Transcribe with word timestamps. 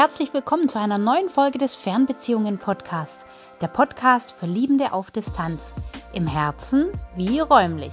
Herzlich 0.00 0.32
willkommen 0.32 0.66
zu 0.66 0.80
einer 0.80 0.96
neuen 0.96 1.28
Folge 1.28 1.58
des 1.58 1.76
Fernbeziehungen 1.76 2.56
Podcasts, 2.56 3.26
der 3.60 3.66
Podcast 3.66 4.32
für 4.32 4.46
Liebende 4.46 4.94
auf 4.94 5.10
Distanz, 5.10 5.74
im 6.14 6.26
Herzen 6.26 6.90
wie 7.16 7.40
räumlich. 7.40 7.92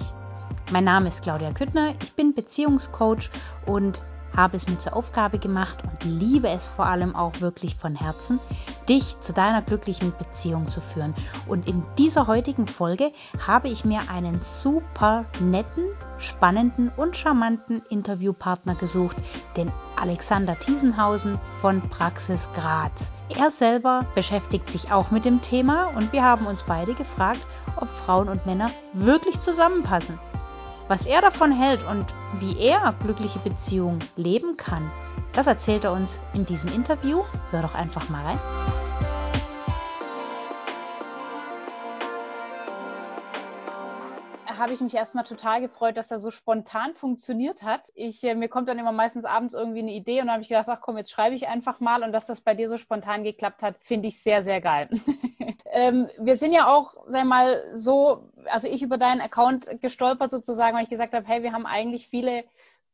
Mein 0.71 0.85
Name 0.85 1.09
ist 1.09 1.23
Claudia 1.23 1.51
Küttner, 1.51 1.95
ich 2.01 2.13
bin 2.13 2.33
Beziehungscoach 2.33 3.29
und 3.65 4.03
habe 4.33 4.55
es 4.55 4.69
mir 4.69 4.77
zur 4.77 4.95
Aufgabe 4.95 5.37
gemacht 5.37 5.79
und 5.83 6.05
liebe 6.05 6.47
es 6.47 6.69
vor 6.69 6.85
allem 6.85 7.13
auch 7.13 7.41
wirklich 7.41 7.75
von 7.75 7.93
Herzen, 7.93 8.39
dich 8.87 9.19
zu 9.19 9.33
deiner 9.33 9.61
glücklichen 9.61 10.13
Beziehung 10.17 10.69
zu 10.69 10.79
führen. 10.79 11.13
Und 11.45 11.67
in 11.67 11.83
dieser 11.97 12.27
heutigen 12.27 12.67
Folge 12.67 13.11
habe 13.45 13.67
ich 13.67 13.83
mir 13.83 13.99
einen 14.09 14.41
super 14.41 15.25
netten, 15.41 15.89
spannenden 16.19 16.89
und 16.95 17.17
charmanten 17.17 17.81
Interviewpartner 17.89 18.75
gesucht, 18.75 19.17
den 19.57 19.69
Alexander 19.97 20.57
Thiesenhausen 20.57 21.39
von 21.61 21.81
Praxis 21.89 22.49
Graz. 22.53 23.11
Er 23.29 23.51
selber 23.51 24.05
beschäftigt 24.15 24.69
sich 24.69 24.91
auch 24.91 25.11
mit 25.11 25.25
dem 25.25 25.41
Thema 25.41 25.87
und 25.95 26.13
wir 26.13 26.23
haben 26.23 26.45
uns 26.45 26.63
beide 26.63 26.93
gefragt, 26.93 27.41
ob 27.75 27.89
Frauen 27.89 28.29
und 28.29 28.45
Männer 28.45 28.69
wirklich 28.93 29.41
zusammenpassen. 29.41 30.19
Was 30.87 31.05
er 31.05 31.21
davon 31.21 31.51
hält 31.51 31.85
und 31.85 32.05
wie 32.39 32.57
er 32.57 32.93
glückliche 33.03 33.39
Beziehungen 33.39 33.99
leben 34.15 34.55
kann, 34.55 34.89
das 35.33 35.47
erzählt 35.47 35.83
er 35.83 35.91
uns 35.91 36.21
in 36.33 36.45
diesem 36.45 36.73
Interview. 36.73 37.23
Hör 37.51 37.61
doch 37.61 37.75
einfach 37.75 38.07
mal 38.09 38.23
rein. 38.23 38.39
Habe 44.57 44.73
ich 44.73 44.81
mich 44.81 44.95
erstmal 44.95 45.23
total 45.23 45.61
gefreut, 45.61 45.97
dass 45.97 46.11
er 46.11 46.19
so 46.19 46.31
spontan 46.31 46.93
funktioniert 46.93 47.63
hat. 47.63 47.91
Ich, 47.95 48.23
äh, 48.23 48.35
mir 48.35 48.49
kommt 48.49 48.67
dann 48.67 48.79
immer 48.79 48.91
meistens 48.91 49.25
abends 49.25 49.53
irgendwie 49.53 49.79
eine 49.79 49.93
Idee 49.93 50.21
und 50.21 50.27
dann 50.27 50.33
habe 50.33 50.41
ich 50.41 50.49
gedacht, 50.49 50.69
ach 50.69 50.81
komm, 50.81 50.97
jetzt 50.97 51.11
schreibe 51.11 51.35
ich 51.35 51.47
einfach 51.47 51.79
mal 51.79 52.03
und 52.03 52.11
dass 52.11 52.27
das 52.27 52.41
bei 52.41 52.55
dir 52.55 52.69
so 52.69 52.77
spontan 52.77 53.23
geklappt 53.23 53.63
hat, 53.63 53.77
finde 53.79 54.07
ich 54.07 54.21
sehr, 54.21 54.43
sehr 54.43 54.61
geil. 54.61 54.89
ähm, 55.71 56.09
wir 56.17 56.37
sind 56.37 56.53
ja 56.53 56.67
auch, 56.67 56.95
sag 57.07 57.25
mal, 57.25 57.63
so, 57.73 58.29
also 58.45 58.67
ich 58.67 58.81
über 58.81 58.97
deinen 58.97 59.21
Account 59.21 59.81
gestolpert 59.81 60.31
sozusagen, 60.31 60.75
weil 60.75 60.83
ich 60.83 60.89
gesagt 60.89 61.13
habe, 61.13 61.27
hey, 61.27 61.43
wir 61.43 61.53
haben 61.53 61.65
eigentlich 61.65 62.07
viele 62.07 62.43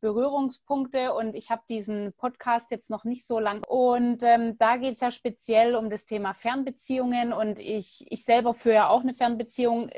Berührungspunkte 0.04 1.14
und 1.14 1.34
ich 1.34 1.50
habe 1.50 1.62
diesen 1.70 2.12
Podcast 2.14 2.72
jetzt 2.72 2.90
noch 2.90 3.06
nicht 3.06 3.26
so 3.26 3.40
lang. 3.40 3.64
Und 3.66 4.22
ähm, 4.24 4.58
da 4.58 4.76
geht 4.76 4.94
es 4.94 5.00
ja 5.00 5.12
speziell 5.12 5.76
um 5.78 5.90
das 5.90 6.06
Thema 6.06 6.34
Fernbeziehungen 6.34 7.32
und 7.32 7.60
ich, 7.60 8.06
ich 8.10 8.26
selber 8.26 8.54
führe 8.54 8.76
ja 8.76 8.90
auch 8.90 9.00
eine 9.00 9.14
Fernbeziehung 9.14 9.90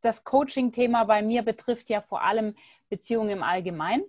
das 0.00 0.24
Coaching-Thema 0.24 1.04
bei 1.04 1.22
mir 1.22 1.42
betrifft 1.42 1.90
ja 1.90 2.00
vor 2.00 2.22
allem 2.22 2.54
Beziehungen 2.88 3.30
im 3.30 3.42
Allgemeinen. 3.42 4.04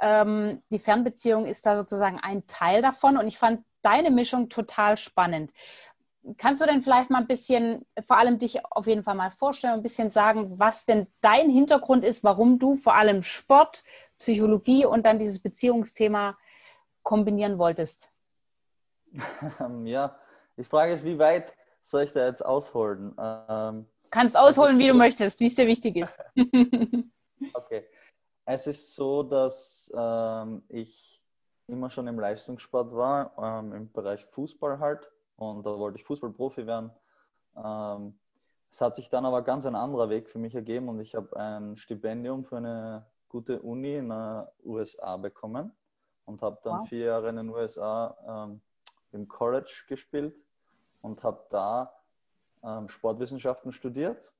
Ähm, 0.00 0.62
die 0.70 0.78
Fernbeziehung 0.78 1.44
ist 1.44 1.66
da 1.66 1.76
sozusagen 1.76 2.20
ein 2.20 2.46
Teil 2.46 2.82
davon 2.82 3.16
und 3.16 3.26
ich 3.26 3.38
fand 3.38 3.64
deine 3.82 4.10
Mischung 4.10 4.48
total 4.48 4.96
spannend. 4.96 5.52
Kannst 6.36 6.60
du 6.60 6.66
denn 6.66 6.82
vielleicht 6.82 7.10
mal 7.10 7.20
ein 7.20 7.26
bisschen, 7.26 7.86
vor 8.06 8.18
allem 8.18 8.38
dich 8.38 8.64
auf 8.66 8.86
jeden 8.86 9.02
Fall 9.02 9.14
mal 9.14 9.30
vorstellen, 9.30 9.74
ein 9.74 9.82
bisschen 9.82 10.10
sagen, 10.10 10.58
was 10.58 10.84
denn 10.84 11.06
dein 11.20 11.48
Hintergrund 11.50 12.04
ist, 12.04 12.22
warum 12.22 12.58
du 12.58 12.76
vor 12.76 12.94
allem 12.94 13.22
Sport, 13.22 13.82
Psychologie 14.18 14.84
und 14.84 15.06
dann 15.06 15.18
dieses 15.18 15.40
Beziehungsthema 15.40 16.36
kombinieren 17.02 17.58
wolltest? 17.58 18.10
Ja, 19.84 20.18
die 20.56 20.64
Frage 20.64 20.92
ist, 20.92 21.04
wie 21.04 21.18
weit 21.18 21.54
soll 21.82 22.02
ich 22.02 22.12
da 22.12 22.26
jetzt 22.26 22.44
ausholen? 22.44 23.16
Ähm, 23.18 23.86
Kannst 24.10 24.36
ausholen, 24.36 24.78
wie 24.78 24.86
so, 24.86 24.92
du 24.92 24.98
möchtest, 24.98 25.40
wie 25.40 25.46
es 25.46 25.54
dir 25.54 25.66
wichtig 25.66 25.96
ist. 25.96 26.18
okay. 27.54 27.84
Es 28.44 28.66
ist 28.66 28.94
so, 28.94 29.22
dass 29.22 29.92
ähm, 29.94 30.62
ich 30.68 31.22
immer 31.66 31.90
schon 31.90 32.06
im 32.06 32.18
Leistungssport 32.18 32.94
war, 32.94 33.32
ähm, 33.38 33.72
im 33.72 33.92
Bereich 33.92 34.24
Fußball 34.26 34.78
halt. 34.78 35.10
Und 35.36 35.66
da 35.66 35.78
wollte 35.78 35.98
ich 35.98 36.04
Fußballprofi 36.04 36.66
werden. 36.66 36.90
Ähm, 37.56 38.18
es 38.70 38.80
hat 38.80 38.96
sich 38.96 39.08
dann 39.08 39.24
aber 39.24 39.42
ganz 39.42 39.66
ein 39.66 39.74
anderer 39.74 40.10
Weg 40.10 40.28
für 40.28 40.38
mich 40.38 40.54
ergeben 40.54 40.88
und 40.88 41.00
ich 41.00 41.14
habe 41.14 41.36
ein 41.38 41.76
Stipendium 41.76 42.44
für 42.44 42.58
eine 42.58 43.06
gute 43.28 43.62
Uni 43.62 43.96
in 43.96 44.08
den 44.08 44.44
USA 44.64 45.16
bekommen 45.16 45.72
und 46.26 46.42
habe 46.42 46.58
dann 46.62 46.80
wow. 46.80 46.88
vier 46.88 47.06
Jahre 47.06 47.28
in 47.30 47.36
den 47.36 47.48
USA 47.48 48.46
ähm, 48.46 48.60
im 49.12 49.28
College 49.28 49.84
gespielt 49.88 50.34
und 51.00 51.22
habe 51.22 51.44
da 51.50 51.97
ähm, 52.64 52.88
Sportwissenschaften 52.88 53.72
studiert, 53.72 54.32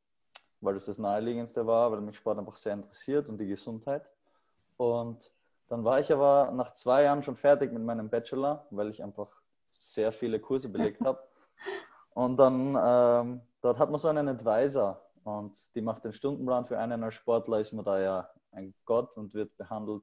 weil 0.61 0.75
das 0.75 0.87
das 0.87 0.99
Naheliegendste 0.99 1.67
war, 1.67 1.93
weil 1.93 2.01
mich 2.01 2.17
Sport 2.17 2.39
einfach 2.39 2.57
sehr 2.57 2.75
interessiert 2.75 3.29
und 3.29 3.39
die 3.39 3.49
Gesundheit. 3.49 4.09
Und 4.77 5.31
dann 5.69 5.85
war 5.85 6.01
ich 6.01 6.13
aber 6.13 6.51
nach 6.53 6.73
zwei 6.75 7.03
Jahren 7.03 7.23
schon 7.23 7.37
fertig 7.37 7.73
mit 7.73 7.83
meinem 7.83 8.09
Bachelor, 8.09 8.67
weil 8.71 8.91
ich 8.91 9.03
einfach 9.03 9.29
sehr 9.79 10.13
viele 10.13 10.41
Kurse 10.41 10.69
belegt 10.69 11.01
habe. 11.05 11.23
Und 12.15 12.37
dann, 12.37 12.77
ähm, 12.77 13.41
dort 13.61 13.79
hat 13.79 13.91
man 13.91 13.99
so 13.99 14.09
einen 14.09 14.29
Advisor 14.29 15.01
und 15.23 15.75
die 15.77 15.81
macht 15.81 16.05
den 16.05 16.13
Stundenplan 16.13 16.67
für 16.67 16.79
einen 16.79 17.05
als 17.05 17.15
Sportler, 17.15 17.61
ist 17.61 17.73
man 17.73 17.85
da 17.85 18.01
ja 18.01 18.31
ein 18.51 18.75
Gott 18.85 19.17
und 19.17 19.35
wird 19.35 19.57
behandelt 19.57 20.03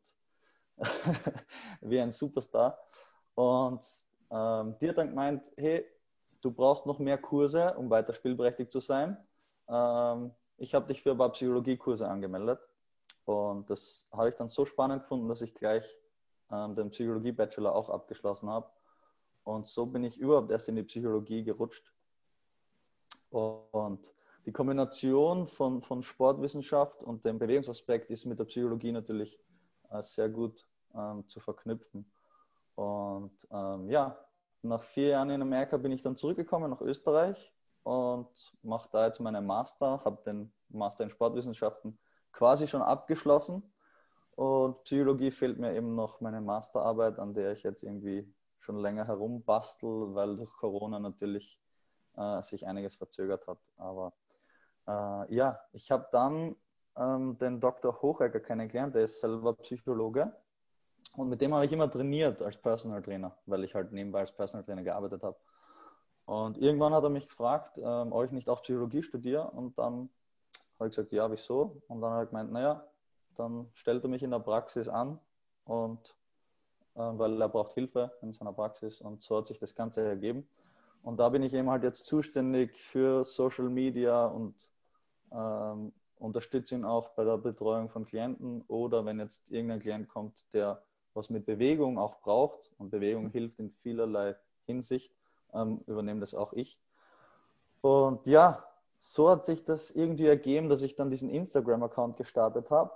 wie 1.81 1.99
ein 1.99 2.11
Superstar. 2.11 2.77
Und 3.33 3.83
ähm, 4.31 4.75
die 4.79 4.87
hat 4.87 4.97
dann 4.97 5.09
gemeint, 5.09 5.51
hey, 5.57 5.85
du 6.45 6.51
brauchst 6.51 6.85
noch 6.85 6.99
mehr 6.99 7.17
Kurse, 7.17 7.73
um 7.73 7.89
weiter 7.89 8.13
spielberechtigt 8.13 8.71
zu 8.71 8.79
sein. 8.79 9.17
Ähm, 9.67 10.31
ich 10.57 10.75
habe 10.75 10.87
dich 10.87 11.01
für 11.01 11.11
ein 11.11 11.17
paar 11.17 11.31
Psychologiekurse 11.31 12.07
angemeldet 12.07 12.59
und 13.25 13.67
das 13.69 14.07
habe 14.11 14.29
ich 14.29 14.35
dann 14.35 14.47
so 14.47 14.65
spannend 14.65 15.01
gefunden, 15.01 15.27
dass 15.27 15.41
ich 15.41 15.55
gleich 15.55 15.83
ähm, 16.51 16.75
den 16.75 16.91
Psychologie-Bachelor 16.91 17.73
auch 17.73 17.89
abgeschlossen 17.89 18.49
habe. 18.49 18.69
Und 19.43 19.67
so 19.67 19.87
bin 19.87 20.03
ich 20.03 20.17
überhaupt 20.17 20.51
erst 20.51 20.69
in 20.69 20.75
die 20.75 20.83
Psychologie 20.83 21.43
gerutscht. 21.43 21.91
Und 23.31 24.11
die 24.45 24.51
Kombination 24.51 25.47
von, 25.47 25.81
von 25.81 26.03
Sportwissenschaft 26.03 27.03
und 27.03 27.25
dem 27.25 27.39
Bewegungsaspekt 27.39 28.11
ist 28.11 28.25
mit 28.25 28.37
der 28.37 28.45
Psychologie 28.45 28.91
natürlich 28.91 29.39
äh, 29.89 30.01
sehr 30.03 30.29
gut 30.29 30.65
ähm, 30.93 31.27
zu 31.27 31.39
verknüpfen. 31.39 32.05
Und 32.75 33.47
ähm, 33.51 33.89
ja, 33.89 34.24
nach 34.67 34.83
vier 34.83 35.09
Jahren 35.09 35.29
in 35.29 35.41
Amerika 35.41 35.77
bin 35.77 35.91
ich 35.91 36.01
dann 36.01 36.15
zurückgekommen 36.15 36.69
nach 36.69 36.81
Österreich 36.81 37.53
und 37.83 38.27
mache 38.63 38.89
da 38.91 39.05
jetzt 39.05 39.19
meinen 39.19 39.45
Master, 39.45 40.01
habe 40.03 40.21
den 40.25 40.51
Master 40.69 41.03
in 41.03 41.09
Sportwissenschaften 41.09 41.97
quasi 42.31 42.67
schon 42.67 42.81
abgeschlossen. 42.81 43.63
Und 44.35 44.83
Psychologie 44.83 45.31
fehlt 45.31 45.59
mir 45.59 45.73
eben 45.73 45.95
noch 45.95 46.19
meine 46.19 46.41
Masterarbeit, 46.41 47.19
an 47.19 47.33
der 47.33 47.53
ich 47.53 47.63
jetzt 47.63 47.83
irgendwie 47.83 48.27
schon 48.59 48.77
länger 48.77 49.07
herumbastel, 49.07 50.13
weil 50.13 50.35
durch 50.35 50.51
Corona 50.53 50.99
natürlich 50.99 51.59
äh, 52.17 52.41
sich 52.41 52.65
einiges 52.65 52.95
verzögert 52.95 53.47
hat. 53.47 53.59
Aber 53.77 54.13
äh, 54.87 55.33
ja, 55.33 55.59
ich 55.71 55.91
habe 55.91 56.07
dann 56.11 56.55
ähm, 56.97 57.37
den 57.37 57.61
Dr. 57.61 58.01
Hochegger 58.01 58.39
kennengelernt, 58.39 58.95
der 58.95 59.03
ist 59.03 59.19
selber 59.19 59.53
Psychologe 59.55 60.33
und 61.17 61.29
mit 61.29 61.41
dem 61.41 61.53
habe 61.53 61.65
ich 61.65 61.71
immer 61.71 61.89
trainiert 61.89 62.41
als 62.41 62.57
Personal 62.57 63.01
Trainer, 63.01 63.35
weil 63.45 63.63
ich 63.63 63.73
halt 63.73 63.91
nebenbei 63.91 64.21
als 64.21 64.31
Personal 64.31 64.63
Trainer 64.63 64.83
gearbeitet 64.83 65.23
habe. 65.23 65.37
Und 66.25 66.57
irgendwann 66.57 66.93
hat 66.93 67.03
er 67.03 67.09
mich 67.09 67.27
gefragt, 67.27 67.77
ähm, 67.77 68.11
ob 68.11 68.25
ich 68.25 68.31
nicht 68.31 68.49
auch 68.49 68.63
Psychologie 68.63 69.03
studiere. 69.03 69.51
Und 69.51 69.77
dann 69.77 70.09
habe 70.79 70.89
ich 70.89 70.95
gesagt, 70.95 71.11
ja, 71.11 71.31
wieso? 71.31 71.81
Und 71.87 72.01
dann 72.01 72.11
hat 72.13 72.19
er 72.19 72.25
gemeint, 72.27 72.51
naja, 72.51 72.83
dann 73.37 73.69
stellt 73.73 74.03
er 74.03 74.09
mich 74.09 74.23
in 74.23 74.31
der 74.31 74.39
Praxis 74.39 74.87
an 74.87 75.19
und 75.65 76.15
äh, 76.95 76.99
weil 76.99 77.41
er 77.41 77.49
braucht 77.49 77.73
Hilfe 77.73 78.11
in 78.21 78.33
seiner 78.33 78.53
Praxis 78.53 79.01
und 79.01 79.21
so 79.23 79.37
hat 79.37 79.47
sich 79.47 79.59
das 79.59 79.75
Ganze 79.75 80.01
ergeben. 80.01 80.47
Und 81.03 81.17
da 81.17 81.29
bin 81.29 81.43
ich 81.43 81.53
eben 81.53 81.69
halt 81.69 81.83
jetzt 81.83 82.05
zuständig 82.05 82.75
für 82.81 83.23
Social 83.23 83.69
Media 83.69 84.25
und 84.25 84.55
ähm, 85.31 85.93
unterstütze 86.17 86.75
ihn 86.75 86.85
auch 86.85 87.09
bei 87.09 87.23
der 87.23 87.37
Betreuung 87.37 87.89
von 87.89 88.05
Klienten 88.05 88.63
oder 88.67 89.05
wenn 89.05 89.19
jetzt 89.19 89.43
irgendein 89.49 89.81
Klient 89.81 90.07
kommt, 90.07 90.51
der 90.53 90.81
was 91.15 91.29
mit 91.29 91.45
Bewegung 91.45 91.97
auch 91.97 92.19
braucht, 92.19 92.71
und 92.77 92.91
Bewegung 92.91 93.29
hilft 93.29 93.59
in 93.59 93.71
vielerlei 93.71 94.35
Hinsicht, 94.65 95.11
ähm, 95.53 95.81
übernehme 95.87 96.19
das 96.19 96.35
auch 96.35 96.53
ich. 96.53 96.77
Und 97.81 98.27
ja, 98.27 98.65
so 98.97 99.29
hat 99.29 99.45
sich 99.45 99.63
das 99.63 99.91
irgendwie 99.91 100.27
ergeben, 100.27 100.69
dass 100.69 100.81
ich 100.81 100.95
dann 100.95 101.09
diesen 101.09 101.29
Instagram-Account 101.29 102.17
gestartet 102.17 102.69
habe. 102.69 102.91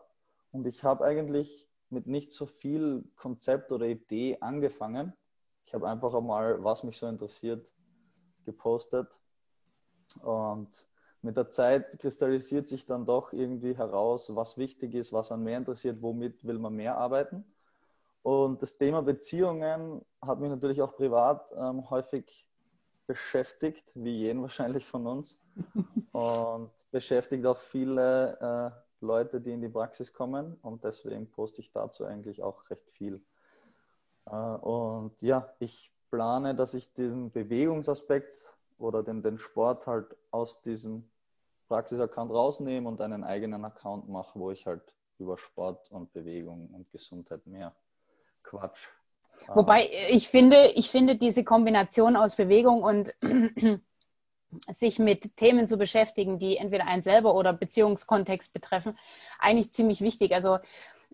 Und 0.51 0.67
ich 0.67 0.83
habe 0.83 1.05
eigentlich 1.05 1.67
mit 1.89 2.07
nicht 2.07 2.33
so 2.33 2.45
viel 2.45 3.03
Konzept 3.15 3.71
oder 3.71 3.85
Idee 3.85 4.37
angefangen. 4.41 5.13
Ich 5.65 5.73
habe 5.73 5.87
einfach 5.87 6.13
einmal, 6.13 6.63
was 6.63 6.83
mich 6.83 6.97
so 6.97 7.07
interessiert, 7.07 7.71
gepostet. 8.45 9.19
Und 10.21 10.87
mit 11.21 11.37
der 11.37 11.49
Zeit 11.49 11.99
kristallisiert 11.99 12.67
sich 12.67 12.85
dann 12.85 13.05
doch 13.05 13.33
irgendwie 13.33 13.75
heraus, 13.75 14.35
was 14.35 14.57
wichtig 14.57 14.95
ist, 14.95 15.13
was 15.13 15.31
an 15.31 15.43
mehr 15.43 15.57
interessiert, 15.57 16.01
womit 16.01 16.45
will 16.45 16.59
man 16.59 16.73
mehr 16.73 16.97
arbeiten. 16.97 17.45
Und 18.23 18.61
das 18.61 18.77
Thema 18.77 19.01
Beziehungen 19.01 20.05
hat 20.21 20.39
mich 20.39 20.49
natürlich 20.49 20.81
auch 20.81 20.95
privat 20.95 21.53
ähm, 21.57 21.89
häufig 21.89 22.47
beschäftigt, 23.07 23.91
wie 23.95 24.17
jeden 24.17 24.41
wahrscheinlich 24.43 24.85
von 24.85 25.07
uns. 25.07 25.39
Und 26.11 26.71
beschäftigt 26.91 27.45
auch 27.45 27.57
viele 27.57 28.37
äh, 28.39 29.05
Leute, 29.05 29.39
die 29.41 29.51
in 29.51 29.61
die 29.61 29.69
Praxis 29.69 30.13
kommen. 30.13 30.57
Und 30.61 30.83
deswegen 30.83 31.29
poste 31.29 31.61
ich 31.61 31.71
dazu 31.71 32.05
eigentlich 32.05 32.43
auch 32.43 32.69
recht 32.69 32.89
viel. 32.91 33.21
Äh, 34.25 34.35
und 34.35 35.21
ja, 35.21 35.53
ich 35.59 35.91
plane, 36.11 36.55
dass 36.55 36.73
ich 36.73 36.93
diesen 36.93 37.31
Bewegungsaspekt 37.31 38.53
oder 38.77 39.03
den, 39.03 39.23
den 39.23 39.37
Sport 39.37 39.87
halt 39.87 40.15
aus 40.31 40.61
diesem 40.61 41.09
Praxis-Account 41.67 42.31
rausnehme 42.31 42.87
und 42.87 42.99
einen 42.99 43.23
eigenen 43.23 43.63
Account 43.63 44.09
mache, 44.09 44.39
wo 44.39 44.51
ich 44.51 44.65
halt 44.65 44.93
über 45.19 45.37
Sport 45.37 45.91
und 45.91 46.11
Bewegung 46.13 46.69
und 46.73 46.89
Gesundheit 46.91 47.45
mehr 47.45 47.73
Quatsch. 48.43 48.87
Wobei 49.53 49.89
ich 50.09 50.27
finde, 50.27 50.67
ich 50.75 50.89
finde 50.89 51.15
diese 51.15 51.43
Kombination 51.43 52.15
aus 52.15 52.35
Bewegung 52.35 52.83
und 52.83 53.13
sich 54.69 54.99
mit 54.99 55.37
Themen 55.37 55.67
zu 55.67 55.77
beschäftigen, 55.77 56.39
die 56.39 56.57
entweder 56.57 56.87
einen 56.87 57.01
selber 57.01 57.35
oder 57.35 57.53
Beziehungskontext 57.53 58.53
betreffen, 58.53 58.97
eigentlich 59.39 59.71
ziemlich 59.71 60.01
wichtig. 60.01 60.33
Also 60.33 60.59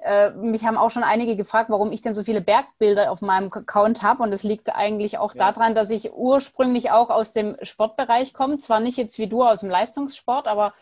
äh, 0.02 0.32
mich 0.32 0.66
haben 0.66 0.78
auch 0.78 0.92
schon 0.92 1.04
einige 1.04 1.36
gefragt, 1.36 1.70
warum 1.70 1.92
ich 1.92 2.02
denn 2.02 2.14
so 2.14 2.24
viele 2.24 2.42
Bergbilder 2.42 3.12
auf 3.12 3.22
meinem 3.22 3.52
Account 3.52 4.02
habe. 4.02 4.24
Und 4.24 4.34
es 4.34 4.44
liegt 4.44 4.76
eigentlich 4.76 5.18
auch 5.18 5.34
ja. 5.36 5.52
daran, 5.52 5.76
dass 5.76 5.90
ich 5.90 6.14
ursprünglich 6.14 6.92
auch 6.92 7.10
aus 7.10 7.34
dem 7.34 7.58
Sportbereich 7.62 8.34
komme. 8.34 8.58
Zwar 8.58 8.80
nicht 8.80 8.98
jetzt 8.98 9.18
wie 9.18 9.28
du 9.28 9.44
aus 9.44 9.62
dem 9.62 9.70
Leistungssport, 9.70 10.48
aber 10.48 10.74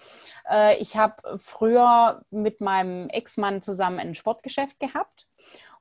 äh, 0.49 0.77
ich 0.77 0.97
habe 0.97 1.37
früher 1.37 2.23
mit 2.31 2.61
meinem 2.61 3.09
Ex-Mann 3.09 3.61
zusammen 3.61 3.99
ein 3.99 4.15
Sportgeschäft 4.15 4.79
gehabt. 4.79 5.27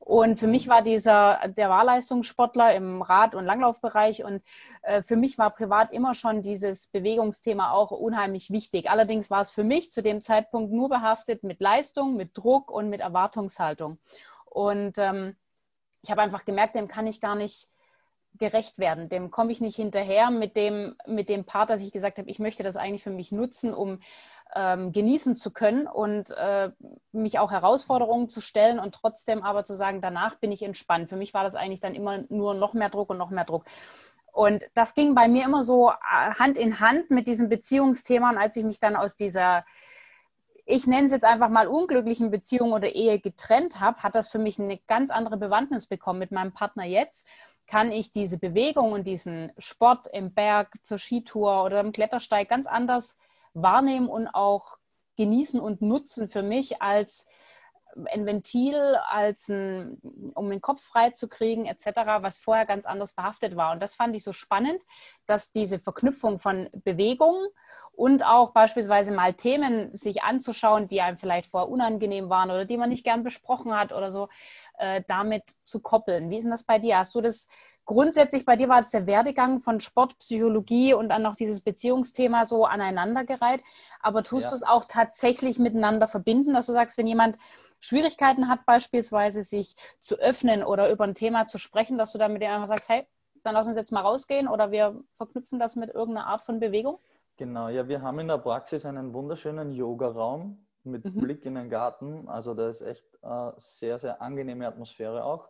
Und 0.05 0.37
für 0.37 0.49
mich 0.49 0.67
war 0.67 0.83
dieser, 0.83 1.39
der 1.57 1.71
war 1.71 1.85
Leistungssportler 1.85 2.75
im 2.75 3.03
Rad- 3.03 3.37
und 3.37 3.47
Langlaufbereich 3.47 4.25
und 4.25 4.43
äh, 4.83 5.01
für 5.01 5.15
mich 5.15 5.39
war 5.39 5.51
privat 5.51 5.93
immer 5.93 6.15
schon 6.15 6.43
dieses 6.43 6.89
Bewegungsthema 6.89 7.71
auch 7.71 7.93
unheimlich 7.93 8.51
wichtig. 8.51 8.91
Allerdings 8.91 9.31
war 9.31 9.43
es 9.43 9.53
für 9.53 9.63
mich 9.63 9.93
zu 9.93 10.03
dem 10.03 10.21
Zeitpunkt 10.21 10.73
nur 10.73 10.89
behaftet 10.89 11.45
mit 11.45 11.61
Leistung, 11.61 12.17
mit 12.17 12.37
Druck 12.37 12.73
und 12.73 12.89
mit 12.91 13.01
Erwartungshaltung. 13.01 13.99
Und 14.45 14.99
ähm, 14.99 15.37
ich 16.03 16.11
habe 16.11 16.23
einfach 16.23 16.45
gemerkt, 16.45 16.75
dem 16.75 16.89
kann 16.89 17.07
ich 17.07 17.21
gar 17.21 17.37
nicht 17.37 17.71
gerecht 18.39 18.81
werden. 18.81 19.09
Dem 19.09 19.31
komme 19.31 19.53
ich 19.53 19.61
nicht 19.61 19.77
hinterher 19.77 20.33
mit 20.33 20.57
dem, 20.57 20.97
mit 21.07 21.29
dem 21.29 21.45
Part, 21.45 21.71
dass 21.71 21.81
ich 21.81 21.93
gesagt 21.93 22.19
habe, 22.19 22.29
ich 22.29 22.41
möchte 22.41 22.65
das 22.65 22.77
eigentlich 22.77 23.05
für 23.05 23.11
mich 23.11 23.31
nutzen, 23.31 23.73
um 23.73 24.01
ähm, 24.55 24.93
genießen 24.93 25.37
zu 25.37 25.51
können 25.53 25.87
und 25.87 26.31
äh, 26.31 26.71
mich 27.13 27.39
auch 27.39 27.51
Herausforderungen 27.51 28.29
zu 28.29 28.41
stellen 28.41 28.79
und 28.79 28.95
trotzdem 28.95 29.43
aber 29.43 29.65
zu 29.65 29.75
sagen, 29.75 30.01
danach 30.01 30.37
bin 30.37 30.53
ich 30.53 30.63
entspannt. 30.63 31.09
Für 31.09 31.17
mich 31.17 31.35
war 31.35 31.45
das 31.45 31.55
eigentlich 31.55 31.81
dann 31.81 31.95
immer 31.95 32.25
nur 32.29 32.55
noch 32.55 32.75
mehr 32.75 32.91
Druck 32.91 33.11
und 33.11 33.19
noch 33.19 33.31
mehr 33.31 33.45
Druck. 33.45 33.65
Und 34.33 34.65
das 34.75 34.95
ging 34.95 35.15
bei 35.15 35.29
mir 35.29 35.45
immer 35.45 35.63
so 35.63 35.91
äh, 35.91 36.35
Hand 36.35 36.59
in 36.59 36.81
Hand 36.81 37.11
mit 37.11 37.29
diesem 37.29 37.49
Beziehungsthema. 37.49 38.31
Und 38.31 38.39
als 38.39 38.57
ich 38.57 38.65
mich 38.65 38.81
dann 38.81 38.97
aus 38.97 39.17
dieser, 39.17 39.65
ich 40.65 40.87
nenne 40.87 41.07
es 41.07 41.13
jetzt 41.13 41.25
einfach 41.25 41.49
mal 41.49 41.67
unglücklichen 41.67 42.31
Beziehung 42.31 42.73
oder 42.73 42.95
Ehe 42.95 43.21
getrennt 43.21 43.81
habe, 43.81 44.03
hat 44.03 44.15
das 44.15 44.31
für 44.31 44.39
mich 44.39 44.59
eine 44.59 44.79
ganz 44.87 45.11
andere 45.11 45.37
Bewandtnis 45.37 45.87
bekommen 45.87 46.19
mit 46.19 46.33
meinem 46.33 46.53
Partner 46.53 46.85
jetzt 46.85 47.27
kann 47.67 47.93
ich 47.93 48.13
diese 48.13 48.39
Bewegung 48.39 48.93
und 48.93 49.05
diesen 49.05 49.53
Sport 49.57 50.07
im 50.13 50.35
Berg 50.35 50.75
zur 50.83 50.99
Skitour 50.99 51.65
oder 51.65 51.81
im 51.81 51.93
Klettersteig 51.93 52.49
ganz 52.49 52.67
anders 52.67 53.17
wahrnehmen 53.55 54.09
und 54.09 54.29
auch 54.29 54.79
genießen 55.17 55.61
und 55.61 55.83
nutzen 55.83 56.29
für 56.29 56.43
mich 56.43 56.83
als 56.83 57.27
ein 58.11 58.27
Ventil, 58.27 58.97
als 59.09 59.49
ein, 59.49 59.99
um 60.35 60.49
den 60.51 60.61
Kopf 60.61 60.83
frei 60.83 61.11
zu 61.11 61.29
kriegen, 61.29 61.67
etc., 61.67 61.87
was 62.21 62.39
vorher 62.39 62.67
ganz 62.67 62.87
anders 62.87 63.13
behaftet 63.13 63.57
war. 63.57 63.73
Und 63.73 63.81
das 63.81 63.95
fand 63.95 64.17
ich 64.17 64.25
so 64.25 64.33
spannend, 64.33 64.83
dass 65.27 65.51
diese 65.51 65.79
Verknüpfung 65.79 66.39
von 66.39 66.71
Bewegung 66.73 67.37
und 67.93 68.25
auch 68.25 68.53
beispielsweise 68.53 69.13
mal 69.13 69.35
Themen 69.35 69.95
sich 69.95 70.23
anzuschauen, 70.23 70.89
die 70.89 71.03
einem 71.03 71.19
vielleicht 71.19 71.51
vorher 71.51 71.69
unangenehm 71.69 72.31
waren 72.31 72.51
oder 72.51 72.65
die 72.65 72.79
man 72.79 72.89
nicht 72.89 73.05
gern 73.05 73.23
besprochen 73.23 73.77
hat 73.77 73.93
oder 73.93 74.11
so, 74.11 74.29
äh, 74.79 75.03
damit 75.07 75.45
zu 75.65 75.81
koppeln. 75.81 76.31
Wie 76.31 76.39
ist 76.39 76.45
denn 76.45 76.51
das 76.51 76.65
bei 76.65 76.79
dir? 76.79 76.99
Hast 76.99 77.15
du 77.15 77.21
das 77.21 77.49
grundsätzlich, 77.85 78.45
bei 78.45 78.57
dir 78.57 78.69
war 78.69 78.81
es 78.81 78.91
der 78.91 79.07
Werdegang 79.07 79.61
von 79.61 79.81
Sport, 79.81 80.19
Psychologie 80.19 80.95
und 80.95 81.09
dann 81.09 81.23
noch 81.23 81.35
dieses 81.35 81.61
Beziehungsthema 81.61 82.45
so 82.45 82.65
aneinandergereiht. 82.65 83.63
Aber 84.01 84.23
tust 84.23 84.45
ja. 84.45 84.51
du 84.51 84.57
es 84.57 84.63
auch 84.63 84.87
tatsächlich 84.87 85.59
miteinander 85.59 86.09
verbinden, 86.09 86.55
dass 86.55 86.67
du 86.67 86.73
sagst, 86.73 86.99
wenn 86.99 87.07
jemand 87.07 87.39
Schwierigkeiten 87.81 88.49
hat, 88.49 88.65
beispielsweise 88.67 89.43
sich 89.43 89.77
zu 89.99 90.17
öffnen 90.17 90.63
oder 90.63 90.91
über 90.91 91.05
ein 91.05 91.15
Thema 91.15 91.47
zu 91.47 91.59
sprechen, 91.59 91.99
dass 91.99 92.13
du 92.13 92.19
dann 92.19 92.33
mit 92.33 92.43
dem 92.43 92.51
einfach 92.51 92.69
sagst, 92.69 92.89
hey, 92.89 93.07
dann 93.43 93.55
lass 93.55 93.67
uns 93.67 93.77
jetzt 93.77 93.93
mal 93.93 94.01
rausgehen 94.01 94.49
oder 94.49 94.71
wir 94.71 95.03
verknüpfen 95.13 95.59
das 95.59 95.77
mit 95.77 95.91
irgendeiner 95.91 96.27
Art 96.27 96.43
von 96.43 96.61
Bewegung? 96.61 96.99
Genau, 97.37 97.69
ja, 97.69 97.89
wir 97.89 98.03
haben 98.03 98.19
in 98.21 98.29
der 98.29 98.39
Praxis 98.39 98.87
einen 98.87 99.13
wunderschönen 99.13 99.73
Yoga-Raum 99.73 100.65
mit 100.85 101.05
mhm. 101.05 101.21
Blick 101.21 101.45
in 101.45 101.55
den 101.55 101.71
Garten. 101.71 102.29
Also 102.29 102.55
da 102.55 102.69
ist 102.69 102.83
echt 102.83 103.05
äh, 103.23 103.51
sehr, 103.59 103.99
sehr 103.99 104.21
angenehme 104.21 104.67
Atmosphäre 104.67 105.25
auch. 105.25 105.49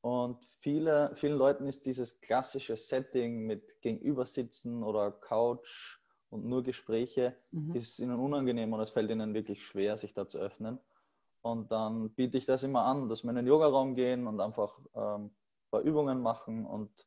Und 0.00 0.44
viele, 0.60 1.10
vielen 1.14 1.36
Leuten 1.36 1.66
ist 1.66 1.84
dieses 1.86 2.20
klassische 2.20 2.76
Setting 2.76 3.46
mit 3.46 3.80
Gegenübersitzen 3.80 4.82
oder 4.82 5.10
Couch 5.10 5.98
und 6.30 6.44
nur 6.44 6.62
Gespräche, 6.62 7.36
mhm. 7.50 7.74
ist 7.74 7.98
ihnen 7.98 8.18
unangenehm 8.18 8.72
und 8.72 8.80
es 8.80 8.90
fällt 8.90 9.10
ihnen 9.10 9.34
wirklich 9.34 9.64
schwer, 9.64 9.96
sich 9.96 10.14
da 10.14 10.28
zu 10.28 10.38
öffnen. 10.38 10.78
Und 11.42 11.72
dann 11.72 12.10
biete 12.10 12.36
ich 12.36 12.46
das 12.46 12.62
immer 12.62 12.84
an, 12.84 13.08
dass 13.08 13.22
wir 13.22 13.30
in 13.30 13.36
den 13.36 13.46
Yogaraum 13.46 13.94
gehen 13.94 14.26
und 14.26 14.40
einfach 14.40 14.78
ähm, 14.94 15.26
ein 15.26 15.70
paar 15.70 15.80
Übungen 15.80 16.20
machen 16.20 16.66
und 16.66 17.06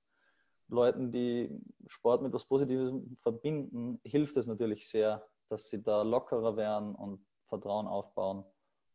Leuten, 0.67 1.11
die 1.11 1.49
Sport 1.87 2.21
mit 2.21 2.29
etwas 2.29 2.45
Positives 2.45 2.93
verbinden, 3.21 3.99
hilft 4.03 4.37
es 4.37 4.47
natürlich 4.47 4.89
sehr, 4.89 5.27
dass 5.49 5.69
sie 5.69 5.83
da 5.83 6.01
lockerer 6.01 6.55
werden 6.55 6.95
und 6.95 7.25
Vertrauen 7.47 7.87
aufbauen. 7.87 8.45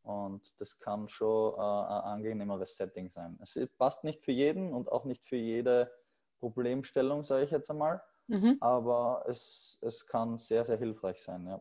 Und 0.06 0.60
das 0.60 0.78
kann 0.78 1.08
schon 1.08 1.54
äh, 1.54 1.58
ein 1.58 2.02
angenehmeres 2.02 2.76
Setting 2.76 3.10
sein. 3.10 3.36
Es 3.42 3.58
passt 3.76 4.04
nicht 4.04 4.24
für 4.24 4.30
jeden 4.30 4.72
und 4.72 4.90
auch 4.92 5.04
nicht 5.04 5.28
für 5.28 5.34
jede 5.36 5.90
Problemstellung, 6.38 7.24
sage 7.24 7.42
ich 7.42 7.50
jetzt 7.50 7.70
einmal. 7.70 8.00
Mhm. 8.28 8.56
Aber 8.60 9.24
es, 9.28 9.78
es 9.82 10.06
kann 10.06 10.38
sehr, 10.38 10.64
sehr 10.64 10.76
hilfreich 10.76 11.20
sein, 11.22 11.44
ja. 11.46 11.60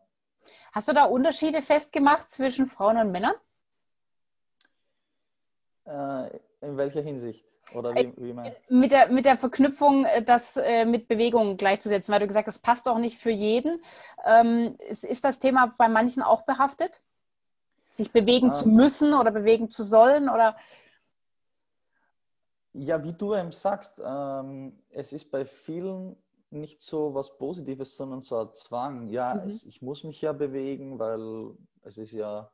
Hast 0.73 0.87
du 0.87 0.93
da 0.93 1.05
Unterschiede 1.05 1.63
festgemacht 1.63 2.29
zwischen 2.29 2.67
Frauen 2.67 2.97
und 2.97 3.11
Männern? 3.11 3.33
Äh, 5.85 6.37
in 6.61 6.77
welcher 6.77 7.01
Hinsicht? 7.01 7.43
Oder 7.73 7.95
wie, 7.95 8.13
wie 8.17 8.33
meinst 8.33 8.69
du? 8.69 8.75
Mit 8.75 8.91
der, 8.91 9.07
mit 9.09 9.25
der 9.25 9.37
Verknüpfung, 9.37 10.05
äh, 10.05 10.23
das 10.23 10.55
äh, 10.55 10.85
mit 10.85 11.07
Bewegung 11.07 11.57
gleichzusetzen, 11.57 12.13
weil 12.13 12.19
du 12.19 12.27
gesagt 12.27 12.45
hast, 12.45 12.57
das 12.57 12.61
passt 12.61 12.87
auch 12.87 12.99
nicht 12.99 13.17
für 13.17 13.31
jeden. 13.31 13.83
Ähm, 14.23 14.75
ist, 14.87 15.03
ist 15.03 15.23
das 15.23 15.39
Thema 15.39 15.73
bei 15.79 15.87
manchen 15.87 16.21
auch 16.21 16.43
behaftet? 16.43 17.01
Sich 17.95 18.11
bewegen 18.11 18.49
ah. 18.49 18.53
zu 18.53 18.67
müssen 18.67 19.13
oder 19.13 19.31
bewegen 19.31 19.71
zu 19.71 19.83
sollen? 19.83 20.29
Oder? 20.29 20.55
Ja, 22.73 23.03
wie 23.03 23.13
du 23.13 23.33
eben 23.35 23.51
sagst, 23.51 24.01
ähm, 24.05 24.77
es 24.89 25.13
ist 25.13 25.31
bei 25.31 25.45
vielen 25.45 26.17
nicht 26.51 26.81
so 26.81 27.13
was 27.13 27.37
Positives, 27.37 27.95
sondern 27.95 28.21
so 28.21 28.37
ein 28.37 28.53
Zwang. 28.53 29.07
Ja, 29.09 29.35
mhm. 29.35 29.47
es, 29.47 29.65
ich 29.65 29.81
muss 29.81 30.03
mich 30.03 30.21
ja 30.21 30.33
bewegen, 30.33 30.99
weil 30.99 31.55
es 31.81 31.97
ist 31.97 32.11
ja 32.11 32.51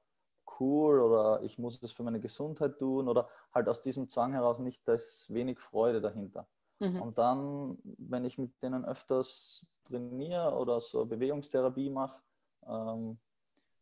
cool 0.59 0.99
oder 0.99 1.41
ich 1.43 1.57
muss 1.57 1.81
es 1.81 1.91
für 1.91 2.03
meine 2.03 2.19
Gesundheit 2.19 2.77
tun 2.77 3.07
oder 3.07 3.29
halt 3.53 3.67
aus 3.67 3.81
diesem 3.81 4.09
Zwang 4.09 4.33
heraus 4.33 4.59
nicht, 4.59 4.87
da 4.87 4.93
ist 4.93 5.33
wenig 5.33 5.59
Freude 5.59 6.01
dahinter. 6.01 6.47
Mhm. 6.79 7.01
Und 7.01 7.17
dann, 7.17 7.77
wenn 7.83 8.25
ich 8.25 8.37
mit 8.37 8.61
denen 8.61 8.85
öfters 8.85 9.65
trainiere 9.85 10.55
oder 10.55 10.81
so 10.81 11.05
Bewegungstherapie 11.05 11.89
mache, 11.89 12.21
ähm, 12.67 13.19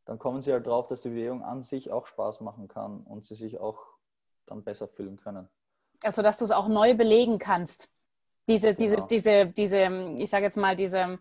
dann 0.09 0.17
kommen 0.17 0.41
sie 0.41 0.51
halt 0.51 0.65
drauf, 0.65 0.87
dass 0.87 1.03
die 1.03 1.09
Bewegung 1.09 1.43
an 1.43 1.61
sich 1.61 1.91
auch 1.91 2.07
Spaß 2.07 2.41
machen 2.41 2.67
kann 2.67 3.01
und 3.01 3.23
sie 3.23 3.35
sich 3.35 3.59
auch 3.59 3.77
dann 4.47 4.63
besser 4.63 4.87
fühlen 4.87 5.17
können. 5.17 5.47
Also, 6.03 6.23
dass 6.23 6.39
du 6.39 6.45
es 6.45 6.51
auch 6.51 6.67
neu 6.67 6.95
belegen 6.95 7.37
kannst. 7.37 7.89
Diese, 8.47 8.73
genau. 8.73 9.05
diese, 9.05 9.07
diese, 9.07 9.45
diese, 9.45 10.15
ich 10.17 10.31
sage 10.31 10.45
jetzt 10.45 10.57
mal, 10.57 10.75
diese 10.75 11.19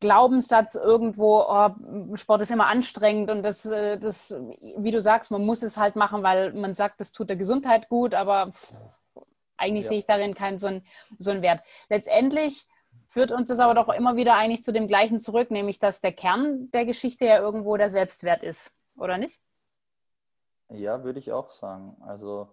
Glaubenssatz 0.00 0.74
irgendwo, 0.74 1.44
oh, 1.46 2.16
Sport 2.16 2.42
ist 2.42 2.50
immer 2.50 2.66
anstrengend 2.66 3.30
und 3.30 3.44
das, 3.44 3.66
äh, 3.66 4.00
das, 4.00 4.34
wie 4.78 4.90
du 4.90 5.00
sagst, 5.00 5.30
man 5.30 5.46
muss 5.46 5.62
es 5.62 5.76
halt 5.76 5.94
machen, 5.94 6.24
weil 6.24 6.52
man 6.54 6.74
sagt, 6.74 7.00
das 7.00 7.12
tut 7.12 7.28
der 7.28 7.36
Gesundheit 7.36 7.88
gut, 7.88 8.14
aber 8.14 8.50
eigentlich 9.56 9.84
ja. 9.84 9.90
sehe 9.90 9.98
ich 9.98 10.06
darin 10.06 10.34
keinen 10.34 10.58
so 10.58 10.66
einen, 10.66 10.84
so 11.20 11.30
einen 11.30 11.42
Wert. 11.42 11.62
Letztendlich 11.88 12.66
führt 13.12 13.30
uns 13.30 13.48
das 13.48 13.58
aber 13.58 13.74
doch 13.74 13.90
immer 13.90 14.16
wieder 14.16 14.36
eigentlich 14.36 14.62
zu 14.62 14.72
dem 14.72 14.88
gleichen 14.88 15.20
zurück, 15.20 15.50
nämlich 15.50 15.78
dass 15.78 16.00
der 16.00 16.12
Kern 16.12 16.70
der 16.70 16.86
Geschichte 16.86 17.26
ja 17.26 17.38
irgendwo 17.40 17.76
der 17.76 17.90
Selbstwert 17.90 18.42
ist, 18.42 18.72
oder 18.96 19.18
nicht? 19.18 19.38
Ja, 20.70 21.04
würde 21.04 21.18
ich 21.18 21.30
auch 21.30 21.50
sagen. 21.50 21.94
Also 22.00 22.48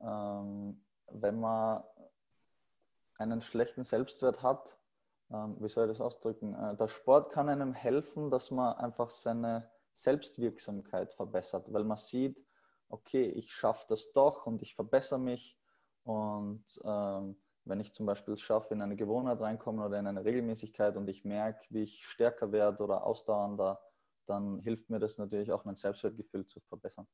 ähm, 0.00 0.80
wenn 1.10 1.40
man 1.40 1.82
einen 3.18 3.42
schlechten 3.42 3.82
Selbstwert 3.82 4.40
hat, 4.40 4.78
ähm, 5.32 5.56
wie 5.58 5.68
soll 5.68 5.90
ich 5.90 5.98
das 5.98 6.00
ausdrücken? 6.00 6.54
Äh, 6.54 6.76
der 6.76 6.86
Sport 6.86 7.32
kann 7.32 7.48
einem 7.48 7.74
helfen, 7.74 8.30
dass 8.30 8.52
man 8.52 8.76
einfach 8.76 9.10
seine 9.10 9.68
Selbstwirksamkeit 9.94 11.12
verbessert, 11.14 11.64
weil 11.72 11.82
man 11.82 11.96
sieht, 11.96 12.46
okay, 12.88 13.24
ich 13.24 13.52
schaffe 13.52 13.84
das 13.88 14.12
doch 14.12 14.46
und 14.46 14.62
ich 14.62 14.76
verbessere 14.76 15.18
mich 15.18 15.58
und 16.04 16.64
ähm, 16.84 17.36
wenn 17.64 17.80
ich 17.80 17.92
zum 17.92 18.06
Beispiel 18.06 18.34
es 18.34 18.40
schaffe, 18.40 18.74
in 18.74 18.82
eine 18.82 18.96
Gewohnheit 18.96 19.40
reinkommen 19.40 19.84
oder 19.84 19.98
in 19.98 20.06
eine 20.06 20.24
Regelmäßigkeit 20.24 20.96
und 20.96 21.08
ich 21.08 21.24
merke, 21.24 21.64
wie 21.70 21.82
ich 21.82 22.06
stärker 22.06 22.52
werde 22.52 22.82
oder 22.82 23.04
ausdauernder, 23.04 23.80
dann 24.26 24.60
hilft 24.60 24.90
mir 24.90 24.98
das 24.98 25.18
natürlich 25.18 25.52
auch, 25.52 25.64
mein 25.64 25.76
Selbstwertgefühl 25.76 26.46
zu 26.46 26.60
verbessern. 26.60 27.06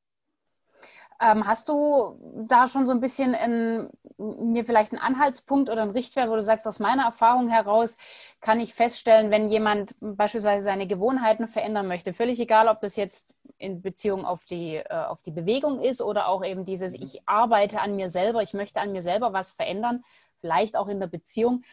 Ähm, 1.21 1.45
hast 1.45 1.67
du 1.67 2.45
da 2.47 2.69
schon 2.69 2.87
so 2.87 2.93
ein 2.93 3.01
bisschen 3.01 3.35
ein, 3.35 3.89
mir 4.17 4.63
vielleicht 4.63 4.93
einen 4.93 5.01
Anhaltspunkt 5.01 5.69
oder 5.69 5.81
einen 5.81 5.91
Richtwert, 5.91 6.29
wo 6.29 6.35
du 6.35 6.41
sagst, 6.41 6.65
aus 6.65 6.79
meiner 6.79 7.03
Erfahrung 7.03 7.49
heraus 7.49 7.97
kann 8.39 8.61
ich 8.61 8.73
feststellen, 8.73 9.29
wenn 9.29 9.49
jemand 9.49 9.95
beispielsweise 9.99 10.63
seine 10.63 10.87
Gewohnheiten 10.87 11.49
verändern 11.49 11.87
möchte, 11.87 12.13
völlig 12.13 12.39
egal, 12.39 12.69
ob 12.69 12.79
das 12.79 12.95
jetzt 12.95 13.35
in 13.57 13.81
Beziehung 13.81 14.25
auf 14.25 14.45
die, 14.45 14.77
äh, 14.77 14.93
auf 14.93 15.21
die 15.21 15.31
Bewegung 15.31 15.81
ist 15.81 16.01
oder 16.01 16.29
auch 16.29 16.45
eben 16.45 16.63
dieses, 16.63 16.97
mhm. 16.97 17.03
ich 17.03 17.27
arbeite 17.27 17.81
an 17.81 17.97
mir 17.97 18.09
selber, 18.09 18.41
ich 18.41 18.53
möchte 18.53 18.79
an 18.79 18.93
mir 18.93 19.01
selber 19.01 19.33
was 19.33 19.51
verändern, 19.51 20.05
vielleicht 20.39 20.75
auch 20.75 20.87
in 20.87 20.99
der 20.99 21.07
Beziehung, 21.07 21.63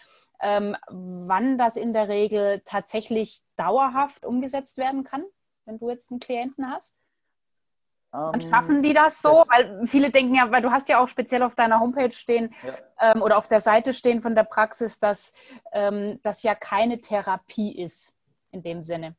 ähm, 0.40 0.76
wann 0.88 1.58
das 1.58 1.76
in 1.76 1.92
der 1.92 2.08
Regel 2.08 2.62
tatsächlich 2.64 3.42
dauerhaft 3.56 4.24
umgesetzt 4.26 4.76
werden 4.76 5.04
kann, 5.04 5.24
wenn 5.64 5.78
du 5.78 5.88
jetzt 5.88 6.10
einen 6.10 6.20
Klienten 6.20 6.70
hast? 6.70 6.94
Wann 8.10 8.40
ähm, 8.40 8.48
schaffen 8.48 8.82
die 8.82 8.94
das 8.94 9.20
so? 9.20 9.30
Das 9.30 9.48
weil 9.48 9.86
viele 9.86 10.10
denken 10.10 10.34
ja, 10.34 10.50
weil 10.50 10.62
du 10.62 10.70
hast 10.70 10.88
ja 10.88 11.00
auch 11.00 11.08
speziell 11.08 11.42
auf 11.42 11.54
deiner 11.54 11.80
Homepage 11.80 12.12
stehen 12.12 12.54
ja. 12.62 13.12
ähm, 13.12 13.22
oder 13.22 13.36
auf 13.36 13.48
der 13.48 13.60
Seite 13.60 13.92
stehen 13.92 14.22
von 14.22 14.34
der 14.34 14.44
Praxis, 14.44 14.98
dass 14.98 15.32
ähm, 15.72 16.20
das 16.22 16.42
ja 16.42 16.54
keine 16.54 17.00
Therapie 17.00 17.76
ist 17.76 18.14
in 18.52 18.62
dem 18.62 18.84
Sinne. 18.84 19.16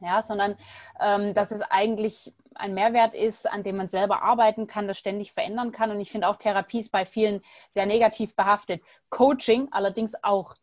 Ja, 0.00 0.20
sondern 0.20 0.56
ähm, 1.00 1.34
dass 1.34 1.52
es 1.52 1.62
eigentlich 1.62 2.32
ein 2.54 2.74
Mehrwert 2.74 3.14
ist, 3.14 3.50
an 3.50 3.62
dem 3.62 3.76
man 3.76 3.88
selber 3.88 4.22
arbeiten 4.22 4.66
kann, 4.66 4.88
das 4.88 4.98
ständig 4.98 5.32
verändern 5.32 5.70
kann. 5.70 5.90
Und 5.90 6.00
ich 6.00 6.10
finde 6.10 6.28
auch 6.28 6.36
Therapie 6.36 6.80
ist 6.80 6.90
bei 6.90 7.06
vielen 7.06 7.42
sehr 7.68 7.86
negativ 7.86 8.34
behaftet. 8.34 8.82
Coaching 9.10 9.68
allerdings 9.70 10.14
auch. 10.24 10.54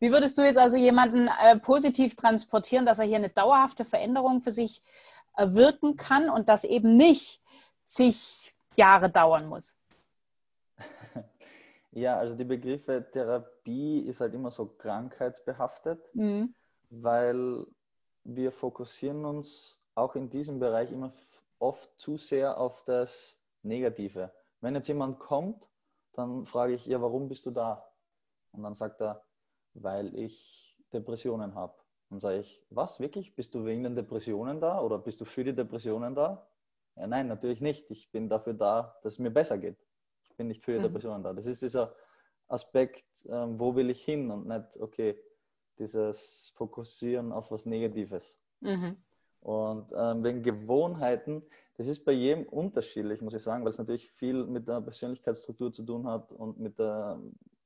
Wie 0.00 0.10
würdest 0.10 0.36
du 0.38 0.42
jetzt 0.42 0.58
also 0.58 0.76
jemanden 0.76 1.28
äh, 1.28 1.56
positiv 1.56 2.16
transportieren, 2.16 2.84
dass 2.84 2.98
er 2.98 3.06
hier 3.06 3.16
eine 3.16 3.30
dauerhafte 3.30 3.84
Veränderung 3.84 4.40
für 4.40 4.50
sich 4.50 4.82
wirken 5.36 5.96
kann 5.96 6.28
und 6.28 6.48
das 6.48 6.64
eben 6.64 6.96
nicht 6.96 7.40
zig 7.86 8.54
Jahre 8.76 9.10
dauern 9.10 9.46
muss. 9.46 9.76
Ja, 11.92 12.16
also 12.18 12.36
die 12.36 12.44
Begriffe 12.44 13.04
Therapie 13.12 13.98
ist 13.98 14.20
halt 14.20 14.32
immer 14.32 14.52
so 14.52 14.66
krankheitsbehaftet, 14.66 15.98
mhm. 16.14 16.54
weil 16.88 17.66
wir 18.36 18.52
fokussieren 18.52 19.24
uns 19.24 19.80
auch 19.94 20.14
in 20.16 20.30
diesem 20.30 20.58
Bereich 20.58 20.92
immer 20.92 21.12
oft 21.58 21.90
zu 21.98 22.16
sehr 22.16 22.58
auf 22.58 22.84
das 22.84 23.38
Negative. 23.62 24.32
Wenn 24.60 24.74
jetzt 24.74 24.88
jemand 24.88 25.18
kommt, 25.18 25.68
dann 26.12 26.46
frage 26.46 26.74
ich, 26.74 26.86
ja, 26.86 27.00
warum 27.00 27.28
bist 27.28 27.46
du 27.46 27.50
da? 27.50 27.86
Und 28.52 28.62
dann 28.62 28.74
sagt 28.74 29.00
er, 29.00 29.24
weil 29.74 30.14
ich 30.14 30.78
Depressionen 30.92 31.54
habe. 31.54 31.74
Dann 32.10 32.18
sage 32.18 32.38
ich, 32.40 32.62
was, 32.70 32.98
wirklich? 32.98 33.34
Bist 33.36 33.54
du 33.54 33.64
wegen 33.64 33.84
den 33.84 33.94
Depressionen 33.94 34.60
da 34.60 34.80
oder 34.80 34.98
bist 34.98 35.20
du 35.20 35.24
für 35.24 35.44
die 35.44 35.54
Depressionen 35.54 36.14
da? 36.14 36.46
Ja, 36.96 37.06
nein, 37.06 37.28
natürlich 37.28 37.60
nicht. 37.60 37.90
Ich 37.90 38.10
bin 38.10 38.28
dafür 38.28 38.54
da, 38.54 38.98
dass 39.02 39.14
es 39.14 39.18
mir 39.18 39.30
besser 39.30 39.58
geht. 39.58 39.78
Ich 40.24 40.36
bin 40.36 40.48
nicht 40.48 40.64
für 40.64 40.72
die 40.72 40.78
mhm. 40.78 40.84
Depressionen 40.84 41.22
da. 41.22 41.32
Das 41.32 41.46
ist 41.46 41.62
dieser 41.62 41.94
Aspekt, 42.48 43.06
ähm, 43.28 43.60
wo 43.60 43.76
will 43.76 43.90
ich 43.90 44.04
hin 44.04 44.30
und 44.30 44.48
nicht, 44.48 44.76
okay, 44.80 45.22
dieses 45.80 46.52
Fokussieren 46.54 47.32
auf 47.32 47.50
was 47.50 47.66
Negatives. 47.66 48.38
Mhm. 48.60 48.96
Und 49.40 49.92
ähm, 49.96 50.22
wegen 50.22 50.42
Gewohnheiten, 50.42 51.42
das 51.76 51.86
ist 51.86 52.04
bei 52.04 52.12
jedem 52.12 52.44
unterschiedlich, 52.44 53.22
muss 53.22 53.34
ich 53.34 53.42
sagen, 53.42 53.64
weil 53.64 53.72
es 53.72 53.78
natürlich 53.78 54.10
viel 54.10 54.44
mit 54.44 54.68
der 54.68 54.82
Persönlichkeitsstruktur 54.82 55.72
zu 55.72 55.82
tun 55.82 56.06
hat 56.06 56.30
und 56.30 56.60
mit 56.60 56.78
der 56.78 57.18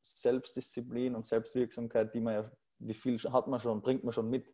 Selbstdisziplin 0.02 1.16
und 1.16 1.26
Selbstwirksamkeit, 1.26 2.14
die 2.14 2.20
man 2.20 2.34
ja 2.34 2.50
wie 2.78 2.94
viel 2.94 3.18
hat 3.18 3.46
man 3.46 3.60
schon, 3.60 3.80
bringt 3.80 4.04
man 4.04 4.12
schon 4.12 4.30
mit. 4.30 4.46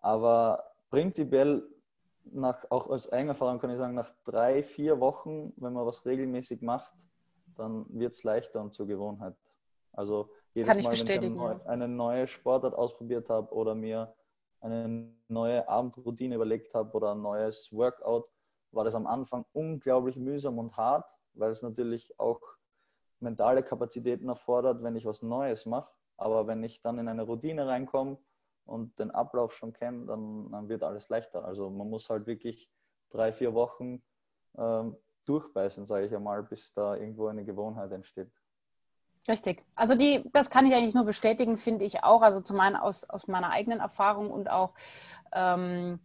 Aber 0.00 0.64
prinzipiell, 0.90 1.62
nach, 2.24 2.64
auch 2.70 2.88
aus 2.88 3.10
eigener 3.12 3.32
Erfahrung 3.32 3.58
kann 3.58 3.70
ich 3.70 3.78
sagen, 3.78 3.94
nach 3.94 4.12
drei, 4.24 4.62
vier 4.62 5.00
Wochen, 5.00 5.52
wenn 5.56 5.72
man 5.72 5.86
was 5.86 6.06
regelmäßig 6.06 6.62
macht, 6.62 6.92
dann 7.56 7.84
wird 7.88 8.14
es 8.14 8.24
leichter 8.24 8.60
und 8.60 8.72
zur 8.72 8.86
Gewohnheit. 8.86 9.34
Also 9.92 10.30
jedes 10.54 10.68
Mal, 10.68 10.84
wenn 10.84 10.92
ich 10.92 11.10
eine, 11.10 11.66
eine 11.66 11.88
neue 11.88 12.26
Sportart 12.26 12.74
ausprobiert 12.74 13.28
habe 13.28 13.52
oder 13.52 13.74
mir 13.74 14.14
eine 14.60 15.12
neue 15.28 15.68
Abendroutine 15.68 16.36
überlegt 16.36 16.72
habe 16.74 16.92
oder 16.92 17.14
ein 17.14 17.22
neues 17.22 17.72
Workout, 17.72 18.28
war 18.70 18.84
das 18.84 18.94
am 18.94 19.06
Anfang 19.06 19.44
unglaublich 19.52 20.16
mühsam 20.16 20.58
und 20.58 20.76
hart, 20.76 21.04
weil 21.34 21.50
es 21.50 21.62
natürlich 21.62 22.18
auch 22.18 22.40
mentale 23.20 23.62
Kapazitäten 23.62 24.28
erfordert, 24.28 24.82
wenn 24.82 24.96
ich 24.96 25.04
was 25.04 25.22
Neues 25.22 25.66
mache. 25.66 25.90
Aber 26.16 26.46
wenn 26.46 26.62
ich 26.62 26.82
dann 26.82 26.98
in 26.98 27.08
eine 27.08 27.22
Routine 27.22 27.66
reinkomme 27.66 28.18
und 28.64 28.98
den 28.98 29.10
Ablauf 29.10 29.54
schon 29.54 29.72
kenne, 29.72 30.06
dann, 30.06 30.50
dann, 30.50 30.68
wird 30.68 30.82
alles 30.82 31.08
leichter. 31.08 31.44
Also 31.44 31.70
man 31.70 31.88
muss 31.88 32.08
halt 32.10 32.26
wirklich 32.26 32.70
drei, 33.10 33.32
vier 33.32 33.54
Wochen 33.54 34.02
ähm, 34.56 34.96
durchbeißen, 35.24 35.86
sage 35.86 36.06
ich 36.06 36.14
einmal, 36.14 36.42
bis 36.42 36.72
da 36.74 36.96
irgendwo 36.96 37.26
eine 37.26 37.44
Gewohnheit 37.44 37.92
entsteht. 37.92 38.30
Richtig. 39.28 39.64
Also 39.76 39.94
die, 39.94 40.24
das 40.32 40.50
kann 40.50 40.66
ich 40.66 40.74
eigentlich 40.74 40.94
nur 40.94 41.04
bestätigen, 41.04 41.56
finde 41.56 41.84
ich 41.84 42.02
auch. 42.02 42.22
Also 42.22 42.40
zum 42.40 42.58
einen 42.58 42.76
aus, 42.76 43.04
aus 43.04 43.28
meiner 43.28 43.50
eigenen 43.50 43.80
Erfahrung 43.80 44.30
und 44.30 44.50
auch, 44.50 44.74
ähm, 45.32 46.00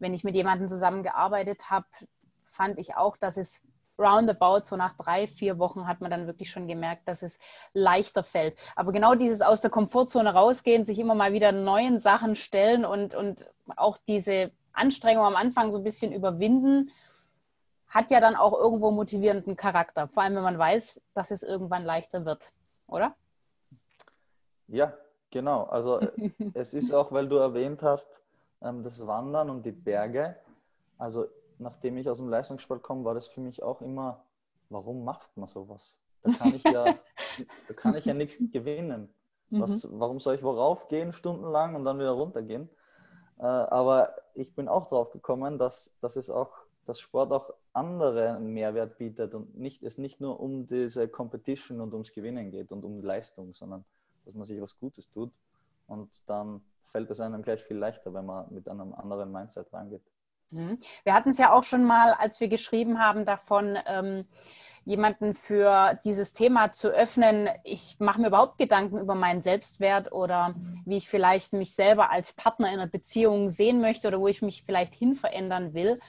wenn 0.00 0.12
ich 0.14 0.24
mit 0.24 0.34
jemandem 0.34 0.68
zusammengearbeitet 0.68 1.70
habe, 1.70 1.86
fand 2.44 2.78
ich 2.78 2.96
auch, 2.96 3.16
dass 3.16 3.36
es 3.36 3.60
roundabout, 3.98 4.64
so 4.64 4.76
nach 4.76 4.96
drei, 4.96 5.26
vier 5.26 5.58
Wochen 5.58 5.86
hat 5.86 6.00
man 6.00 6.10
dann 6.10 6.26
wirklich 6.26 6.50
schon 6.50 6.68
gemerkt, 6.68 7.06
dass 7.08 7.22
es 7.22 7.38
leichter 7.74 8.22
fällt. 8.22 8.56
Aber 8.76 8.92
genau 8.92 9.14
dieses 9.14 9.40
aus 9.40 9.60
der 9.60 9.70
Komfortzone 9.70 10.32
rausgehen, 10.32 10.84
sich 10.84 10.98
immer 10.98 11.14
mal 11.14 11.32
wieder 11.32 11.52
neuen 11.52 11.98
Sachen 11.98 12.36
stellen 12.36 12.84
und, 12.84 13.14
und 13.14 13.50
auch 13.76 13.98
diese 13.98 14.52
Anstrengung 14.72 15.24
am 15.24 15.36
Anfang 15.36 15.72
so 15.72 15.78
ein 15.78 15.84
bisschen 15.84 16.12
überwinden, 16.12 16.90
hat 17.88 18.10
ja 18.10 18.20
dann 18.20 18.36
auch 18.36 18.52
irgendwo 18.52 18.90
motivierenden 18.90 19.56
Charakter. 19.56 20.08
Vor 20.08 20.22
allem, 20.22 20.36
wenn 20.36 20.42
man 20.42 20.58
weiß, 20.58 21.00
dass 21.14 21.30
es 21.30 21.42
irgendwann 21.42 21.84
leichter 21.84 22.24
wird, 22.24 22.52
oder? 22.86 23.14
Ja, 24.68 24.92
genau. 25.30 25.64
Also 25.64 26.00
es 26.54 26.74
ist 26.74 26.92
auch, 26.92 27.12
weil 27.12 27.28
du 27.28 27.36
erwähnt 27.36 27.82
hast, 27.82 28.22
ähm, 28.62 28.82
das 28.82 29.06
Wandern 29.06 29.50
und 29.50 29.64
die 29.64 29.72
Berge. 29.72 30.36
Also 30.98 31.26
nachdem 31.58 31.96
ich 31.96 32.08
aus 32.08 32.18
dem 32.18 32.28
Leistungssport 32.28 32.82
komme, 32.82 33.04
war 33.04 33.14
das 33.14 33.26
für 33.26 33.40
mich 33.40 33.62
auch 33.62 33.80
immer, 33.80 34.24
warum 34.70 35.04
macht 35.04 35.36
man 35.36 35.48
sowas? 35.48 35.98
Da 36.22 36.32
kann 36.32 36.54
ich 36.54 36.64
ja, 36.64 36.84
da 36.84 37.74
kann 37.74 37.94
ich 37.94 38.04
ja 38.04 38.14
nichts 38.14 38.38
gewinnen. 38.52 39.08
Was, 39.50 39.84
mhm. 39.84 40.00
Warum 40.00 40.20
soll 40.20 40.34
ich 40.34 40.42
worauf 40.42 40.88
gehen, 40.88 41.12
stundenlang 41.12 41.74
und 41.74 41.84
dann 41.84 41.98
wieder 41.98 42.10
runtergehen? 42.10 42.68
Äh, 43.38 43.44
aber 43.44 44.14
ich 44.34 44.54
bin 44.54 44.68
auch 44.68 44.88
drauf 44.88 45.12
gekommen, 45.12 45.58
dass, 45.58 45.94
dass 46.00 46.16
es 46.16 46.28
auch, 46.28 46.52
dass 46.86 47.00
Sport 47.00 47.32
auch 47.32 47.54
andere 47.78 48.38
Mehrwert 48.40 48.98
bietet 48.98 49.34
und 49.34 49.56
nicht, 49.56 49.82
es 49.82 49.98
nicht 49.98 50.20
nur 50.20 50.40
um 50.40 50.66
diese 50.66 51.08
Competition 51.08 51.80
und 51.80 51.92
ums 51.92 52.12
Gewinnen 52.12 52.50
geht 52.50 52.72
und 52.72 52.84
um 52.84 53.02
Leistung, 53.02 53.54
sondern 53.54 53.84
dass 54.24 54.34
man 54.34 54.44
sich 54.44 54.60
was 54.60 54.78
Gutes 54.78 55.08
tut 55.10 55.32
und 55.86 56.10
dann 56.26 56.60
fällt 56.86 57.10
es 57.10 57.20
einem 57.20 57.42
gleich 57.42 57.62
viel 57.62 57.76
leichter, 57.76 58.12
wenn 58.14 58.26
man 58.26 58.52
mit 58.52 58.68
einem 58.68 58.94
anderen 58.94 59.30
Mindset 59.32 59.72
rangeht. 59.72 60.02
Mhm. 60.50 60.78
Wir 61.04 61.14
hatten 61.14 61.30
es 61.30 61.38
ja 61.38 61.52
auch 61.52 61.62
schon 61.62 61.84
mal, 61.84 62.12
als 62.12 62.40
wir 62.40 62.48
geschrieben 62.48 62.98
haben, 62.98 63.24
davon, 63.24 63.78
ähm, 63.86 64.26
jemanden 64.88 65.34
für 65.34 65.98
dieses 66.02 66.32
Thema 66.32 66.72
zu 66.72 66.88
öffnen. 66.88 67.50
Ich 67.62 67.96
mache 67.98 68.22
mir 68.22 68.28
überhaupt 68.28 68.56
Gedanken 68.56 68.96
über 68.96 69.14
meinen 69.14 69.42
Selbstwert 69.42 70.12
oder 70.12 70.54
wie 70.86 70.96
ich 70.96 71.10
vielleicht 71.10 71.52
mich 71.52 71.74
selber 71.74 72.10
als 72.10 72.32
Partner 72.32 72.68
in 72.68 72.80
einer 72.80 72.90
Beziehung 72.90 73.50
sehen 73.50 73.82
möchte 73.82 74.08
oder 74.08 74.18
wo 74.18 74.28
ich 74.28 74.40
mich 74.40 74.62
vielleicht 74.64 74.94
hin 74.94 75.14
verändern 75.14 75.74
will, 75.74 76.00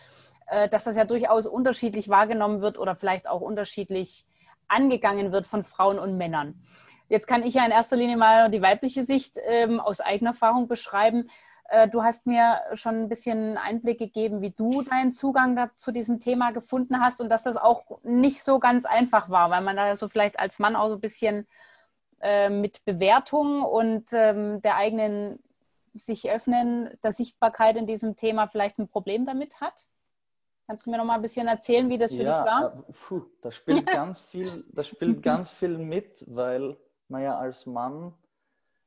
dass 0.69 0.83
das 0.83 0.95
ja 0.95 1.05
durchaus 1.05 1.45
unterschiedlich 1.45 2.09
wahrgenommen 2.09 2.61
wird 2.61 2.77
oder 2.77 2.95
vielleicht 2.95 3.27
auch 3.27 3.41
unterschiedlich 3.41 4.25
angegangen 4.67 5.31
wird 5.31 5.47
von 5.47 5.63
Frauen 5.63 5.99
und 5.99 6.17
Männern. 6.17 6.61
Jetzt 7.09 7.27
kann 7.27 7.43
ich 7.43 7.55
ja 7.55 7.65
in 7.65 7.71
erster 7.71 7.95
Linie 7.95 8.17
mal 8.17 8.51
die 8.51 8.61
weibliche 8.61 9.03
Sicht 9.03 9.37
ähm, 9.43 9.79
aus 9.79 9.99
eigener 9.99 10.31
Erfahrung 10.31 10.67
beschreiben. 10.67 11.29
Äh, 11.67 11.87
du 11.87 12.03
hast 12.03 12.27
mir 12.27 12.61
schon 12.73 12.95
ein 12.95 13.09
bisschen 13.09 13.57
Einblick 13.57 13.97
gegeben, 13.97 14.41
wie 14.41 14.51
du 14.51 14.83
deinen 14.83 15.11
Zugang 15.11 15.55
da, 15.55 15.71
zu 15.75 15.91
diesem 15.91 16.19
Thema 16.19 16.51
gefunden 16.51 17.01
hast 17.01 17.19
und 17.19 17.29
dass 17.29 17.43
das 17.43 17.57
auch 17.57 17.99
nicht 18.03 18.43
so 18.43 18.59
ganz 18.59 18.85
einfach 18.85 19.29
war, 19.29 19.49
weil 19.49 19.61
man 19.61 19.75
da 19.75 19.95
so 19.95 20.07
vielleicht 20.07 20.39
als 20.39 20.59
Mann 20.59 20.75
auch 20.75 20.89
so 20.89 20.95
ein 20.95 21.01
bisschen 21.01 21.47
äh, 22.21 22.49
mit 22.49 22.85
Bewertung 22.85 23.63
und 23.63 24.13
ähm, 24.13 24.61
der 24.61 24.75
eigenen 24.75 25.39
sich 25.95 26.29
öffnen, 26.29 26.91
der 27.03 27.13
Sichtbarkeit 27.13 27.75
in 27.75 27.87
diesem 27.87 28.15
Thema 28.15 28.47
vielleicht 28.47 28.77
ein 28.77 28.87
Problem 28.87 29.25
damit 29.25 29.59
hat. 29.61 29.85
Kannst 30.69 30.85
du 30.85 30.91
mir 30.91 30.97
noch 30.97 31.05
mal 31.05 31.15
ein 31.15 31.23
bisschen 31.23 31.47
erzählen, 31.47 31.89
wie 31.89 31.97
das 31.97 32.13
für 32.13 32.21
ja, 32.21 32.43
dich 32.43 32.45
war? 32.45 32.85
Äh, 32.87 32.93
puh, 33.07 33.23
das 33.41 33.55
spielt 33.55 33.87
ganz 33.91 34.19
viel, 34.19 34.63
das 34.71 34.87
spielt 34.87 35.23
ganz 35.23 35.49
viel 35.49 35.79
mit, 35.79 36.23
weil 36.27 36.77
man 37.07 37.23
ja 37.23 37.39
als 37.39 37.65
Mann 37.65 38.13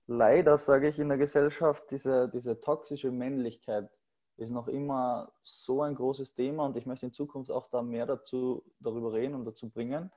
leider, 0.06 0.56
sage 0.58 0.86
ich, 0.86 1.00
in 1.00 1.08
der 1.08 1.18
Gesellschaft, 1.18 1.90
diese, 1.90 2.28
diese 2.28 2.60
toxische 2.60 3.10
Männlichkeit 3.10 3.90
ist 4.36 4.50
noch 4.50 4.68
immer 4.68 5.32
so 5.42 5.82
ein 5.82 5.96
großes 5.96 6.34
Thema 6.34 6.66
und 6.66 6.76
ich 6.76 6.86
möchte 6.86 7.06
in 7.06 7.12
Zukunft 7.12 7.50
auch 7.50 7.66
da 7.66 7.82
mehr 7.82 8.06
dazu 8.06 8.62
darüber 8.78 9.12
reden 9.12 9.34
und 9.34 9.44
dazu 9.44 9.68
bringen, 9.68 10.12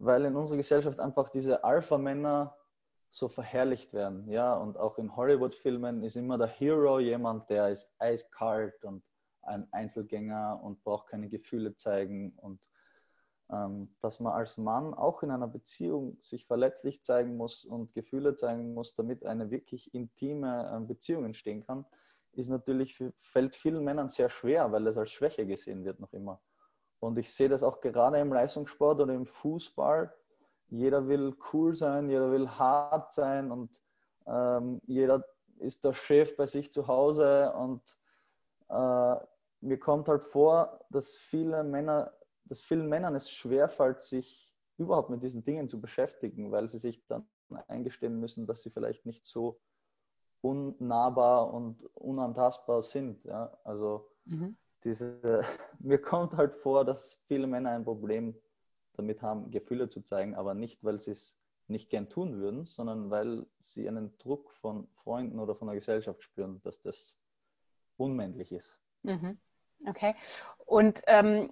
weil 0.00 0.24
in 0.24 0.34
unserer 0.34 0.56
Gesellschaft 0.56 0.98
einfach 0.98 1.28
diese 1.28 1.62
Alpha-Männer 1.62 2.56
so 3.12 3.28
verherrlicht 3.28 3.94
werden. 3.94 4.28
Ja, 4.28 4.56
und 4.56 4.76
auch 4.76 4.98
in 4.98 5.14
Hollywood-Filmen 5.14 6.02
ist 6.02 6.16
immer 6.16 6.36
der 6.36 6.48
Hero 6.48 6.98
jemand, 6.98 7.48
der 7.48 7.68
ist 7.68 7.94
eiskalt 8.00 8.84
und 8.84 9.04
ein 9.46 9.72
Einzelgänger 9.72 10.60
und 10.62 10.82
braucht 10.84 11.08
keine 11.08 11.28
Gefühle 11.28 11.74
zeigen 11.74 12.32
und 12.36 12.60
ähm, 13.50 13.94
dass 14.00 14.18
man 14.18 14.32
als 14.32 14.56
Mann 14.56 14.92
auch 14.92 15.22
in 15.22 15.30
einer 15.30 15.46
Beziehung 15.46 16.18
sich 16.20 16.46
verletzlich 16.46 17.04
zeigen 17.04 17.36
muss 17.36 17.64
und 17.64 17.94
Gefühle 17.94 18.34
zeigen 18.34 18.74
muss, 18.74 18.94
damit 18.94 19.24
eine 19.24 19.50
wirklich 19.50 19.94
intime 19.94 20.70
ähm, 20.74 20.88
Beziehung 20.88 21.24
entstehen 21.24 21.64
kann, 21.64 21.86
ist 22.32 22.48
natürlich, 22.48 23.00
fällt 23.18 23.54
vielen 23.54 23.84
Männern 23.84 24.08
sehr 24.08 24.28
schwer, 24.30 24.72
weil 24.72 24.86
es 24.88 24.98
als 24.98 25.10
Schwäche 25.10 25.46
gesehen 25.46 25.84
wird 25.84 26.00
noch 26.00 26.12
immer. 26.12 26.40
Und 26.98 27.18
ich 27.18 27.32
sehe 27.32 27.48
das 27.48 27.62
auch 27.62 27.80
gerade 27.80 28.18
im 28.18 28.32
Leistungssport 28.32 29.00
oder 29.00 29.14
im 29.14 29.26
Fußball. 29.26 30.12
Jeder 30.68 31.06
will 31.06 31.36
cool 31.52 31.74
sein, 31.74 32.10
jeder 32.10 32.32
will 32.32 32.48
hart 32.48 33.12
sein 33.12 33.52
und 33.52 33.80
ähm, 34.26 34.80
jeder 34.86 35.24
ist 35.58 35.84
der 35.84 35.94
Chef 35.94 36.36
bei 36.36 36.46
sich 36.46 36.72
zu 36.72 36.88
Hause 36.88 37.52
und 37.52 37.82
äh, 38.68 39.16
mir 39.66 39.78
kommt 39.78 40.08
halt 40.08 40.24
vor, 40.24 40.80
dass 40.90 41.16
viele 41.16 41.64
Männer 41.64 42.12
dass 42.48 42.60
vielen 42.60 42.88
Männern 42.88 43.14
es 43.14 43.30
schwerfällt, 43.30 44.02
sich 44.02 44.54
überhaupt 44.78 45.10
mit 45.10 45.22
diesen 45.22 45.44
Dingen 45.44 45.68
zu 45.68 45.80
beschäftigen, 45.80 46.52
weil 46.52 46.68
sie 46.68 46.78
sich 46.78 47.04
dann 47.06 47.26
eingestehen 47.68 48.18
müssen, 48.20 48.46
dass 48.46 48.62
sie 48.62 48.70
vielleicht 48.70 49.06
nicht 49.06 49.24
so 49.24 49.60
unnahbar 50.40 51.52
und 51.52 51.82
unantastbar 51.94 52.82
sind. 52.82 53.24
Ja? 53.24 53.58
Also 53.64 54.08
mhm. 54.24 54.56
diese, 54.84 55.42
mir 55.78 55.98
kommt 56.00 56.34
halt 56.34 56.54
vor, 56.54 56.84
dass 56.84 57.18
viele 57.26 57.46
Männer 57.46 57.70
ein 57.70 57.84
Problem 57.84 58.36
damit 58.94 59.22
haben, 59.22 59.50
Gefühle 59.50 59.88
zu 59.88 60.02
zeigen, 60.02 60.34
aber 60.34 60.54
nicht, 60.54 60.82
weil 60.84 60.98
sie 61.00 61.12
es 61.12 61.38
nicht 61.68 61.90
gern 61.90 62.08
tun 62.08 62.38
würden, 62.38 62.66
sondern 62.66 63.10
weil 63.10 63.46
sie 63.58 63.88
einen 63.88 64.16
Druck 64.18 64.52
von 64.52 64.86
Freunden 64.94 65.40
oder 65.40 65.56
von 65.56 65.66
der 65.66 65.74
Gesellschaft 65.74 66.22
spüren, 66.22 66.60
dass 66.62 66.80
das 66.80 67.18
unmännlich 67.96 68.52
ist. 68.52 68.78
Mhm. 69.02 69.38
Okay. 69.84 70.14
Und 70.66 71.02
ähm, 71.06 71.50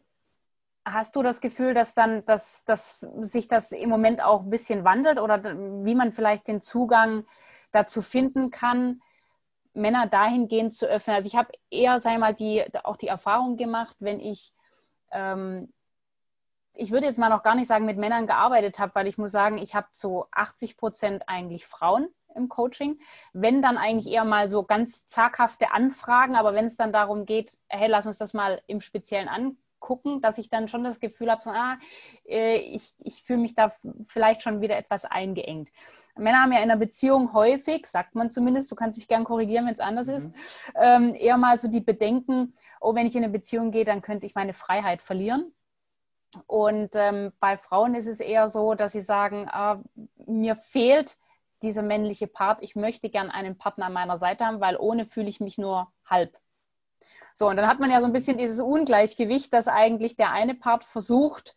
Hast 0.86 1.16
du 1.16 1.22
das 1.22 1.40
Gefühl, 1.40 1.72
dass 1.72 1.94
dann, 1.94 2.26
dass, 2.26 2.62
dass 2.66 3.00
sich 3.00 3.48
das 3.48 3.72
im 3.72 3.88
Moment 3.88 4.22
auch 4.22 4.42
ein 4.42 4.50
bisschen 4.50 4.84
wandelt 4.84 5.18
oder 5.18 5.42
wie 5.42 5.94
man 5.94 6.12
vielleicht 6.12 6.46
den 6.46 6.60
Zugang 6.60 7.24
dazu 7.72 8.02
finden 8.02 8.50
kann, 8.50 9.00
Männer 9.72 10.06
dahingehend 10.06 10.74
zu 10.74 10.86
öffnen? 10.86 11.16
Also 11.16 11.26
ich 11.26 11.36
habe 11.36 11.52
eher, 11.70 12.00
sei 12.00 12.18
mal, 12.18 12.34
die, 12.34 12.62
auch 12.84 12.98
die 12.98 13.08
Erfahrung 13.08 13.56
gemacht, 13.56 13.96
wenn 14.00 14.20
ich, 14.20 14.52
ähm, 15.10 15.72
ich 16.74 16.90
würde 16.90 17.06
jetzt 17.06 17.18
mal 17.18 17.30
noch 17.30 17.42
gar 17.42 17.54
nicht 17.54 17.68
sagen, 17.68 17.86
mit 17.86 17.96
Männern 17.96 18.26
gearbeitet 18.26 18.78
habe, 18.78 18.94
weil 18.94 19.06
ich 19.06 19.16
muss 19.16 19.32
sagen, 19.32 19.56
ich 19.56 19.74
habe 19.74 19.86
zu 19.92 20.26
80 20.32 20.76
Prozent 20.76 21.30
eigentlich 21.30 21.66
Frauen 21.66 22.10
im 22.34 22.48
Coaching. 22.48 23.00
Wenn 23.32 23.62
dann 23.62 23.76
eigentlich 23.76 24.12
eher 24.12 24.24
mal 24.24 24.48
so 24.48 24.64
ganz 24.64 25.06
zaghafte 25.06 25.72
Anfragen, 25.72 26.36
aber 26.36 26.54
wenn 26.54 26.66
es 26.66 26.76
dann 26.76 26.92
darum 26.92 27.26
geht, 27.26 27.56
hey, 27.68 27.88
lass 27.88 28.06
uns 28.06 28.18
das 28.18 28.34
mal 28.34 28.62
im 28.66 28.80
Speziellen 28.80 29.28
an 29.28 29.56
gucken, 29.84 30.22
dass 30.22 30.38
ich 30.38 30.48
dann 30.48 30.66
schon 30.66 30.82
das 30.82 30.98
Gefühl 30.98 31.30
habe, 31.30 31.42
so, 31.42 31.50
ah, 31.50 31.76
äh, 32.26 32.56
ich, 32.56 32.94
ich 33.00 33.22
fühle 33.22 33.40
mich 33.40 33.54
da 33.54 33.70
vielleicht 34.06 34.40
schon 34.40 34.62
wieder 34.62 34.78
etwas 34.78 35.04
eingeengt. 35.04 35.70
Männer 36.16 36.40
haben 36.40 36.52
ja 36.52 36.58
in 36.58 36.70
einer 36.70 36.78
Beziehung 36.78 37.34
häufig, 37.34 37.86
sagt 37.86 38.14
man 38.14 38.30
zumindest, 38.30 38.72
du 38.72 38.76
kannst 38.76 38.96
mich 38.96 39.08
gern 39.08 39.24
korrigieren, 39.24 39.66
wenn 39.66 39.74
es 39.74 39.80
anders 39.80 40.06
mhm. 40.06 40.14
ist, 40.14 40.32
ähm, 40.74 41.14
eher 41.14 41.36
mal 41.36 41.58
so 41.58 41.68
die 41.68 41.82
Bedenken, 41.82 42.54
oh, 42.80 42.94
wenn 42.94 43.06
ich 43.06 43.14
in 43.14 43.24
eine 43.24 43.32
Beziehung 43.32 43.72
gehe, 43.72 43.84
dann 43.84 44.00
könnte 44.00 44.24
ich 44.24 44.34
meine 44.34 44.54
Freiheit 44.54 45.02
verlieren. 45.02 45.52
Und 46.46 46.90
ähm, 46.94 47.32
bei 47.38 47.58
Frauen 47.58 47.94
ist 47.94 48.06
es 48.06 48.20
eher 48.20 48.48
so, 48.48 48.74
dass 48.74 48.92
sie 48.92 49.02
sagen, 49.02 49.48
ah, 49.50 49.82
mir 50.26 50.56
fehlt 50.56 51.18
dieser 51.64 51.82
männliche 51.82 52.26
Part. 52.26 52.62
Ich 52.62 52.76
möchte 52.76 53.10
gern 53.10 53.30
einen 53.30 53.56
Partner 53.56 53.86
an 53.86 53.92
meiner 53.92 54.18
Seite 54.18 54.44
haben, 54.46 54.60
weil 54.60 54.76
ohne 54.76 55.06
fühle 55.06 55.28
ich 55.28 55.40
mich 55.40 55.58
nur 55.58 55.92
halb. 56.06 56.38
So, 57.34 57.48
und 57.48 57.56
dann 57.56 57.66
hat 57.66 57.80
man 57.80 57.90
ja 57.90 58.00
so 58.00 58.06
ein 58.06 58.12
bisschen 58.12 58.38
dieses 58.38 58.60
Ungleichgewicht, 58.60 59.52
dass 59.52 59.66
eigentlich 59.68 60.16
der 60.16 60.30
eine 60.30 60.54
Part 60.54 60.84
versucht, 60.84 61.56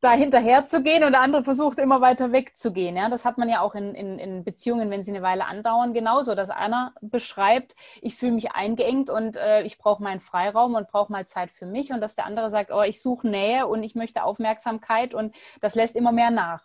da 0.00 0.12
hinterher 0.12 0.64
zu 0.64 0.82
gehen 0.82 1.04
und 1.04 1.12
der 1.12 1.20
andere 1.20 1.44
versucht, 1.44 1.78
immer 1.78 2.00
weiter 2.00 2.32
wegzugehen. 2.32 2.96
Ja, 2.96 3.10
das 3.10 3.26
hat 3.26 3.36
man 3.36 3.50
ja 3.50 3.60
auch 3.60 3.74
in, 3.74 3.94
in, 3.94 4.18
in 4.18 4.44
Beziehungen, 4.44 4.90
wenn 4.90 5.02
sie 5.02 5.10
eine 5.10 5.22
Weile 5.22 5.44
andauern, 5.44 5.92
genauso, 5.92 6.34
dass 6.34 6.48
einer 6.48 6.94
beschreibt, 7.02 7.76
ich 8.00 8.16
fühle 8.16 8.32
mich 8.32 8.52
eingeengt 8.52 9.10
und 9.10 9.36
äh, 9.36 9.62
ich 9.62 9.76
brauche 9.76 10.02
meinen 10.02 10.20
Freiraum 10.20 10.74
und 10.74 10.88
brauche 10.88 11.12
mal 11.12 11.26
Zeit 11.26 11.50
für 11.50 11.66
mich 11.66 11.92
und 11.92 12.00
dass 12.00 12.14
der 12.14 12.24
andere 12.24 12.48
sagt, 12.48 12.70
oh, 12.70 12.82
ich 12.82 13.02
suche 13.02 13.28
Nähe 13.28 13.66
und 13.66 13.82
ich 13.82 13.94
möchte 13.94 14.22
Aufmerksamkeit 14.22 15.14
und 15.14 15.34
das 15.60 15.74
lässt 15.74 15.96
immer 15.96 16.12
mehr 16.12 16.30
nach. 16.30 16.62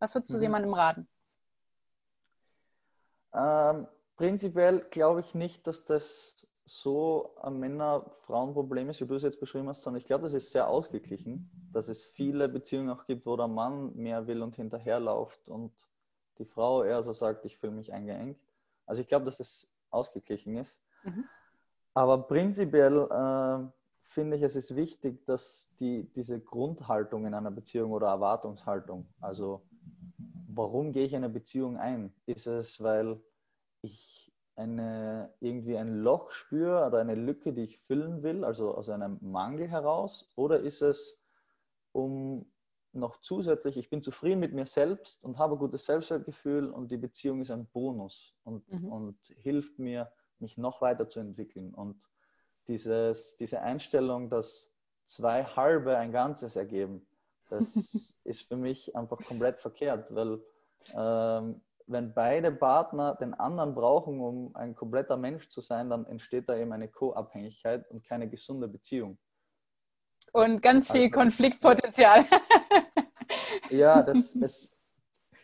Was 0.00 0.14
würdest 0.14 0.32
du 0.32 0.36
mhm. 0.36 0.42
jemandem 0.42 0.74
raten? 0.74 1.08
Ähm, 3.36 3.86
prinzipiell 4.16 4.80
glaube 4.90 5.20
ich 5.20 5.34
nicht, 5.34 5.66
dass 5.66 5.84
das 5.84 6.46
so 6.64 7.36
ein 7.42 7.60
Männer-Frauen-Problem 7.60 8.90
ist, 8.90 9.00
wie 9.00 9.06
du 9.06 9.14
es 9.14 9.22
jetzt 9.22 9.38
beschrieben 9.38 9.68
hast, 9.68 9.82
sondern 9.82 10.00
ich 10.00 10.06
glaube, 10.06 10.24
das 10.24 10.34
ist 10.34 10.50
sehr 10.50 10.66
ausgeglichen, 10.66 11.48
dass 11.72 11.86
es 11.88 12.04
viele 12.04 12.48
Beziehungen 12.48 12.90
auch 12.90 13.06
gibt, 13.06 13.24
wo 13.24 13.36
der 13.36 13.46
Mann 13.46 13.94
mehr 13.94 14.26
will 14.26 14.42
und 14.42 14.56
hinterherläuft 14.56 15.48
und 15.48 15.72
die 16.38 16.44
Frau 16.44 16.82
eher 16.82 17.02
so 17.02 17.12
sagt, 17.12 17.44
ich 17.44 17.58
fühle 17.58 17.72
mich 17.72 17.92
eingeengt. 17.92 18.38
Also 18.84 19.00
ich 19.00 19.08
glaube, 19.08 19.24
dass 19.24 19.38
es 19.38 19.72
ausgeglichen 19.90 20.56
ist. 20.56 20.82
Mhm. 21.04 21.24
Aber 21.94 22.26
prinzipiell 22.26 23.08
äh, 23.10 23.70
finde 24.02 24.36
ich, 24.36 24.42
es 24.42 24.56
ist 24.56 24.74
wichtig, 24.74 25.24
dass 25.24 25.70
die, 25.78 26.04
diese 26.14 26.40
Grundhaltung 26.40 27.26
in 27.26 27.34
einer 27.34 27.50
Beziehung 27.50 27.92
oder 27.92 28.08
Erwartungshaltung, 28.08 29.06
also 29.20 29.62
warum 30.56 30.92
gehe 30.92 31.04
ich 31.04 31.12
in 31.12 31.24
eine 31.24 31.32
Beziehung 31.32 31.76
ein? 31.76 32.12
Ist 32.26 32.46
es, 32.46 32.82
weil 32.82 33.20
ich 33.82 34.32
eine, 34.56 35.32
irgendwie 35.40 35.76
ein 35.76 36.00
Loch 36.00 36.30
spüre 36.30 36.86
oder 36.86 36.98
eine 36.98 37.14
Lücke, 37.14 37.52
die 37.52 37.62
ich 37.62 37.78
füllen 37.80 38.22
will, 38.22 38.44
also 38.44 38.74
aus 38.74 38.88
einem 38.88 39.18
Mangel 39.20 39.68
heraus? 39.68 40.32
Oder 40.34 40.60
ist 40.60 40.82
es, 40.82 41.22
um 41.92 42.46
noch 42.92 43.20
zusätzlich, 43.20 43.76
ich 43.76 43.90
bin 43.90 44.02
zufrieden 44.02 44.40
mit 44.40 44.54
mir 44.54 44.64
selbst 44.64 45.22
und 45.22 45.38
habe 45.38 45.56
ein 45.56 45.58
gutes 45.58 45.84
Selbstwertgefühl 45.84 46.70
und 46.70 46.90
die 46.90 46.96
Beziehung 46.96 47.42
ist 47.42 47.50
ein 47.50 47.66
Bonus 47.66 48.34
und, 48.44 48.72
mhm. 48.72 48.90
und 48.90 49.18
hilft 49.36 49.78
mir, 49.78 50.10
mich 50.38 50.56
noch 50.56 50.80
weiterzuentwickeln. 50.80 51.74
Und 51.74 52.08
dieses, 52.68 53.36
diese 53.36 53.60
Einstellung, 53.60 54.30
dass 54.30 54.74
zwei 55.04 55.44
halbe 55.44 55.96
ein 55.96 56.12
Ganzes 56.12 56.56
ergeben, 56.56 57.06
das 57.48 58.14
ist 58.24 58.42
für 58.42 58.56
mich 58.56 58.94
einfach 58.96 59.18
komplett 59.18 59.60
verkehrt, 59.60 60.14
weil 60.14 60.40
ähm, 60.94 61.60
wenn 61.86 62.12
beide 62.14 62.50
Partner 62.50 63.14
den 63.14 63.34
anderen 63.34 63.74
brauchen, 63.74 64.20
um 64.20 64.56
ein 64.56 64.74
kompletter 64.74 65.16
Mensch 65.16 65.48
zu 65.48 65.60
sein, 65.60 65.88
dann 65.90 66.04
entsteht 66.06 66.48
da 66.48 66.56
eben 66.56 66.72
eine 66.72 66.88
Co-Abhängigkeit 66.88 67.88
und 67.90 68.04
keine 68.04 68.28
gesunde 68.28 68.66
Beziehung. 68.68 69.18
Und 70.32 70.62
ganz 70.62 70.90
viel 70.90 71.04
also, 71.04 71.18
Konfliktpotenzial. 71.18 72.24
Ja, 73.70 74.02
das, 74.02 74.34
es, 74.42 74.76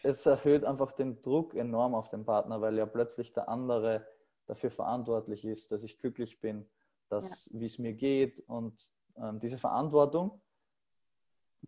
es 0.03 0.27
erhöht 0.27 0.65
einfach 0.65 0.93
den 0.93 1.21
Druck 1.23 1.55
enorm 1.55 1.95
auf 1.95 2.09
den 2.11 2.25
Partner, 2.25 2.61
weil 2.61 2.77
ja 2.77 2.87
plötzlich 2.87 3.33
der 3.33 3.49
andere 3.49 4.07
dafür 4.47 4.71
verantwortlich 4.71 5.45
ist, 5.45 5.73
dass 5.73 5.83
ich 5.83 5.99
glücklich 5.99 6.41
bin, 6.41 6.69
dass, 7.09 7.47
ja. 7.47 7.61
wie 7.61 7.67
es 7.67 7.79
mir 7.79 7.95
geht. 7.95 8.41
Und 8.49 8.81
ähm, 9.17 9.41
diese 9.41 9.59
Verantwortung 9.59 10.41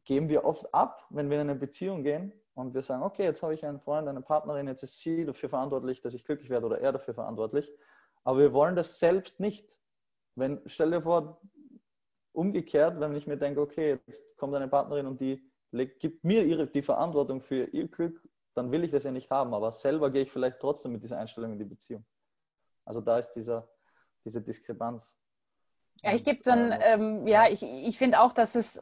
geben 0.04 0.28
wir 0.28 0.44
oft 0.44 0.72
ab, 0.74 1.06
wenn 1.10 1.30
wir 1.30 1.40
in 1.40 1.48
eine 1.48 1.58
Beziehung 1.58 2.02
gehen 2.02 2.32
und 2.54 2.74
wir 2.74 2.82
sagen, 2.82 3.02
okay, 3.02 3.24
jetzt 3.24 3.42
habe 3.42 3.54
ich 3.54 3.64
einen 3.64 3.80
Freund, 3.80 4.08
eine 4.08 4.20
Partnerin, 4.20 4.66
jetzt 4.66 4.82
ist 4.82 4.98
sie 4.98 5.24
dafür 5.24 5.48
verantwortlich, 5.48 6.00
dass 6.00 6.14
ich 6.14 6.24
glücklich 6.24 6.50
werde 6.50 6.66
oder 6.66 6.80
er 6.80 6.92
dafür 6.92 7.14
verantwortlich. 7.14 7.70
Aber 8.24 8.38
wir 8.38 8.52
wollen 8.52 8.76
das 8.76 8.98
selbst 8.98 9.40
nicht. 9.40 9.78
Wenn, 10.34 10.60
stell 10.66 10.90
dir 10.90 11.02
vor, 11.02 11.40
umgekehrt, 12.32 12.98
wenn 12.98 13.14
ich 13.14 13.26
mir 13.26 13.36
denke, 13.36 13.60
okay, 13.60 14.00
jetzt 14.06 14.36
kommt 14.36 14.54
eine 14.54 14.68
Partnerin 14.68 15.06
und 15.06 15.20
die 15.20 15.48
gibt 15.98 16.24
mir 16.24 16.44
ihre, 16.44 16.66
die 16.66 16.82
Verantwortung 16.82 17.40
für 17.40 17.64
ihr 17.66 17.88
Glück, 17.88 18.20
dann 18.54 18.70
will 18.70 18.84
ich 18.84 18.90
das 18.90 19.04
ja 19.04 19.10
nicht 19.10 19.30
haben. 19.30 19.54
Aber 19.54 19.72
selber 19.72 20.10
gehe 20.10 20.22
ich 20.22 20.32
vielleicht 20.32 20.60
trotzdem 20.60 20.92
mit 20.92 21.02
dieser 21.02 21.18
Einstellung 21.18 21.52
in 21.52 21.58
die 21.58 21.64
Beziehung. 21.64 22.04
Also 22.84 23.00
da 23.00 23.18
ist 23.18 23.32
dieser, 23.32 23.68
diese 24.24 24.40
Diskrepanz. 24.40 25.18
Ja, 26.02 26.14
ich 26.14 26.24
gebe 26.24 26.42
dann, 26.42 26.72
äh, 26.72 26.94
ähm, 26.94 27.26
ja, 27.26 27.48
ich, 27.48 27.62
ich 27.62 27.98
finde 27.98 28.20
auch, 28.20 28.32
dass 28.32 28.54
es, 28.54 28.80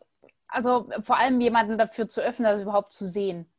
also 0.53 0.89
vor 1.03 1.19
allem 1.19 1.41
jemanden 1.41 1.79
dafür 1.79 2.09
zu 2.09 2.21
öffnen, 2.21 2.51
das 2.51 2.63
überhaupt 2.63 2.93
zu 2.93 3.07
sehen 3.07 3.53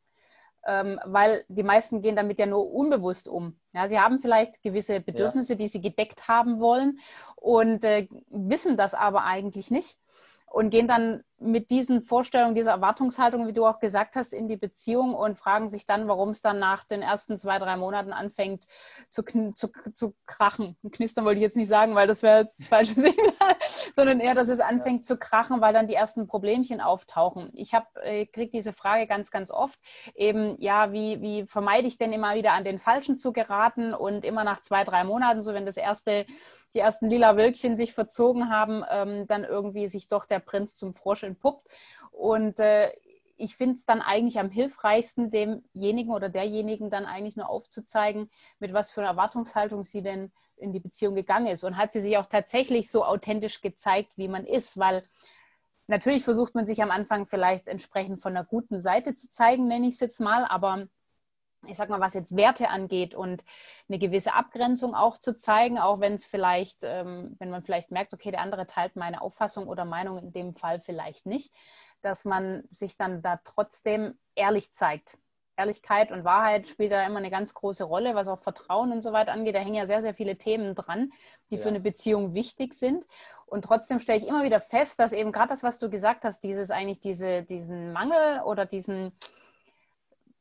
ähm, 0.66 0.98
weil 1.04 1.44
die 1.48 1.62
meisten 1.62 2.02
gehen 2.02 2.16
damit 2.16 2.38
ja 2.38 2.46
nur 2.46 2.70
unbewusst 2.72 3.28
um. 3.28 3.58
Ja, 3.72 3.88
sie 3.88 3.98
haben 3.98 4.20
vielleicht 4.20 4.62
gewisse 4.62 5.00
Bedürfnisse, 5.00 5.54
ja. 5.54 5.58
die 5.58 5.68
sie 5.68 5.80
gedeckt 5.80 6.28
haben 6.28 6.60
wollen 6.60 6.98
und 7.36 7.84
äh, 7.84 8.08
wissen 8.30 8.76
das 8.76 8.94
aber 8.94 9.24
eigentlich 9.24 9.70
nicht 9.70 9.98
und 10.54 10.70
gehen 10.70 10.86
dann 10.86 11.24
mit 11.40 11.72
diesen 11.72 12.00
Vorstellungen, 12.00 12.54
dieser 12.54 12.70
Erwartungshaltung, 12.70 13.48
wie 13.48 13.52
du 13.52 13.66
auch 13.66 13.80
gesagt 13.80 14.14
hast, 14.14 14.32
in 14.32 14.48
die 14.48 14.56
Beziehung 14.56 15.12
und 15.12 15.36
fragen 15.36 15.68
sich 15.68 15.84
dann, 15.84 16.06
warum 16.06 16.30
es 16.30 16.42
dann 16.42 16.60
nach 16.60 16.84
den 16.84 17.02
ersten 17.02 17.36
zwei, 17.36 17.58
drei 17.58 17.76
Monaten 17.76 18.12
anfängt 18.12 18.64
zu, 19.10 19.24
zu, 19.24 19.72
zu 19.94 20.14
krachen. 20.26 20.76
Knistern 20.92 21.24
wollte 21.24 21.38
ich 21.38 21.42
jetzt 21.42 21.56
nicht 21.56 21.68
sagen, 21.68 21.96
weil 21.96 22.06
das 22.06 22.22
wäre 22.22 22.38
jetzt 22.38 22.60
das 22.60 22.68
falsche 22.68 22.94
Signal, 23.00 23.56
sondern 23.94 24.20
eher, 24.20 24.36
dass 24.36 24.48
es 24.48 24.60
anfängt 24.60 25.00
ja. 25.00 25.08
zu 25.08 25.16
krachen, 25.18 25.60
weil 25.60 25.74
dann 25.74 25.88
die 25.88 25.94
ersten 25.94 26.28
Problemchen 26.28 26.80
auftauchen. 26.80 27.50
Ich 27.54 27.74
habe 27.74 27.86
äh, 28.02 28.24
kriege 28.24 28.52
diese 28.52 28.72
Frage 28.72 29.08
ganz, 29.08 29.32
ganz 29.32 29.50
oft. 29.50 29.80
Eben, 30.14 30.54
ja, 30.60 30.92
wie, 30.92 31.20
wie 31.20 31.46
vermeide 31.46 31.88
ich 31.88 31.98
denn 31.98 32.12
immer 32.12 32.36
wieder 32.36 32.52
an 32.52 32.64
den 32.64 32.78
Falschen 32.78 33.18
zu 33.18 33.32
geraten 33.32 33.92
und 33.92 34.24
immer 34.24 34.44
nach 34.44 34.60
zwei, 34.60 34.84
drei 34.84 35.02
Monaten, 35.02 35.42
so 35.42 35.52
wenn 35.52 35.66
das 35.66 35.76
erste 35.76 36.26
die 36.74 36.80
ersten 36.80 37.08
lila 37.08 37.36
Wölkchen 37.36 37.76
sich 37.76 37.92
verzogen 37.92 38.50
haben, 38.50 38.82
ähm, 38.90 39.26
dann 39.26 39.44
irgendwie 39.44 39.88
sich 39.88 40.08
doch 40.08 40.24
der 40.24 40.40
Prinz 40.40 40.76
zum 40.76 40.92
Frosch 40.92 41.22
entpuppt. 41.22 41.68
Und 42.10 42.58
äh, 42.58 42.92
ich 43.36 43.56
finde 43.56 43.74
es 43.74 43.86
dann 43.86 44.00
eigentlich 44.00 44.38
am 44.38 44.50
hilfreichsten, 44.50 45.30
demjenigen 45.30 46.12
oder 46.12 46.28
derjenigen 46.28 46.90
dann 46.90 47.06
eigentlich 47.06 47.36
nur 47.36 47.48
aufzuzeigen, 47.48 48.30
mit 48.58 48.72
was 48.72 48.92
für 48.92 49.00
einer 49.00 49.10
Erwartungshaltung 49.10 49.84
sie 49.84 50.02
denn 50.02 50.32
in 50.56 50.72
die 50.72 50.80
Beziehung 50.80 51.14
gegangen 51.14 51.46
ist. 51.46 51.64
Und 51.64 51.76
hat 51.76 51.92
sie 51.92 52.00
sich 52.00 52.16
auch 52.16 52.26
tatsächlich 52.26 52.90
so 52.90 53.04
authentisch 53.04 53.60
gezeigt, 53.60 54.12
wie 54.16 54.28
man 54.28 54.44
ist, 54.44 54.78
weil 54.78 55.02
natürlich 55.86 56.24
versucht 56.24 56.54
man 56.54 56.66
sich 56.66 56.82
am 56.82 56.90
Anfang 56.90 57.26
vielleicht 57.26 57.68
entsprechend 57.68 58.20
von 58.20 58.36
einer 58.36 58.44
guten 58.44 58.80
Seite 58.80 59.14
zu 59.14 59.28
zeigen, 59.28 59.68
nenne 59.68 59.88
ich 59.88 59.94
es 59.94 60.00
jetzt 60.00 60.20
mal, 60.20 60.44
aber 60.44 60.86
ich 61.68 61.76
sag 61.76 61.88
mal, 61.88 62.00
was 62.00 62.14
jetzt 62.14 62.36
Werte 62.36 62.68
angeht 62.68 63.14
und 63.14 63.44
eine 63.88 63.98
gewisse 63.98 64.34
Abgrenzung 64.34 64.94
auch 64.94 65.18
zu 65.18 65.36
zeigen, 65.36 65.78
auch 65.78 66.00
wenn 66.00 66.14
es 66.14 66.24
vielleicht, 66.24 66.80
ähm, 66.82 67.36
wenn 67.38 67.50
man 67.50 67.62
vielleicht 67.62 67.90
merkt, 67.90 68.14
okay, 68.14 68.30
der 68.30 68.40
andere 68.40 68.66
teilt 68.66 68.96
meine 68.96 69.22
Auffassung 69.22 69.68
oder 69.68 69.84
Meinung 69.84 70.18
in 70.18 70.32
dem 70.32 70.54
Fall 70.54 70.80
vielleicht 70.80 71.26
nicht, 71.26 71.52
dass 72.02 72.24
man 72.24 72.64
sich 72.70 72.96
dann 72.96 73.22
da 73.22 73.40
trotzdem 73.44 74.18
ehrlich 74.34 74.72
zeigt. 74.72 75.16
Ehrlichkeit 75.56 76.10
und 76.10 76.24
Wahrheit 76.24 76.68
spielt 76.68 76.92
da 76.92 77.06
immer 77.06 77.18
eine 77.18 77.30
ganz 77.30 77.54
große 77.54 77.84
Rolle, 77.84 78.14
was 78.14 78.28
auch 78.28 78.38
Vertrauen 78.38 78.92
und 78.92 79.02
so 79.02 79.12
weiter 79.12 79.32
angeht. 79.32 79.54
Da 79.54 79.60
hängen 79.60 79.74
ja 79.74 79.86
sehr, 79.86 80.02
sehr 80.02 80.14
viele 80.14 80.36
Themen 80.36 80.74
dran, 80.74 81.12
die 81.50 81.56
ja. 81.56 81.62
für 81.62 81.68
eine 81.68 81.80
Beziehung 81.80 82.34
wichtig 82.34 82.74
sind. 82.74 83.06
Und 83.46 83.64
trotzdem 83.64 84.00
stelle 84.00 84.18
ich 84.18 84.26
immer 84.26 84.42
wieder 84.42 84.60
fest, 84.60 84.98
dass 84.98 85.12
eben 85.12 85.32
gerade 85.32 85.48
das, 85.48 85.62
was 85.62 85.78
du 85.78 85.90
gesagt 85.90 86.24
hast, 86.24 86.42
dieses 86.42 86.70
eigentlich 86.70 87.00
diese, 87.00 87.42
diesen 87.42 87.92
Mangel 87.92 88.40
oder 88.44 88.66
diesen, 88.66 89.12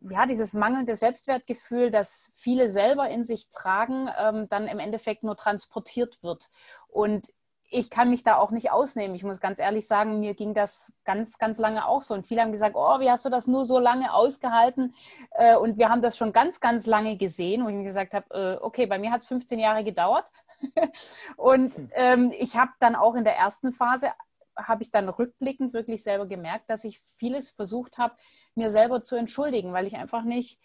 ja, 0.10 0.26
dieses 0.26 0.54
mangelnde 0.54 0.96
Selbstwertgefühl, 0.96 1.92
das 1.92 2.32
viele 2.36 2.70
selber 2.70 3.10
in 3.10 3.24
sich 3.24 3.50
tragen, 3.50 4.10
ähm, 4.18 4.48
dann 4.50 4.68
im 4.68 4.80
Endeffekt 4.80 5.24
nur 5.24 5.38
transportiert 5.38 6.22
wird. 6.24 6.50
Und 6.88 7.32
ich 7.74 7.90
kann 7.90 8.10
mich 8.10 8.24
da 8.24 8.38
auch 8.38 8.52
nicht 8.52 8.72
ausnehmen. 8.72 9.16
Ich 9.16 9.24
muss 9.24 9.40
ganz 9.40 9.60
ehrlich 9.60 9.88
sagen, 9.88 10.20
mir 10.20 10.36
ging 10.36 10.54
das 10.54 10.94
ganz, 11.06 11.40
ganz 11.40 11.58
lange 11.58 11.88
auch 11.88 12.04
so. 12.04 12.14
Und 12.14 12.28
viele 12.28 12.42
haben 12.42 12.52
gesagt, 12.52 12.76
oh, 12.76 13.00
wie 13.00 13.10
hast 13.10 13.26
du 13.26 13.30
das 13.30 13.48
nur 13.48 13.66
so 13.66 13.80
lange 13.80 14.14
ausgehalten? 14.14 14.94
Äh, 15.32 15.58
und 15.58 15.78
wir 15.78 15.90
haben 15.90 16.02
das 16.02 16.16
schon 16.16 16.34
ganz, 16.34 16.60
ganz 16.60 16.86
lange 16.86 17.18
gesehen. 17.18 17.64
Und 17.64 17.70
ich 17.70 17.76
mir 17.76 17.84
gesagt 17.84 18.14
habe, 18.14 18.60
äh, 18.60 18.64
okay, 18.64 18.86
bei 18.86 19.00
mir 19.00 19.12
hat 19.12 19.22
es 19.22 19.28
15 19.28 19.60
Jahre 19.60 19.84
gedauert. 19.84 20.26
und 21.36 21.76
hm. 21.76 21.90
ähm, 21.94 22.34
ich 22.38 22.56
habe 22.56 22.72
dann 22.80 22.96
auch 22.96 23.16
in 23.16 23.24
der 23.24 23.36
ersten 23.36 23.74
Phase, 23.74 24.10
habe 24.56 24.84
ich 24.84 24.92
dann 24.92 25.10
rückblickend 25.10 25.74
wirklich 25.74 26.04
selber 26.04 26.28
gemerkt, 26.28 26.70
dass 26.70 26.84
ich 26.84 27.02
vieles 27.18 27.50
versucht 27.50 27.98
habe, 27.98 28.16
mir 28.56 28.72
selber 28.72 29.04
zu 29.04 29.16
entschuldigen, 29.16 29.74
weil 29.74 29.88
ich 29.88 29.96
einfach 29.96 30.24
nicht, 30.24 30.60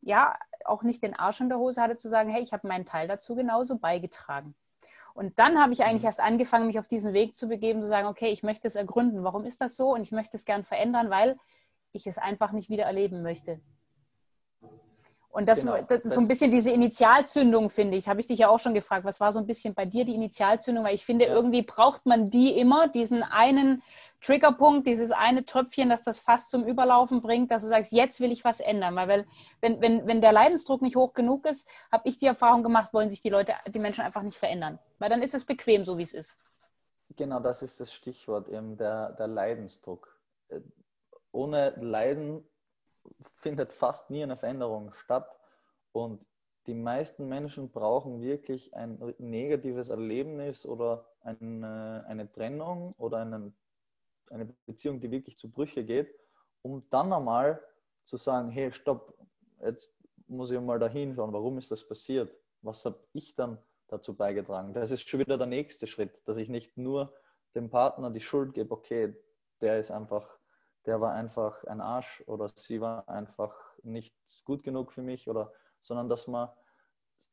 ja, 0.00 0.38
auch 0.64 0.82
nicht 0.82 1.02
den 1.02 1.14
Arsch 1.14 1.40
in 1.40 1.48
der 1.48 1.58
Hose 1.58 1.80
hatte 1.80 1.96
zu 1.96 2.08
sagen, 2.08 2.30
hey, 2.30 2.42
ich 2.42 2.52
habe 2.52 2.68
meinen 2.68 2.86
Teil 2.86 3.08
dazu 3.08 3.34
genauso 3.34 3.78
beigetragen. 3.78 4.54
Und 5.14 5.38
dann 5.38 5.60
habe 5.60 5.72
ich 5.72 5.84
eigentlich 5.84 6.02
mhm. 6.02 6.06
erst 6.08 6.20
angefangen, 6.20 6.66
mich 6.66 6.78
auf 6.78 6.88
diesen 6.88 7.12
Weg 7.12 7.36
zu 7.36 7.48
begeben, 7.48 7.80
zu 7.80 7.88
sagen, 7.88 8.08
okay, 8.08 8.28
ich 8.28 8.42
möchte 8.42 8.66
es 8.66 8.74
ergründen. 8.74 9.22
Warum 9.22 9.44
ist 9.44 9.60
das 9.60 9.76
so? 9.76 9.94
Und 9.94 10.02
ich 10.02 10.12
möchte 10.12 10.36
es 10.36 10.44
gern 10.44 10.64
verändern, 10.64 11.08
weil 11.08 11.38
ich 11.92 12.06
es 12.06 12.18
einfach 12.18 12.50
nicht 12.52 12.68
wieder 12.68 12.84
erleben 12.84 13.22
möchte. 13.22 13.60
Und 15.34 15.46
das, 15.46 15.62
genau, 15.62 15.76
das 15.88 16.02
ist 16.02 16.14
so 16.14 16.20
ein 16.20 16.28
bisschen 16.28 16.52
diese 16.52 16.70
Initialzündung, 16.70 17.68
finde 17.68 17.96
ich. 17.96 18.08
Habe 18.08 18.20
ich 18.20 18.28
dich 18.28 18.38
ja 18.38 18.48
auch 18.48 18.60
schon 18.60 18.72
gefragt, 18.72 19.04
was 19.04 19.18
war 19.18 19.32
so 19.32 19.40
ein 19.40 19.46
bisschen 19.46 19.74
bei 19.74 19.84
dir 19.84 20.04
die 20.04 20.14
Initialzündung? 20.14 20.84
Weil 20.84 20.94
ich 20.94 21.04
finde, 21.04 21.26
ja. 21.26 21.34
irgendwie 21.34 21.62
braucht 21.62 22.06
man 22.06 22.30
die 22.30 22.56
immer, 22.56 22.86
diesen 22.86 23.24
einen 23.24 23.82
Triggerpunkt, 24.20 24.86
dieses 24.86 25.10
eine 25.10 25.44
Tröpfchen, 25.44 25.88
das 25.88 26.04
das 26.04 26.20
fast 26.20 26.52
zum 26.52 26.64
Überlaufen 26.64 27.20
bringt, 27.20 27.50
dass 27.50 27.62
du 27.62 27.68
sagst, 27.68 27.90
jetzt 27.90 28.20
will 28.20 28.30
ich 28.30 28.44
was 28.44 28.60
ändern. 28.60 28.94
Weil 28.94 29.26
wenn, 29.60 29.80
wenn, 29.80 30.06
wenn 30.06 30.20
der 30.20 30.30
Leidensdruck 30.30 30.82
nicht 30.82 30.94
hoch 30.94 31.14
genug 31.14 31.44
ist, 31.46 31.66
habe 31.90 32.08
ich 32.08 32.16
die 32.16 32.26
Erfahrung 32.26 32.62
gemacht, 32.62 32.94
wollen 32.94 33.10
sich 33.10 33.20
die 33.20 33.30
Leute, 33.30 33.54
die 33.66 33.80
Menschen 33.80 34.04
einfach 34.04 34.22
nicht 34.22 34.38
verändern. 34.38 34.78
Weil 35.00 35.10
dann 35.10 35.20
ist 35.20 35.34
es 35.34 35.44
bequem, 35.44 35.84
so 35.84 35.98
wie 35.98 36.04
es 36.04 36.14
ist. 36.14 36.38
Genau, 37.16 37.40
das 37.40 37.60
ist 37.60 37.80
das 37.80 37.92
Stichwort, 37.92 38.48
eben 38.48 38.76
der, 38.76 39.10
der 39.14 39.26
Leidensdruck. 39.26 40.16
Äh, 40.48 40.60
ohne 41.32 41.70
Leiden 41.80 42.44
findet 43.36 43.72
fast 43.72 44.10
nie 44.10 44.22
eine 44.22 44.36
Veränderung 44.36 44.92
statt. 44.92 45.28
Und 45.92 46.24
die 46.66 46.74
meisten 46.74 47.28
Menschen 47.28 47.70
brauchen 47.70 48.22
wirklich 48.22 48.74
ein 48.74 49.14
negatives 49.18 49.90
Erlebnis 49.90 50.64
oder 50.66 51.06
eine, 51.20 52.04
eine 52.08 52.30
Trennung 52.32 52.94
oder 52.96 53.18
einen 53.18 53.54
eine 54.30 54.46
Beziehung, 54.66 55.00
die 55.00 55.10
wirklich 55.10 55.38
zu 55.38 55.50
Brüche 55.50 55.84
geht, 55.84 56.14
um 56.62 56.82
dann 56.90 57.12
einmal 57.12 57.62
zu 58.04 58.16
sagen, 58.16 58.50
hey, 58.50 58.72
stopp, 58.72 59.16
jetzt 59.62 59.96
muss 60.26 60.50
ich 60.50 60.60
mal 60.60 60.78
da 60.78 60.88
hinschauen, 60.88 61.32
warum 61.32 61.58
ist 61.58 61.70
das 61.70 61.86
passiert? 61.86 62.34
Was 62.62 62.84
habe 62.84 62.98
ich 63.12 63.34
dann 63.34 63.58
dazu 63.88 64.14
beigetragen? 64.14 64.72
Das 64.72 64.90
ist 64.90 65.08
schon 65.08 65.20
wieder 65.20 65.38
der 65.38 65.46
nächste 65.46 65.86
Schritt, 65.86 66.20
dass 66.26 66.36
ich 66.36 66.48
nicht 66.48 66.76
nur 66.76 67.12
dem 67.54 67.70
Partner 67.70 68.10
die 68.10 68.20
Schuld 68.20 68.54
gebe, 68.54 68.72
okay, 68.72 69.14
der 69.60 69.78
ist 69.78 69.90
einfach, 69.90 70.38
der 70.86 71.00
war 71.00 71.12
einfach 71.12 71.64
ein 71.64 71.80
Arsch 71.80 72.22
oder 72.26 72.48
sie 72.54 72.80
war 72.80 73.08
einfach 73.08 73.54
nicht 73.82 74.14
gut 74.44 74.62
genug 74.62 74.92
für 74.92 75.02
mich 75.02 75.28
oder, 75.28 75.52
sondern 75.80 76.08
dass 76.08 76.26
man 76.26 76.48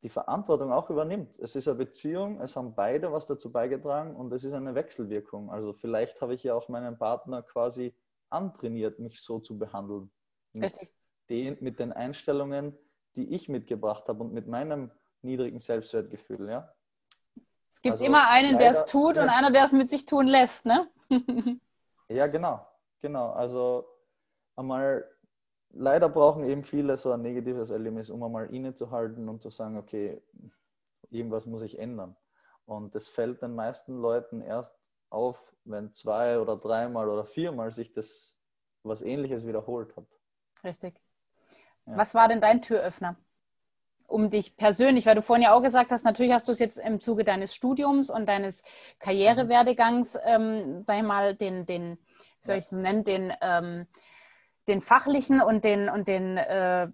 die 0.03 0.09
Verantwortung 0.09 0.71
auch 0.71 0.89
übernimmt. 0.89 1.37
Es 1.39 1.55
ist 1.55 1.67
eine 1.67 1.77
Beziehung, 1.77 2.41
es 2.41 2.55
haben 2.55 2.73
beide 2.73 3.11
was 3.11 3.25
dazu 3.25 3.51
beigetragen 3.51 4.15
und 4.15 4.31
es 4.33 4.43
ist 4.43 4.53
eine 4.53 4.73
Wechselwirkung. 4.73 5.51
Also 5.51 5.73
vielleicht 5.73 6.21
habe 6.21 6.33
ich 6.33 6.43
ja 6.43 6.55
auch 6.55 6.69
meinen 6.69 6.97
Partner 6.97 7.43
quasi 7.43 7.93
antrainiert, 8.29 8.99
mich 8.99 9.21
so 9.21 9.39
zu 9.39 9.57
behandeln. 9.57 10.09
Mit 10.53 10.73
den, 11.29 11.57
mit 11.61 11.79
den 11.79 11.91
Einstellungen, 11.91 12.77
die 13.15 13.33
ich 13.33 13.47
mitgebracht 13.47 14.07
habe 14.07 14.23
und 14.23 14.33
mit 14.33 14.47
meinem 14.47 14.91
niedrigen 15.21 15.59
Selbstwertgefühl, 15.59 16.49
ja. 16.49 16.73
Es 17.69 17.81
gibt 17.81 17.93
also 17.93 18.05
immer 18.05 18.29
einen, 18.29 18.57
der 18.57 18.71
es 18.71 18.85
tut 18.85 19.17
und 19.17 19.29
einer, 19.29 19.51
der 19.51 19.63
es 19.65 19.71
mit 19.71 19.89
sich 19.89 20.05
tun 20.05 20.27
lässt, 20.27 20.65
ne? 20.65 20.89
ja, 22.09 22.27
genau, 22.27 22.65
genau. 23.01 23.31
Also 23.31 23.85
einmal 24.55 25.05
leider 25.73 26.09
brauchen 26.09 26.43
eben 26.43 26.63
viele 26.63 26.97
so 26.97 27.11
ein 27.11 27.21
negatives 27.21 27.69
Erlebnis, 27.69 28.09
um 28.09 28.23
einmal 28.23 28.53
innezuhalten 28.53 29.29
und 29.29 29.41
zu 29.41 29.49
sagen, 29.49 29.77
okay, 29.77 30.21
irgendwas 31.09 31.45
muss 31.45 31.61
ich 31.61 31.79
ändern. 31.79 32.15
Und 32.65 32.95
das 32.95 33.07
fällt 33.07 33.41
den 33.41 33.55
meisten 33.55 33.99
Leuten 33.99 34.41
erst 34.41 34.73
auf, 35.09 35.43
wenn 35.65 35.93
zwei 35.93 36.39
oder 36.39 36.57
dreimal 36.57 37.09
oder 37.09 37.25
viermal 37.25 37.71
sich 37.71 37.91
das 37.91 38.37
was 38.83 39.01
ähnliches 39.01 39.45
wiederholt 39.45 39.95
hat. 39.95 40.05
Richtig. 40.63 40.99
Ja. 41.85 41.97
Was 41.97 42.13
war 42.13 42.27
denn 42.27 42.41
dein 42.41 42.61
Türöffner? 42.61 43.15
Um 44.07 44.29
dich 44.29 44.57
persönlich, 44.57 45.05
weil 45.05 45.15
du 45.15 45.21
vorhin 45.21 45.43
ja 45.43 45.53
auch 45.53 45.61
gesagt 45.61 45.91
hast, 45.91 46.03
natürlich 46.03 46.33
hast 46.33 46.47
du 46.47 46.51
es 46.51 46.59
jetzt 46.59 46.77
im 46.77 46.99
Zuge 46.99 47.23
deines 47.23 47.55
Studiums 47.55 48.09
und 48.09 48.27
deines 48.27 48.63
Karrierewerdegangs, 48.99 50.17
ähm, 50.23 50.83
sag 50.85 50.97
ich 50.97 51.03
mal, 51.03 51.35
den, 51.35 51.65
den, 51.65 51.97
wie 52.41 52.47
soll 52.47 52.57
ich 52.57 52.65
es 52.65 52.71
nennen, 52.71 53.03
den 53.03 53.33
ähm, 53.41 53.87
den 54.67 54.81
fachlichen 54.81 55.41
und 55.41 55.63
den, 55.63 55.89
und 55.89 56.07
den, 56.07 56.37
äh, 56.37 56.87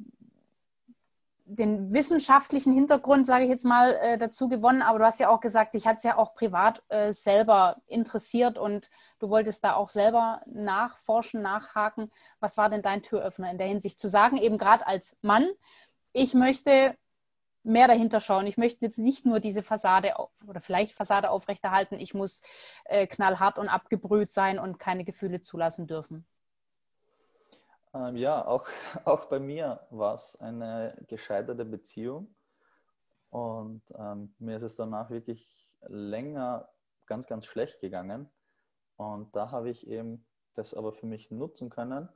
den 1.45 1.93
wissenschaftlichen 1.93 2.73
Hintergrund, 2.73 3.25
sage 3.25 3.43
ich 3.45 3.49
jetzt 3.49 3.65
mal, 3.65 3.93
äh, 3.93 4.17
dazu 4.17 4.47
gewonnen. 4.49 4.81
Aber 4.81 4.99
du 4.99 5.05
hast 5.05 5.19
ja 5.19 5.29
auch 5.29 5.39
gesagt, 5.39 5.75
dich 5.75 5.87
hat 5.87 5.97
es 5.97 6.03
ja 6.03 6.17
auch 6.17 6.33
privat 6.33 6.83
äh, 6.89 7.13
selber 7.13 7.77
interessiert 7.87 8.57
und 8.57 8.89
du 9.19 9.29
wolltest 9.29 9.63
da 9.63 9.75
auch 9.75 9.89
selber 9.89 10.41
nachforschen, 10.45 11.41
nachhaken. 11.41 12.11
Was 12.39 12.57
war 12.57 12.69
denn 12.69 12.81
dein 12.81 13.01
Türöffner 13.01 13.51
in 13.51 13.57
der 13.57 13.67
Hinsicht? 13.67 13.99
Zu 13.99 14.09
sagen, 14.09 14.37
eben 14.37 14.57
gerade 14.57 14.85
als 14.87 15.15
Mann, 15.21 15.47
ich 16.13 16.33
möchte 16.33 16.97
mehr 17.67 17.87
dahinter 17.87 18.21
schauen. 18.21 18.47
Ich 18.47 18.57
möchte 18.57 18.83
jetzt 18.85 18.97
nicht 18.97 19.25
nur 19.25 19.39
diese 19.39 19.61
Fassade 19.63 20.13
oder 20.47 20.61
vielleicht 20.61 20.93
Fassade 20.93 21.29
aufrechterhalten. 21.29 21.99
Ich 21.99 22.13
muss 22.13 22.41
äh, 22.85 23.07
knallhart 23.07 23.59
und 23.59 23.69
abgebrüht 23.69 24.31
sein 24.31 24.57
und 24.59 24.79
keine 24.79 25.03
Gefühle 25.03 25.41
zulassen 25.41 25.87
dürfen. 25.87 26.25
Ähm, 27.93 28.15
ja, 28.15 28.45
auch, 28.45 28.67
auch 29.05 29.25
bei 29.25 29.39
mir 29.39 29.81
war 29.89 30.15
es 30.15 30.35
eine 30.39 30.97
gescheiterte 31.07 31.65
Beziehung. 31.65 32.33
Und 33.29 33.81
ähm, 33.97 34.33
mir 34.39 34.57
ist 34.57 34.63
es 34.63 34.75
danach 34.77 35.09
wirklich 35.09 35.45
länger 35.87 36.69
ganz, 37.05 37.27
ganz 37.27 37.45
schlecht 37.45 37.81
gegangen. 37.81 38.29
Und 38.95 39.35
da 39.35 39.51
habe 39.51 39.69
ich 39.69 39.87
eben 39.87 40.25
das 40.55 40.73
aber 40.73 40.93
für 40.93 41.05
mich 41.05 41.29
nutzen 41.29 41.69
können 41.69 42.09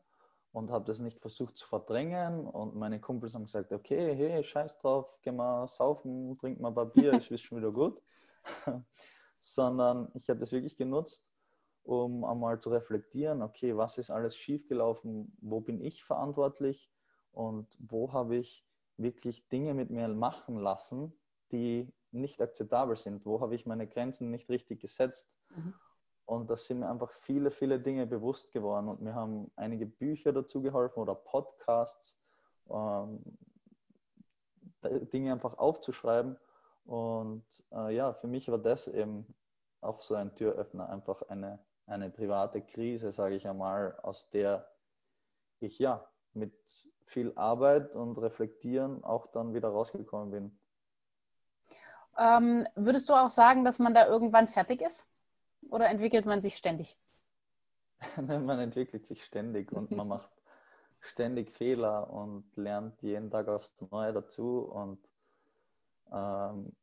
und 0.52 0.70
habe 0.70 0.86
das 0.86 1.00
nicht 1.00 1.20
versucht 1.20 1.58
zu 1.58 1.68
verdrängen. 1.68 2.46
Und 2.48 2.76
meine 2.76 3.00
Kumpels 3.00 3.34
haben 3.34 3.46
gesagt, 3.46 3.72
okay, 3.72 4.16
hey, 4.16 4.44
scheiß 4.44 4.80
drauf, 4.80 5.18
geh 5.22 5.32
mal 5.32 5.68
saufen, 5.68 6.38
trink 6.40 6.60
mal 6.60 6.70
ein 6.70 6.76
paar 6.76 6.88
Bier, 6.88 7.14
ist 7.14 7.42
schon 7.42 7.58
wieder 7.58 7.72
gut. 7.72 8.02
Sondern 9.40 10.12
ich 10.14 10.30
habe 10.30 10.40
das 10.40 10.52
wirklich 10.52 10.78
genutzt, 10.78 11.32
um 11.84 12.24
einmal 12.26 12.60
zu 12.60 12.70
reflektieren, 12.70 13.42
okay, 13.42 13.76
was 13.76 13.98
ist 13.98 14.12
alles 14.12 14.36
schiefgelaufen, 14.36 15.36
wo 15.42 15.62
bin 15.62 15.82
ich 15.82 16.04
verantwortlich 16.04 16.92
und 17.32 17.68
wo 17.80 18.14
habe 18.14 18.36
ich 18.36 18.66
wirklich 18.98 19.48
Dinge 19.48 19.74
mit 19.74 19.90
mir 19.90 20.08
machen 20.10 20.58
lassen, 20.58 21.14
die 21.52 21.92
nicht 22.12 22.42
akzeptabel 22.42 22.98
sind, 22.98 23.26
wo 23.26 23.42
habe 23.42 23.56
ich 23.56 23.66
meine 23.66 23.88
Grenzen 23.88 24.30
nicht 24.30 24.50
richtig 24.50 24.82
gesetzt. 24.82 25.32
Mhm. 25.56 25.74
Und 26.32 26.50
da 26.50 26.56
sind 26.56 26.80
mir 26.80 26.90
einfach 26.90 27.12
viele, 27.12 27.52
viele 27.52 27.78
Dinge 27.78 28.08
bewusst 28.08 28.54
geworden 28.54 28.88
und 28.88 29.02
mir 29.02 29.14
haben 29.14 29.52
einige 29.58 29.86
Bücher 29.86 30.32
dazu 30.32 30.62
geholfen 30.62 31.02
oder 31.02 31.14
Podcasts, 31.14 32.18
ähm, 32.70 33.22
Dinge 35.12 35.34
einfach 35.34 35.58
aufzuschreiben 35.58 36.38
Und 36.86 37.44
äh, 37.74 37.94
ja, 37.94 38.14
für 38.14 38.28
mich 38.28 38.50
war 38.50 38.60
das 38.60 38.88
eben 38.88 39.28
auch 39.82 40.00
so 40.00 40.16
ein 40.16 40.34
Türöffner, 40.34 40.88
einfach 40.88 41.22
eine, 41.24 41.60
eine 41.86 42.10
private 42.10 42.62
Krise, 42.62 43.12
sage 43.12 43.36
ich 43.36 43.46
einmal, 43.46 44.00
aus 44.02 44.30
der 44.30 44.72
ich 45.60 45.80
ja 45.80 46.08
mit 46.32 46.54
viel 47.08 47.34
Arbeit 47.36 47.94
und 47.94 48.18
Reflektieren 48.18 49.04
auch 49.04 49.28
dann 49.34 49.54
wieder 49.54 49.68
rausgekommen 49.68 50.32
bin. 50.32 50.60
Ähm, 52.18 52.66
würdest 52.76 53.10
du 53.10 53.16
auch 53.16 53.30
sagen, 53.30 53.66
dass 53.66 53.80
man 53.80 53.94
da 53.94 54.08
irgendwann 54.08 54.48
fertig 54.48 54.80
ist? 54.80 55.12
Oder 55.70 55.90
entwickelt 55.90 56.26
man 56.26 56.42
sich 56.42 56.56
ständig? 56.56 56.98
man 58.18 58.60
entwickelt 58.60 59.08
sich 59.08 59.24
ständig 59.24 59.72
und 59.72 59.92
man 59.92 60.08
macht 60.08 60.32
ständig 61.00 61.52
Fehler 61.52 62.10
und 62.10 62.46
lernt 62.56 63.02
jeden 63.02 63.32
Tag 63.32 63.48
aufs 63.48 63.74
Neue 63.92 64.14
dazu 64.14 64.60
und 64.60 65.00
ähm, 66.12 66.76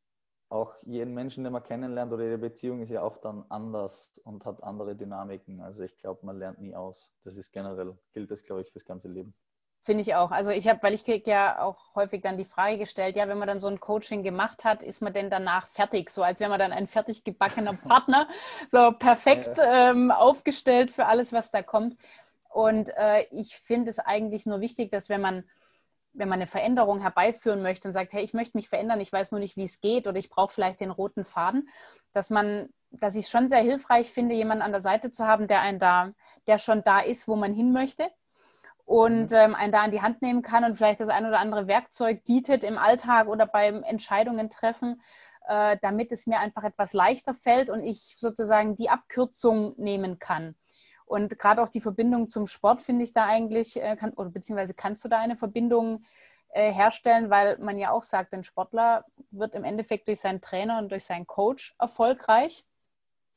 auch 0.49 0.75
jeden 0.83 1.13
Menschen, 1.13 1.43
den 1.43 1.53
man 1.53 1.63
kennenlernt 1.63 2.11
oder 2.11 2.23
jede 2.23 2.39
Beziehung 2.39 2.81
ist 2.81 2.89
ja 2.89 3.03
auch 3.03 3.17
dann 3.17 3.45
anders 3.49 4.19
und 4.23 4.45
hat 4.45 4.63
andere 4.63 4.95
Dynamiken. 4.95 5.61
Also 5.61 5.83
ich 5.83 5.95
glaube, 5.97 6.25
man 6.25 6.39
lernt 6.39 6.59
nie 6.59 6.75
aus. 6.75 7.11
Das 7.23 7.37
ist 7.37 7.51
generell, 7.51 7.97
gilt 8.13 8.31
das, 8.31 8.43
glaube 8.43 8.61
ich, 8.61 8.71
fürs 8.71 8.85
ganze 8.85 9.09
Leben. 9.09 9.35
Finde 9.83 10.01
ich 10.01 10.13
auch. 10.13 10.31
Also 10.31 10.51
ich 10.51 10.67
habe, 10.67 10.83
weil 10.83 10.93
ich 10.93 11.05
kriege 11.05 11.29
ja 11.31 11.61
auch 11.61 11.95
häufig 11.95 12.21
dann 12.21 12.37
die 12.37 12.45
Frage 12.45 12.77
gestellt, 12.77 13.15
ja, 13.15 13.27
wenn 13.27 13.37
man 13.37 13.47
dann 13.47 13.61
so 13.61 13.67
ein 13.67 13.79
Coaching 13.79 14.23
gemacht 14.23 14.65
hat, 14.65 14.83
ist 14.83 15.01
man 15.01 15.13
denn 15.13 15.29
danach 15.29 15.67
fertig? 15.67 16.09
So 16.09 16.21
als 16.21 16.41
wäre 16.41 16.49
man 16.49 16.59
dann 16.59 16.73
ein 16.73 16.87
fertig 16.87 17.23
gebackener 17.23 17.73
Partner, 17.87 18.27
so 18.67 18.91
perfekt 18.91 19.57
ja. 19.57 19.91
ähm, 19.91 20.11
aufgestellt 20.11 20.91
für 20.91 21.05
alles, 21.05 21.31
was 21.31 21.51
da 21.51 21.63
kommt. 21.63 21.97
Und 22.49 22.89
äh, 22.97 23.25
ich 23.31 23.55
finde 23.55 23.89
es 23.89 23.99
eigentlich 23.99 24.45
nur 24.45 24.59
wichtig, 24.59 24.91
dass 24.91 25.07
wenn 25.07 25.21
man 25.21 25.43
wenn 26.13 26.27
man 26.27 26.39
eine 26.39 26.47
Veränderung 26.47 26.99
herbeiführen 26.99 27.61
möchte 27.61 27.87
und 27.87 27.93
sagt, 27.93 28.13
hey, 28.13 28.23
ich 28.23 28.33
möchte 28.33 28.57
mich 28.57 28.67
verändern, 28.67 28.99
ich 28.99 29.13
weiß 29.13 29.31
nur 29.31 29.39
nicht, 29.39 29.57
wie 29.57 29.63
es 29.63 29.79
geht 29.79 30.07
oder 30.07 30.17
ich 30.17 30.29
brauche 30.29 30.51
vielleicht 30.53 30.79
den 30.79 30.89
roten 30.89 31.23
Faden, 31.23 31.69
dass 32.13 32.31
man, 32.31 32.69
dass 32.89 33.15
ich 33.15 33.25
es 33.25 33.31
schon 33.31 33.47
sehr 33.47 33.61
hilfreich 33.61 34.11
finde, 34.11 34.33
jemanden 34.33 34.63
an 34.63 34.71
der 34.71 34.81
Seite 34.81 35.11
zu 35.11 35.25
haben, 35.25 35.47
der 35.47 35.61
einen 35.61 35.77
da, 35.77 36.11
der 36.47 36.57
schon 36.57 36.83
da 36.83 36.99
ist, 36.99 37.27
wo 37.27 37.35
man 37.35 37.53
hin 37.53 37.71
möchte 37.71 38.09
und 38.89 39.29
mhm. 39.29 39.37
ähm, 39.37 39.55
einen 39.55 39.71
da 39.71 39.83
an 39.83 39.91
die 39.91 40.01
Hand 40.01 40.23
nehmen 40.23 40.41
kann 40.41 40.63
und 40.63 40.75
vielleicht 40.75 40.99
das 40.99 41.09
ein 41.09 41.27
oder 41.27 41.37
andere 41.37 41.67
Werkzeug 41.67 42.23
bietet 42.23 42.63
im 42.63 42.79
Alltag 42.79 43.27
oder 43.27 43.45
beim 43.45 43.83
Entscheidungen 43.83 44.49
treffen, 44.49 44.99
äh, 45.47 45.77
damit 45.83 46.11
es 46.11 46.25
mir 46.25 46.39
einfach 46.39 46.63
etwas 46.63 46.93
leichter 46.93 47.35
fällt 47.35 47.69
und 47.69 47.83
ich 47.83 48.15
sozusagen 48.17 48.75
die 48.75 48.89
Abkürzung 48.89 49.75
nehmen 49.77 50.17
kann. 50.17 50.55
Und 51.05 51.37
gerade 51.37 51.61
auch 51.61 51.69
die 51.69 51.81
Verbindung 51.81 52.29
zum 52.29 52.47
Sport 52.47 52.81
finde 52.81 53.03
ich 53.03 53.13
da 53.13 53.27
eigentlich, 53.27 53.79
äh, 53.79 53.95
kann, 53.95 54.13
oder 54.13 54.31
beziehungsweise 54.31 54.73
kannst 54.73 55.05
du 55.05 55.07
da 55.07 55.19
eine 55.19 55.35
Verbindung 55.35 56.03
äh, 56.49 56.73
herstellen, 56.73 57.29
weil 57.29 57.59
man 57.59 57.77
ja 57.77 57.91
auch 57.91 58.01
sagt, 58.01 58.33
ein 58.33 58.43
Sportler 58.43 59.05
wird 59.29 59.53
im 59.53 59.65
Endeffekt 59.65 60.07
durch 60.07 60.19
seinen 60.19 60.41
Trainer 60.41 60.79
und 60.79 60.89
durch 60.89 61.03
seinen 61.03 61.27
Coach 61.27 61.75
erfolgreich. 61.77 62.65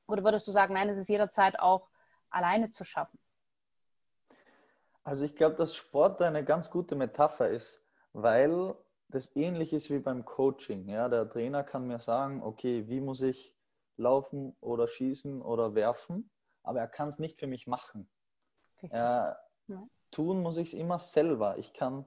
Oder 0.07 0.25
würdest 0.25 0.49
du 0.49 0.51
sagen, 0.51 0.73
nein, 0.73 0.89
es 0.89 0.97
ist 0.97 1.11
jederzeit 1.11 1.61
auch 1.61 1.91
alleine 2.31 2.71
zu 2.71 2.85
schaffen? 2.85 3.19
Also 5.05 5.25
ich 5.25 5.35
glaube, 5.35 5.57
dass 5.57 5.75
Sport 5.75 6.23
eine 6.23 6.45
ganz 6.45 6.71
gute 6.71 6.95
Metapher 6.95 7.49
ist, 7.49 7.85
weil 8.13 8.75
das 9.09 9.35
ähnlich 9.37 9.73
ist 9.73 9.91
wie 9.91 9.99
beim 9.99 10.25
Coaching. 10.25 10.89
Ja, 10.89 11.09
der 11.09 11.29
Trainer 11.29 11.65
kann 11.65 11.87
mir 11.87 11.99
sagen, 11.99 12.43
okay, 12.43 12.89
wie 12.89 13.01
muss 13.01 13.21
ich 13.21 13.57
laufen 13.97 14.57
oder 14.61 14.89
schießen 14.89 15.43
oder 15.43 15.75
werfen, 15.75 16.31
aber 16.63 16.81
er 16.81 16.89
kann 16.89 17.09
es 17.09 17.19
nicht 17.19 17.39
für 17.39 17.47
mich 17.47 17.67
machen. 17.67 18.09
Ja. 18.91 19.37
Tun 20.11 20.43
muss 20.43 20.57
ich 20.57 20.73
es 20.73 20.75
immer 20.75 20.99
selber. 20.99 21.59
Ich 21.59 21.73
kann, 21.73 22.07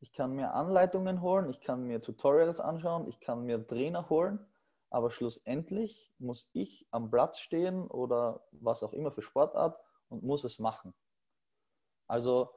ich 0.00 0.12
kann 0.12 0.32
mir 0.32 0.54
Anleitungen 0.54 1.22
holen, 1.22 1.48
ich 1.48 1.60
kann 1.60 1.84
mir 1.84 2.02
Tutorials 2.02 2.60
anschauen, 2.60 3.06
ich 3.08 3.20
kann 3.20 3.44
mir 3.44 3.66
Trainer 3.66 4.08
holen, 4.08 4.44
aber 4.90 5.10
schlussendlich 5.10 6.12
muss 6.18 6.48
ich 6.52 6.86
am 6.90 7.10
Platz 7.10 7.38
stehen 7.38 7.86
oder 7.86 8.44
was 8.52 8.82
auch 8.82 8.92
immer 8.92 9.12
für 9.12 9.22
Sportart 9.22 9.78
und 10.08 10.22
muss 10.22 10.44
es 10.44 10.58
machen. 10.58 10.94
Also 12.06 12.50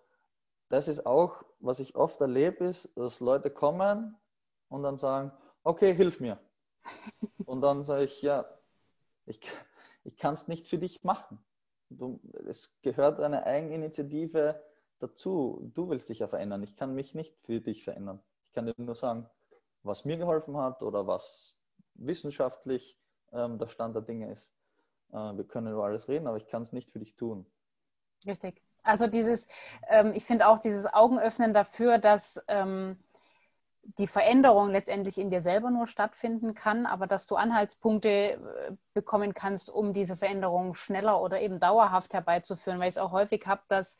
das 0.69 0.87
ist 0.87 1.05
auch, 1.05 1.43
was 1.59 1.79
ich 1.79 1.95
oft 1.95 2.19
erlebe, 2.21 2.65
ist, 2.65 2.95
dass 2.97 3.19
Leute 3.19 3.49
kommen 3.49 4.17
und 4.69 4.83
dann 4.83 4.97
sagen, 4.97 5.31
okay, 5.63 5.93
hilf 5.93 6.19
mir. 6.19 6.39
Und 7.45 7.61
dann 7.61 7.83
sage 7.83 8.03
ich, 8.03 8.21
ja, 8.21 8.45
ich, 9.25 9.39
ich 10.03 10.17
kann 10.17 10.33
es 10.33 10.47
nicht 10.47 10.67
für 10.67 10.77
dich 10.77 11.03
machen. 11.03 11.39
Du, 11.89 12.19
es 12.47 12.73
gehört 12.81 13.19
eine 13.19 13.45
Eigeninitiative 13.45 14.61
dazu. 14.99 15.69
Du 15.73 15.89
willst 15.89 16.09
dich 16.09 16.19
ja 16.19 16.27
verändern. 16.27 16.63
Ich 16.63 16.75
kann 16.75 16.93
mich 16.93 17.15
nicht 17.15 17.37
für 17.45 17.61
dich 17.61 17.83
verändern. 17.83 18.21
Ich 18.43 18.53
kann 18.53 18.65
dir 18.65 18.73
nur 18.77 18.95
sagen, 18.95 19.29
was 19.83 20.05
mir 20.05 20.17
geholfen 20.17 20.57
hat 20.57 20.83
oder 20.83 21.07
was 21.07 21.57
wissenschaftlich 21.95 22.99
ähm, 23.31 23.57
der 23.57 23.67
Stand 23.67 23.95
der 23.95 24.01
Dinge 24.01 24.31
ist. 24.31 24.53
Äh, 25.11 25.15
wir 25.37 25.45
können 25.45 25.71
über 25.71 25.85
alles 25.85 26.07
reden, 26.09 26.27
aber 26.27 26.37
ich 26.37 26.47
kann 26.47 26.61
es 26.61 26.73
nicht 26.73 26.91
für 26.91 26.99
dich 26.99 27.15
tun. 27.15 27.45
Richtig. 28.25 28.61
Also 28.87 29.07
dieses, 29.07 29.49
ähm, 29.89 30.13
ich 30.15 30.23
finde 30.23 30.47
auch 30.47 30.59
dieses 30.59 30.91
Augenöffnen 30.91 31.53
dafür, 31.53 31.97
dass 31.97 32.41
ähm, 32.47 32.97
die 33.97 34.07
Veränderung 34.07 34.69
letztendlich 34.69 35.17
in 35.17 35.29
dir 35.29 35.41
selber 35.41 35.69
nur 35.69 35.87
stattfinden 35.87 36.53
kann, 36.53 36.85
aber 36.85 37.05
dass 37.05 37.27
du 37.27 37.35
Anhaltspunkte 37.35 38.09
äh, 38.09 38.37
bekommen 38.93 39.33
kannst, 39.33 39.69
um 39.69 39.93
diese 39.93 40.15
Veränderung 40.15 40.73
schneller 40.73 41.21
oder 41.21 41.41
eben 41.41 41.59
dauerhaft 41.59 42.13
herbeizuführen, 42.13 42.79
weil 42.79 42.87
ich 42.87 42.95
es 42.95 42.97
auch 42.97 43.11
häufig 43.11 43.45
habe, 43.45 43.61
dass 43.67 43.97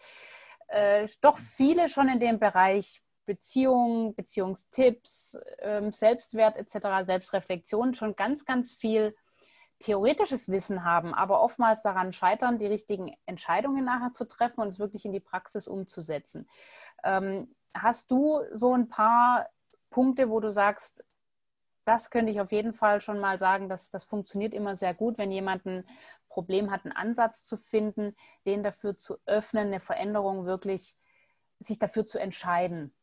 äh, 0.69 1.05
doch 1.19 1.37
viele 1.37 1.89
schon 1.89 2.07
in 2.07 2.21
dem 2.21 2.39
Bereich 2.39 3.01
Beziehungen, 3.25 4.15
Beziehungstipps, 4.15 5.37
ähm, 5.59 5.91
Selbstwert 5.91 6.55
etc., 6.55 7.05
Selbstreflexion 7.05 7.93
schon 7.93 8.15
ganz, 8.15 8.45
ganz 8.45 8.71
viel 8.71 9.13
theoretisches 9.79 10.49
Wissen 10.49 10.83
haben, 10.83 11.13
aber 11.13 11.41
oftmals 11.41 11.81
daran 11.81 12.13
scheitern, 12.13 12.57
die 12.57 12.65
richtigen 12.65 13.15
Entscheidungen 13.25 13.85
nachher 13.85 14.13
zu 14.13 14.25
treffen 14.25 14.61
und 14.61 14.69
es 14.69 14.79
wirklich 14.79 15.05
in 15.05 15.13
die 15.13 15.19
Praxis 15.19 15.67
umzusetzen. 15.67 16.49
Ähm, 17.03 17.55
hast 17.73 18.09
du 18.09 18.41
so 18.53 18.73
ein 18.73 18.89
paar 18.89 19.49
Punkte, 19.89 20.29
wo 20.29 20.39
du 20.39 20.51
sagst, 20.51 21.03
das 21.85 22.09
könnte 22.09 22.31
ich 22.31 22.41
auf 22.41 22.51
jeden 22.51 22.73
Fall 22.73 22.99
schon 23.01 23.19
mal 23.19 23.39
sagen, 23.39 23.69
dass 23.69 23.89
das 23.89 24.03
funktioniert 24.03 24.53
immer 24.53 24.75
sehr 24.75 24.93
gut, 24.93 25.17
wenn 25.17 25.31
jemand 25.31 25.65
ein 25.65 25.87
Problem 26.27 26.69
hat, 26.69 26.83
einen 26.83 26.91
Ansatz 26.91 27.45
zu 27.45 27.57
finden, 27.57 28.15
den 28.45 28.61
dafür 28.61 28.97
zu 28.97 29.17
öffnen, 29.25 29.67
eine 29.67 29.79
Veränderung 29.79 30.45
wirklich 30.45 30.97
sich 31.59 31.79
dafür 31.79 32.05
zu 32.05 32.19
entscheiden. 32.19 32.93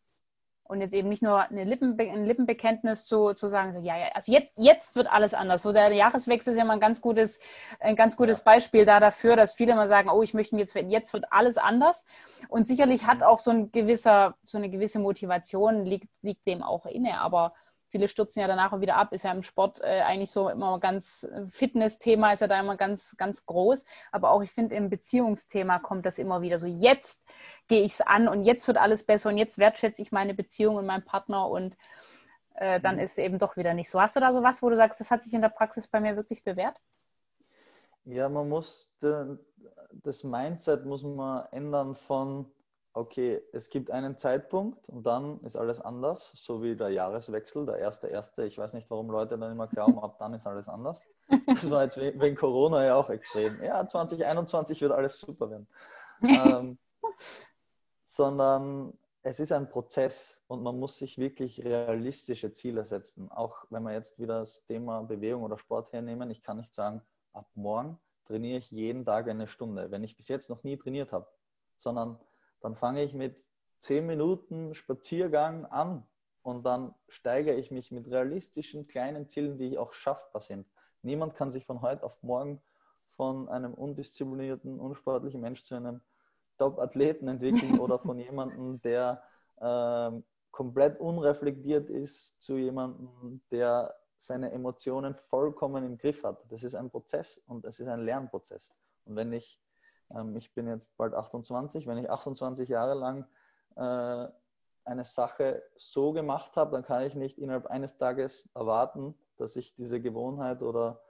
Und 0.66 0.81
jetzt 0.81 0.94
eben 0.94 1.11
nicht 1.11 1.22
nur 1.22 1.40
eine 1.40 1.64
Lippenbe 1.64 2.11
ein 2.11 2.24
Lippenbekenntnis 2.24 3.05
zu, 3.05 3.35
zu 3.35 3.48
sagen, 3.48 3.74
so, 3.74 3.81
ja, 3.81 3.98
ja, 3.98 4.07
also 4.14 4.33
jetzt, 4.33 4.53
jetzt 4.57 4.96
wird 4.96 5.09
alles 5.09 5.35
anders. 5.35 5.62
So 5.62 5.72
der 5.72 5.92
Jahreswechsel 5.92 6.53
ist 6.53 6.59
ja 6.59 6.64
mal 6.64 6.72
ein 6.72 6.81
ganz 6.81 7.03
gutes, 7.03 7.38
ein 7.81 7.96
ganz 7.96 8.16
gutes 8.16 8.38
ja. 8.38 8.44
Beispiel 8.44 8.87
da 8.87 8.98
dafür, 8.98 9.37
dass 9.37 9.55
viele 9.55 9.74
mal 9.74 9.88
sagen, 9.88 10.09
oh, 10.09 10.22
ich 10.22 10.33
möchte 10.33 10.55
mir 10.55 10.62
jetzt, 10.62 10.74
jetzt 10.74 11.12
wird 11.12 11.27
alles 11.31 11.59
anders. 11.59 12.07
Und 12.48 12.66
sicherlich 12.66 13.07
hat 13.07 13.18
mhm. 13.18 13.24
auch 13.24 13.40
so 13.40 13.50
ein 13.50 13.72
gewisser, 13.72 14.37
so 14.44 14.57
eine 14.57 14.70
gewisse 14.70 15.00
Motivation 15.00 15.85
liegt, 15.85 16.09
liegt 16.22 16.46
dem 16.46 16.62
auch 16.62 16.87
inne. 16.87 17.20
Aber 17.20 17.53
viele 17.95 18.09
stürzen 18.09 18.41
ja 18.41 18.49
danach 18.49 18.73
auch 18.73 18.81
wieder 18.81 18.97
ab. 18.97 19.13
Ist 19.13 19.23
ja 19.23 19.31
im 19.31 19.43
Sport 19.43 19.81
äh, 19.81 20.01
eigentlich 20.01 20.33
so 20.33 20.49
immer 20.49 20.81
ganz, 20.81 21.25
Fitness-Thema 21.51 22.33
ist 22.33 22.41
ja 22.41 22.49
da 22.49 22.59
immer 22.59 22.77
ganz, 22.77 23.15
ganz 23.17 23.47
groß. 23.47 23.85
Aber 24.11 24.33
auch 24.33 24.43
ich 24.43 24.51
finde, 24.51 24.75
im 24.75 24.91
Beziehungsthema 24.91 25.79
kommt 25.79 26.05
das 26.05 26.19
immer 26.19 26.43
wieder 26.43 26.59
so. 26.59 26.67
Jetzt 26.67 27.23
gehe 27.69 27.83
ich 27.83 27.93
es 27.93 28.01
an 28.01 28.27
und 28.27 28.43
jetzt 28.43 28.67
wird 28.67 28.79
alles 28.79 29.07
besser 29.07 29.29
und 29.29 29.39
jetzt 29.39 29.59
wertschätze 29.59 30.03
ich 30.03 30.11
meine 30.11 30.35
Beziehung 30.35 30.75
und 30.75 30.87
meinen 30.87 31.05
Partner 31.05 31.49
und 31.49 31.77
äh, 32.57 32.81
dann 32.81 32.97
mhm. 32.97 33.03
ist 33.03 33.13
es 33.13 33.19
eben 33.19 33.39
doch 33.39 33.57
wieder 33.57 33.75
nicht 33.75 33.89
so. 33.89 34.01
Hast 34.01 34.17
du 34.17 34.21
da 34.21 34.33
so 34.33 34.43
was, 34.43 34.61
wo 34.61 34.71
du 34.71 34.77
sagst, 34.77 34.99
das 34.99 35.13
hat 35.13 35.23
sich 35.23 35.33
in 35.33 35.41
der 35.41 35.51
Praxis 35.51 35.87
bei 35.87 36.01
mir 36.01 36.17
wirklich 36.17 36.43
bewährt? 36.43 36.77
Ja, 38.07 38.29
man 38.29 38.49
muss 38.49 38.91
das 40.03 40.25
Mindset 40.25 40.85
muss 40.85 41.05
man 41.05 41.47
ändern 41.53 41.95
von 41.95 42.51
okay, 42.95 43.43
es 43.53 43.71
gibt 43.71 43.91
einen 43.91 44.17
Zeitpunkt 44.17 44.89
und 44.89 45.05
dann 45.05 45.41
ist 45.41 45.57
alles 45.57 45.81
anders, 45.81 46.31
so 46.35 46.63
wie 46.63 46.77
der 46.77 46.91
Jahreswechsel, 46.91 47.67
der 47.67 47.79
erste 47.79 48.07
erste. 48.07 48.45
Ich 48.45 48.57
weiß 48.57 48.73
nicht, 48.73 48.89
warum 48.89 49.11
Leute 49.11 49.37
dann 49.37 49.51
immer 49.51 49.67
glauben, 49.67 49.99
ab 49.99 50.17
dann 50.19 50.33
ist 50.33 50.47
alles 50.47 50.69
anders. 50.69 51.03
Das 51.47 51.71
war 51.71 51.83
jetzt 51.83 51.97
wegen 51.97 52.37
Corona 52.37 52.85
ja 52.85 52.95
auch 52.95 53.11
extrem. 53.11 53.63
Ja, 53.63 53.87
2021 53.87 54.81
wird 54.81 54.93
alles 54.93 55.19
super 55.19 55.51
werden. 55.51 55.67
ähm, 56.23 56.79
sondern 58.05 58.97
es 59.23 59.41
ist 59.41 59.51
ein 59.51 59.69
Prozess 59.69 60.43
und 60.47 60.63
man 60.63 60.79
muss 60.79 60.99
sich 60.99 61.19
wirklich 61.19 61.65
realistische 61.65 62.53
Ziele 62.53 62.85
setzen. 62.85 63.29
Auch 63.33 63.65
wenn 63.71 63.83
wir 63.83 63.93
jetzt 63.93 64.21
wieder 64.21 64.41
das 64.41 64.65
Thema 64.67 65.03
Bewegung 65.03 65.43
oder 65.43 65.59
Sport 65.59 65.93
hernehmen, 65.93 66.31
ich 66.31 66.43
kann 66.43 66.59
nicht 66.59 66.73
sagen, 66.73 67.03
ab 67.33 67.49
morgen 67.55 67.99
trainiere 68.27 68.59
ich 68.59 68.71
jeden 68.71 69.05
Tag 69.05 69.29
eine 69.29 69.49
Stunde, 69.49 69.91
wenn 69.91 70.05
ich 70.05 70.17
bis 70.17 70.29
jetzt 70.29 70.49
noch 70.49 70.63
nie 70.63 70.77
trainiert 70.77 71.11
habe, 71.11 71.27
sondern 71.77 72.21
dann 72.64 72.77
fange 72.77 73.03
ich 73.03 73.12
mit 73.14 73.46
zehn 73.79 74.07
Minuten 74.07 74.74
Spaziergang 74.74 75.66
an 75.66 76.07
und 76.42 76.64
dann 76.64 76.94
steigere 77.09 77.57
ich 77.57 77.70
mich 77.70 77.90
mit 77.90 78.11
realistischen 78.11 78.87
kleinen 78.87 79.29
Zielen, 79.29 79.59
die 79.59 79.77
auch 79.77 79.92
schaffbar 79.92 80.40
sind. 80.40 80.66
Niemand 81.03 81.35
kann 81.35 81.50
sich 81.50 81.66
von 81.66 81.83
heute 81.83 82.03
auf 82.03 82.22
morgen 82.22 82.62
von 83.11 83.50
einem 83.50 83.74
undisziplinierten, 83.74 84.81
unsportlichen 84.81 85.42
Mensch 85.42 85.62
zu 85.62 85.74
einem 85.74 86.00
Top-Athleten 86.57 87.29
entwickeln 87.29 87.79
oder 87.81 87.98
von 87.98 88.18
jemandem, 88.18 88.81
der 88.81 89.22
äh, 89.57 90.11
komplett 90.50 90.98
unreflektiert 90.98 91.90
ist, 91.90 92.40
zu 92.42 92.57
jemandem, 92.57 93.42
der 93.50 93.94
seine 94.16 94.53
Emotionen 94.53 95.14
vollkommen 95.29 95.85
im 95.85 95.98
Griff 95.98 96.24
hat. 96.24 96.42
Das 96.50 96.62
ist 96.62 96.74
ein 96.74 96.88
Prozess 96.88 97.42
und 97.46 97.66
es 97.66 97.79
ist 97.79 97.88
ein 97.88 98.07
Lernprozess. 98.07 98.72
Und 99.05 99.16
wenn 99.16 99.35
ich, 99.35 99.61
ähm, 100.16 100.37
ich 100.37 100.53
bin 100.55 100.66
jetzt 100.66 100.96
bald 100.96 101.14
28, 101.14 101.87
wenn 101.87 101.98
ich 101.98 102.11
28 102.11 102.68
Jahre 102.68 102.94
lang 102.94 103.27
äh, 103.77 104.29
eine 104.85 105.05
Sache 105.05 105.62
so 105.77 106.12
gemacht 106.12 106.57
habe, 106.57 106.72
dann 106.72 106.85
kann 106.85 107.03
ich 107.03 107.14
nicht 107.14 107.38
innerhalb 107.38 107.66
eines 107.66 107.96
Tages 107.96 108.48
erwarten, 108.55 109.14
dass 109.37 109.57
ich 109.57 109.74
diese 109.74 110.00
Gewohnheit 110.00 110.62
oder 110.62 111.00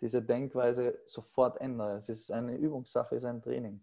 diese 0.00 0.22
Denkweise 0.22 0.98
sofort 1.06 1.60
ändere. 1.60 1.96
Es 1.96 2.08
ist 2.08 2.30
eine 2.30 2.56
Übungssache, 2.56 3.16
es 3.16 3.22
ist 3.22 3.28
ein 3.28 3.42
Training. 3.42 3.80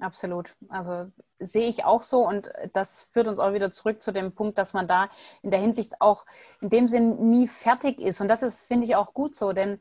Absolut. 0.00 0.56
Also 0.68 1.10
sehe 1.38 1.68
ich 1.68 1.84
auch 1.84 2.02
so 2.02 2.26
und 2.26 2.50
das 2.72 3.08
führt 3.12 3.28
uns 3.28 3.38
auch 3.38 3.52
wieder 3.52 3.70
zurück 3.72 4.02
zu 4.02 4.12
dem 4.12 4.32
Punkt, 4.32 4.58
dass 4.58 4.72
man 4.72 4.88
da 4.88 5.10
in 5.42 5.50
der 5.50 5.60
Hinsicht 5.60 6.00
auch 6.00 6.24
in 6.60 6.70
dem 6.70 6.88
Sinn 6.88 7.30
nie 7.30 7.46
fertig 7.46 8.00
ist. 8.00 8.20
Und 8.20 8.28
das 8.28 8.42
ist, 8.42 8.62
finde 8.62 8.86
ich, 8.86 8.96
auch 8.96 9.12
gut 9.12 9.36
so, 9.36 9.52
denn 9.52 9.80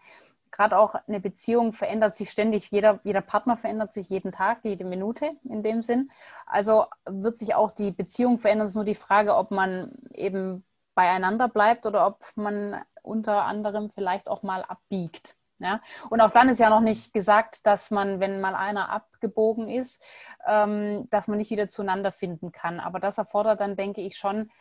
gerade 0.52 0.78
auch 0.78 0.96
eine 1.08 1.20
Beziehung 1.20 1.74
verändert 1.74 2.16
sich 2.16 2.30
ständig. 2.30 2.70
Jeder, 2.72 3.00
jeder 3.04 3.22
Partner 3.22 3.58
verändert 3.58 3.94
sich 3.94 4.10
jeden 4.10 4.32
Tag, 4.32 4.60
jede 4.64 4.86
Minute 4.86 5.32
in 5.44 5.64
dem 5.64 5.82
Sinn. 5.82 6.12
Also 6.46 6.86
wird 7.06 7.38
sich 7.38 7.56
auch 7.56 7.72
die 7.72 7.92
Beziehung 7.92 8.40
verändern. 8.40 8.68
Es 8.68 8.74
ist 8.74 8.76
nur 8.76 8.86
die 8.86 8.96
Frage, 8.96 9.36
ob 9.36 9.52
man 9.52 9.92
eben 10.14 10.64
beieinander 10.94 11.48
bleibt 11.48 11.86
oder 11.86 12.06
ob 12.06 12.26
man 12.36 12.82
unter 13.02 13.46
anderem 13.46 13.90
vielleicht 13.90 14.28
auch 14.28 14.44
mal 14.44 14.64
abbiegt. 14.64 15.36
Ja? 15.60 15.82
Und 16.10 16.22
auch 16.22 16.32
dann 16.32 16.50
ist 16.50 16.60
ja 16.60 16.70
noch 16.70 16.82
nicht 16.82 17.14
gesagt, 17.14 17.66
dass 17.66 17.92
man, 17.92 18.20
wenn 18.20 18.42
mal 18.42 18.56
einer 18.56 18.90
abgebogen 18.90 19.70
ist, 19.70 20.04
ähm, 20.46 21.08
dass 21.10 21.28
man 21.28 21.38
nicht 21.38 21.52
wieder 21.52 21.70
zueinander 21.70 22.12
finden 22.12 22.52
kann. 22.52 22.80
Aber 22.80 23.00
das 23.00 23.18
erfordert 23.18 23.62
dann, 23.62 23.76
denke 23.76 24.02
ich, 24.02 24.18
schon 24.18 24.52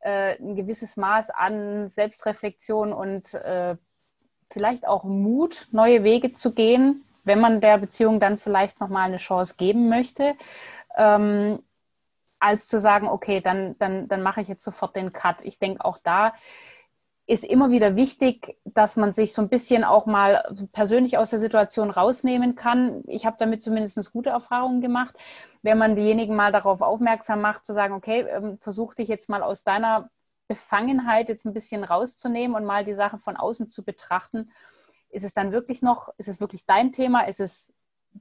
äh, 0.00 0.36
ein 0.38 0.56
gewisses 0.56 0.96
Maß 0.96 1.30
an 1.30 1.88
Selbstreflexion 1.88 2.92
und 2.92 3.34
äh, 3.34 3.76
vielleicht 4.50 4.86
auch 4.86 5.04
Mut, 5.04 5.68
neue 5.72 6.04
Wege 6.04 6.32
zu 6.32 6.52
gehen, 6.52 7.04
wenn 7.24 7.40
man 7.40 7.60
der 7.60 7.78
Beziehung 7.78 8.20
dann 8.20 8.38
vielleicht 8.38 8.80
nochmal 8.80 9.06
eine 9.06 9.18
Chance 9.18 9.54
geben 9.56 9.88
möchte. 9.88 10.34
Ähm, 10.96 11.60
als 12.40 12.68
zu 12.68 12.78
sagen, 12.78 13.08
okay, 13.08 13.40
dann, 13.40 13.76
dann, 13.78 14.08
dann 14.08 14.22
mache 14.22 14.40
ich 14.40 14.48
jetzt 14.48 14.64
sofort 14.64 14.96
den 14.96 15.12
Cut. 15.12 15.42
Ich 15.42 15.58
denke, 15.58 15.84
auch 15.84 15.98
da 15.98 16.34
ist 17.28 17.44
immer 17.44 17.70
wieder 17.70 17.94
wichtig, 17.94 18.56
dass 18.64 18.96
man 18.96 19.12
sich 19.12 19.34
so 19.34 19.42
ein 19.42 19.50
bisschen 19.50 19.84
auch 19.84 20.06
mal 20.06 20.56
persönlich 20.72 21.18
aus 21.18 21.28
der 21.28 21.38
Situation 21.38 21.90
rausnehmen 21.90 22.54
kann. 22.54 23.02
Ich 23.06 23.26
habe 23.26 23.36
damit 23.38 23.62
zumindest 23.62 24.12
gute 24.12 24.30
Erfahrungen 24.30 24.80
gemacht, 24.80 25.14
wenn 25.60 25.76
man 25.76 25.94
diejenigen 25.94 26.34
mal 26.34 26.52
darauf 26.52 26.80
aufmerksam 26.80 27.42
macht, 27.42 27.66
zu 27.66 27.74
sagen, 27.74 27.92
okay, 27.92 28.20
ähm, 28.20 28.58
versuch 28.62 28.94
dich 28.94 29.08
jetzt 29.08 29.28
mal 29.28 29.42
aus 29.42 29.62
deiner 29.62 30.08
Befangenheit 30.48 31.28
jetzt 31.28 31.44
ein 31.44 31.54
bisschen 31.54 31.84
rauszunehmen 31.84 32.56
und 32.56 32.64
mal 32.64 32.84
die 32.84 32.94
Sache 32.94 33.18
von 33.18 33.36
außen 33.36 33.70
zu 33.70 33.84
betrachten. 33.84 34.50
Ist 35.10 35.24
es 35.24 35.34
dann 35.34 35.52
wirklich 35.52 35.82
noch, 35.82 36.08
ist 36.18 36.28
es 36.28 36.40
wirklich 36.40 36.66
dein 36.66 36.92
Thema? 36.92 37.22
Ist 37.22 37.40
es 37.40 37.72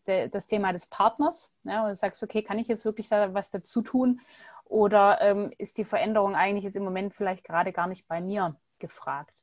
de, 0.07 0.29
das 0.29 0.47
Thema 0.47 0.73
des 0.73 0.87
Partners? 0.87 1.51
Ja, 1.63 1.83
und 1.83 1.89
du 1.89 1.95
sagst, 1.95 2.21
okay, 2.21 2.43
kann 2.43 2.59
ich 2.59 2.67
jetzt 2.67 2.85
wirklich 2.85 3.09
da 3.09 3.33
was 3.33 3.49
dazu 3.49 3.81
tun? 3.81 4.21
Oder 4.65 5.21
ähm, 5.21 5.51
ist 5.57 5.77
die 5.77 5.85
Veränderung 5.85 6.35
eigentlich 6.35 6.65
jetzt 6.65 6.75
im 6.75 6.83
Moment 6.83 7.13
vielleicht 7.13 7.43
gerade 7.43 7.71
gar 7.73 7.87
nicht 7.87 8.07
bei 8.07 8.21
mir? 8.21 8.55
gefragt. 8.79 9.33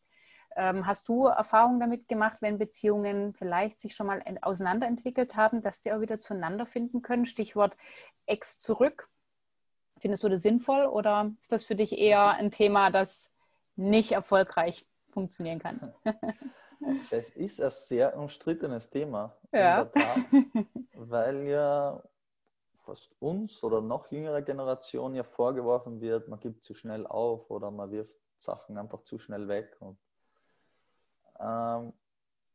Ähm, 0.57 0.87
hast 0.87 1.09
du 1.09 1.27
Erfahrungen 1.27 1.81
damit 1.81 2.09
gemacht, 2.09 2.37
wenn 2.41 2.59
Beziehungen 2.59 3.35
vielleicht 3.35 3.81
sich 3.81 3.95
schon 3.95 4.07
mal 4.07 4.23
auseinanderentwickelt 4.43 5.35
haben, 5.37 5.63
dass 5.63 5.81
die 5.81 5.93
auch 5.93 6.01
wieder 6.01 6.19
zueinander 6.19 6.67
finden 6.67 7.03
können? 7.03 7.27
Stichwort 7.27 7.77
Ex 8.27 8.59
zurück. 8.59 9.09
Findest 10.05 10.23
du 10.23 10.29
das 10.29 10.43
sinnvoll 10.43 10.85
oder 10.85 11.33
ist 11.41 11.51
das 11.51 11.65
für 11.65 11.77
dich 11.77 11.97
eher 11.97 12.33
ein 12.33 12.51
Thema, 12.51 12.91
das 12.91 13.33
nicht 13.75 14.13
erfolgreich 14.13 14.87
funktionieren 15.09 15.61
kann? 15.61 15.95
Es 17.11 17.31
ist 17.31 17.63
ein 17.63 17.71
sehr 17.71 18.15
umstrittenes 18.15 18.91
Thema, 18.91 19.35
ja. 19.51 19.87
Tat, 19.87 19.95
weil 20.95 21.47
ja 21.47 22.03
fast 22.85 23.17
uns 23.21 23.65
oder 23.65 23.81
noch 23.81 24.13
jüngere 24.13 24.43
Generation 24.43 25.15
ja 25.15 25.23
vorgeworfen 25.23 26.03
wird, 26.03 26.29
man 26.29 26.39
gibt 26.39 26.63
zu 26.63 26.75
schnell 26.75 27.07
auf 27.07 27.51
oder 27.51 27.71
man 27.71 27.91
wirft 27.91 28.13
Sachen 28.37 28.77
einfach 28.77 29.05
zu 29.05 29.19
schnell 29.19 29.49
weg. 29.49 29.75
Und, 29.81 29.97
ähm, 31.41 31.95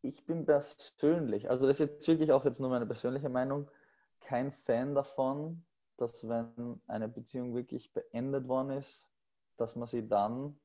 ich 0.04 0.24
bin 0.28 0.46
persönlich, 0.46 1.50
also 1.50 1.66
das 1.66 1.80
ist 1.80 1.90
jetzt 1.90 2.08
wirklich 2.08 2.32
auch 2.32 2.46
jetzt 2.46 2.60
nur 2.60 2.70
meine 2.70 2.86
persönliche 2.86 3.30
Meinung, 3.30 3.68
kein 4.20 4.52
Fan 4.52 4.94
davon, 4.94 5.64
dass 6.00 6.28
wenn 6.28 6.82
eine 6.88 7.08
Beziehung 7.08 7.54
wirklich 7.54 7.94
beendet 7.94 8.48
worden 8.48 8.72
ist, 8.72 9.10
dass 9.58 9.76
man 9.76 9.88
sie 9.88 10.08
dann, 10.08 10.58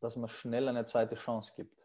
dass 0.00 0.16
man 0.16 0.28
schnell 0.28 0.68
eine 0.68 0.84
zweite 0.84 1.14
Chance 1.14 1.52
gibt. 1.56 1.76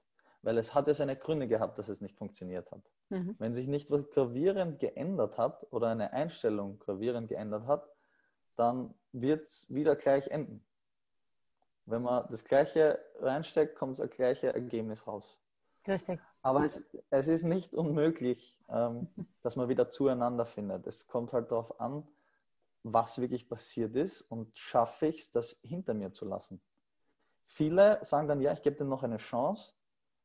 Weil 0.42 0.58
es 0.58 0.74
hat 0.74 0.88
ja 0.88 0.94
seine 0.94 1.16
Gründe 1.16 1.48
gehabt, 1.48 1.78
dass 1.78 1.90
es 1.90 2.02
nicht 2.02 2.18
funktioniert 2.18 2.70
hat. 2.72 2.82
Mhm. 3.10 3.36
Wenn 3.40 3.54
sich 3.54 3.68
nicht 3.68 3.92
was 3.92 4.10
gravierend 4.10 4.80
geändert 4.80 5.38
hat 5.38 5.66
oder 5.72 5.88
eine 5.88 6.12
Einstellung 6.14 6.80
gravierend 6.80 7.30
geändert 7.30 7.66
hat, 7.66 7.88
dann 8.56 8.94
wird 9.12 9.44
es 9.44 9.74
wieder 9.74 9.96
gleich 9.96 10.28
enden. 10.28 10.66
Wenn 11.86 12.04
man 12.04 12.26
das 12.30 12.46
Gleiche 12.46 13.00
reinsteckt, 13.20 13.76
kommt 13.76 14.00
das 14.00 14.10
gleiche 14.10 14.54
Ergebnis 14.54 15.06
raus. 15.06 15.38
Richtig. 15.88 16.20
Aber 16.44 16.66
es, 16.66 16.86
es 17.10 17.30
ist 17.30 17.44
nicht 17.44 17.74
unmöglich, 17.74 18.62
ähm, 18.70 19.08
dass 19.42 19.56
man 19.56 19.70
wieder 19.70 19.90
zueinander 19.90 20.46
findet. 20.46 20.86
Es 20.86 21.08
kommt 21.08 21.32
halt 21.32 21.52
darauf 21.52 21.80
an, 21.80 22.06
was 22.84 23.20
wirklich 23.20 23.48
passiert 23.48 23.96
ist 23.96 24.22
und 24.22 24.56
schaffe 24.58 25.08
ich 25.08 25.22
es, 25.22 25.32
das 25.32 25.60
hinter 25.64 25.94
mir 25.94 26.12
zu 26.12 26.26
lassen. 26.26 26.62
Viele 27.46 28.04
sagen 28.04 28.28
dann, 28.28 28.42
ja, 28.42 28.52
ich 28.52 28.62
gebe 28.62 28.76
dem 28.76 28.90
noch 28.90 29.04
eine 29.04 29.18
Chance 29.18 29.74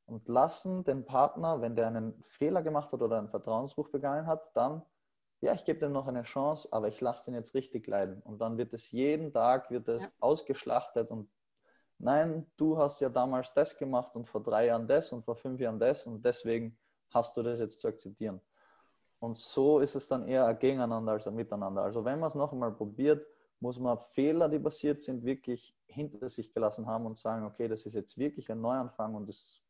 und 0.07 0.27
lassen 0.27 0.83
den 0.83 1.05
Partner, 1.05 1.61
wenn 1.61 1.77
der 1.77 1.87
einen 1.87 2.21
Fehler 2.25 2.63
gemacht 2.63 2.93
hat 2.93 3.01
oder 3.01 3.19
einen 3.19 3.29
Vertrauensbruch 3.29 3.91
begangen 3.91 4.27
hat, 4.27 4.57
dann, 4.57 4.83
ja, 5.41 5.53
ich 5.55 5.65
gebe 5.65 5.79
dem 5.79 5.93
noch 5.93 6.09
eine 6.09 6.25
Chance, 6.25 6.69
aber 6.73 6.89
ich 6.89 7.01
lasse 7.01 7.27
den 7.27 7.35
jetzt 7.35 7.55
richtig 7.55 7.87
leiden. 7.87 8.21
Und 8.23 8.39
dann 8.41 8.59
wird 8.59 8.73
es 8.73 8.91
jeden 8.91 9.33
Tag, 9.33 9.71
wird 9.71 9.87
es 9.87 10.03
ja. 10.03 10.11
ausgeschlachtet 10.19 11.13
und 11.13 11.31
nein, 11.99 12.47
du 12.57 12.79
hast 12.79 13.01
ja 13.01 13.09
damals 13.09 13.53
das 13.55 13.77
gemacht 13.77 14.17
und 14.17 14.27
vor 14.27 14.43
drei 14.43 14.67
Jahren 14.67 14.87
das 14.87 15.13
und 15.13 15.25
vor 15.25 15.37
fünf 15.37 15.61
Jahren 15.61 15.79
das 15.79 16.07
und 16.07 16.25
deswegen 16.25 16.77
hast 17.11 17.37
du 17.37 17.43
das 17.43 17.59
jetzt 17.59 17.81
zu 17.81 17.89
akzeptieren. 17.89 18.41
Und 19.21 19.39
so 19.39 19.81
ist 19.81 19.97
es 19.97 20.07
dann 20.09 20.29
eher 20.29 20.47
ein 20.47 20.59
Gegeneinander 20.59 21.13
als 21.13 21.27
ein 21.27 21.35
Miteinander. 21.35 21.83
Also 21.83 22.05
wenn 22.05 22.21
man 22.21 22.29
es 22.29 22.35
noch 22.35 22.53
einmal 22.53 22.73
probiert, 22.73 23.27
muss 23.61 23.79
man 23.81 23.99
Fehler, 24.13 24.49
die 24.49 24.61
passiert 24.61 25.03
sind, 25.03 25.25
wirklich 25.25 25.75
hinter 25.87 26.29
sich 26.29 26.53
gelassen 26.53 26.87
haben 26.87 27.07
und 27.07 27.19
sagen, 27.19 27.45
okay, 27.45 27.67
das 27.67 27.85
ist 27.87 27.95
jetzt 27.95 28.17
wirklich 28.17 28.51
ein 28.53 28.61
Neuanfang 28.61 29.17
und 29.17 29.29
es, 29.29 29.61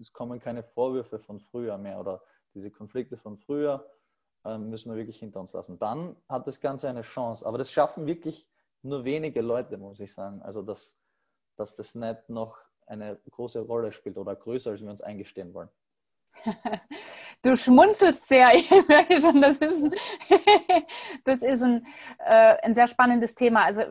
es 0.00 0.12
kommen 0.12 0.40
keine 0.40 0.62
Vorwürfe 0.62 1.18
von 1.18 1.40
früher 1.40 1.76
mehr 1.76 2.00
oder 2.00 2.22
diese 2.54 2.70
Konflikte 2.70 3.18
von 3.18 3.36
früher 3.36 3.86
äh, 4.44 4.56
müssen 4.56 4.90
wir 4.90 4.96
wirklich 4.96 5.18
hinter 5.18 5.40
uns 5.40 5.52
lassen. 5.52 5.78
Dann 5.78 6.16
hat 6.28 6.46
das 6.46 6.60
Ganze 6.60 6.88
eine 6.88 7.02
Chance. 7.02 7.44
Aber 7.44 7.58
das 7.58 7.70
schaffen 7.70 8.06
wirklich 8.06 8.48
nur 8.82 9.04
wenige 9.04 9.42
Leute, 9.42 9.76
muss 9.76 10.00
ich 10.00 10.12
sagen. 10.12 10.40
Also 10.42 10.62
das, 10.62 10.98
dass 11.58 11.76
das 11.76 11.94
nicht 11.94 12.28
noch 12.28 12.58
eine 12.86 13.18
große 13.30 13.60
Rolle 13.60 13.92
spielt 13.92 14.16
oder 14.16 14.34
größer, 14.34 14.70
als 14.70 14.80
wir 14.80 14.90
uns 14.90 15.00
eingestehen 15.00 15.54
wollen. 15.54 15.68
Du 17.42 17.56
schmunzelst 17.56 18.26
sehr. 18.26 18.50
Ich 18.54 18.70
merke 18.88 19.20
schon, 19.20 19.40
das 19.40 19.58
ist 19.58 19.84
ein, 19.84 19.94
das 21.24 21.42
ist 21.42 21.62
ein, 21.62 21.86
äh, 22.18 22.56
ein 22.62 22.74
sehr 22.74 22.88
spannendes 22.88 23.34
Thema. 23.36 23.64
Also 23.64 23.82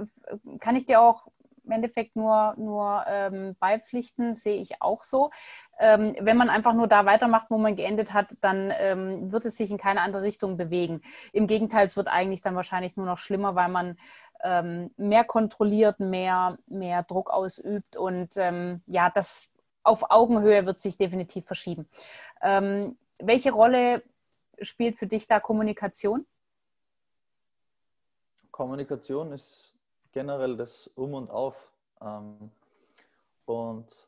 kann 0.60 0.76
ich 0.76 0.86
dir 0.86 1.00
auch 1.02 1.28
im 1.68 1.72
Endeffekt 1.72 2.16
nur, 2.16 2.56
nur 2.58 3.04
ähm, 3.08 3.56
beipflichten, 3.60 4.36
sehe 4.36 4.62
ich 4.62 4.82
auch 4.82 5.04
so. 5.04 5.32
Ähm, 5.80 6.16
wenn 6.20 6.38
man 6.38 6.50
einfach 6.50 6.74
nur 6.74 6.88
da 6.88 7.06
weitermacht, 7.06 7.48
wo 7.50 7.58
man 7.58 7.76
geendet 7.76 8.14
hat, 8.14 8.36
dann 8.42 8.74
ähm, 8.80 9.32
wird 9.32 9.46
es 9.46 9.58
sich 9.58 9.70
in 9.70 9.78
keine 9.78 10.02
andere 10.02 10.24
Richtung 10.24 10.58
bewegen. 10.58 11.02
Im 11.34 11.46
Gegenteil, 11.46 11.86
es 11.86 11.98
wird 11.98 12.08
eigentlich 12.08 12.42
dann 12.42 12.56
wahrscheinlich 12.56 12.96
nur 12.96 13.06
noch 13.06 13.18
schlimmer, 13.18 13.56
weil 13.56 13.70
man 13.70 13.98
ähm, 14.44 14.92
mehr 14.98 15.24
kontrolliert, 15.24 16.00
mehr, 16.00 16.58
mehr 16.68 17.04
Druck 17.04 17.30
ausübt 17.30 17.96
und 17.98 18.36
ähm, 18.38 18.82
ja, 18.88 19.10
das 19.10 19.50
auf 19.84 20.12
Augenhöhe 20.12 20.66
wird 20.66 20.80
sich 20.80 20.98
definitiv 20.98 21.46
verschieben. 21.46 21.88
Ähm, 22.42 22.98
welche 23.20 23.52
Rolle 23.52 24.04
spielt 24.62 24.98
für 24.98 25.08
dich 25.08 25.28
da 25.28 25.40
Kommunikation? 25.40 26.26
Kommunikation 28.52 29.32
ist 29.32 29.74
generell 30.12 30.58
das 30.58 30.88
Um 30.96 31.14
und 31.14 31.30
Auf. 31.30 31.72
Ähm, 32.02 32.52
und 33.46 34.08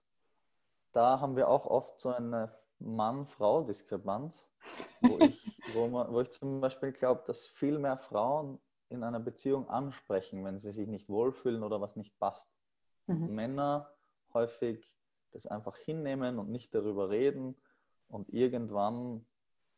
da 0.91 1.19
haben 1.19 1.35
wir 1.35 1.47
auch 1.47 1.65
oft 1.65 1.99
so 1.99 2.09
eine 2.09 2.51
Mann-Frau-Diskrepanz, 2.79 4.49
wo 5.01 5.19
wo, 5.73 5.91
wo 6.11 6.21
ich 6.21 6.31
zum 6.31 6.61
Beispiel 6.61 6.91
glaube, 6.91 7.23
dass 7.25 7.45
viel 7.45 7.77
mehr 7.79 7.97
Frauen 7.97 8.59
in 8.89 9.03
einer 9.03 9.19
Beziehung 9.19 9.69
ansprechen, 9.69 10.43
wenn 10.43 10.57
sie 10.57 10.71
sich 10.71 10.87
nicht 10.87 11.09
wohlfühlen 11.09 11.63
oder 11.63 11.79
was 11.81 11.95
nicht 11.95 12.17
passt. 12.19 12.49
Mhm. 13.07 13.33
Männer 13.33 13.91
häufig 14.33 14.83
das 15.31 15.45
einfach 15.45 15.77
hinnehmen 15.77 16.39
und 16.39 16.49
nicht 16.49 16.73
darüber 16.73 17.09
reden 17.09 17.55
und 18.09 18.29
irgendwann 18.33 19.25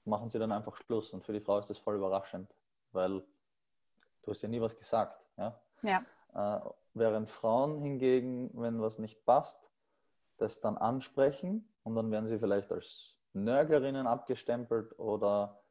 machen 0.06 0.30
sie 0.30 0.40
dann 0.40 0.52
einfach 0.52 0.76
Schluss. 0.78 1.12
Und 1.12 1.26
für 1.26 1.34
die 1.34 1.42
Frau 1.42 1.60
ist 1.60 1.70
das 1.70 1.78
voll 1.78 1.96
überraschend, 1.96 2.54
weil 2.92 3.20
du 4.24 4.32
hast 4.32 4.42
ja 4.42 4.50
nie 4.50 4.62
was 4.62 4.78
gesagt. 4.78 5.26
Ja? 5.38 5.60
ja. 5.82 6.04
Äh, 6.34 6.70
während 6.94 7.30
Frauen 7.30 7.78
hingegen, 7.78 8.50
wenn 8.54 8.82
was 8.82 8.98
nicht 8.98 9.26
passt, 9.26 9.72
das 10.38 10.60
dann 10.60 10.78
ansprechen 10.78 11.68
und 11.84 11.96
dann 11.96 12.12
werden 12.12 12.28
sie 12.28 12.40
vielleicht 12.40 12.72
als 12.72 13.16
Nörgerinnen 13.34 14.08
abgestempelt 14.08 14.98
oder 14.98 15.62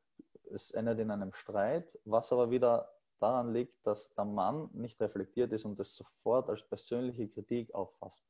es 0.52 0.70
endet 0.70 0.98
in 0.98 1.10
einem 1.10 1.32
Streit, 1.32 1.98
was 2.04 2.32
aber 2.32 2.50
wieder 2.50 2.92
daran 3.20 3.52
liegt, 3.52 3.86
dass 3.86 4.14
der 4.14 4.24
Mann 4.24 4.68
nicht 4.72 5.00
reflektiert 5.00 5.52
ist 5.52 5.64
und 5.64 5.78
das 5.78 5.96
sofort 5.96 6.48
als 6.48 6.62
persönliche 6.62 7.28
Kritik 7.28 7.74
auffasst. 7.74 8.24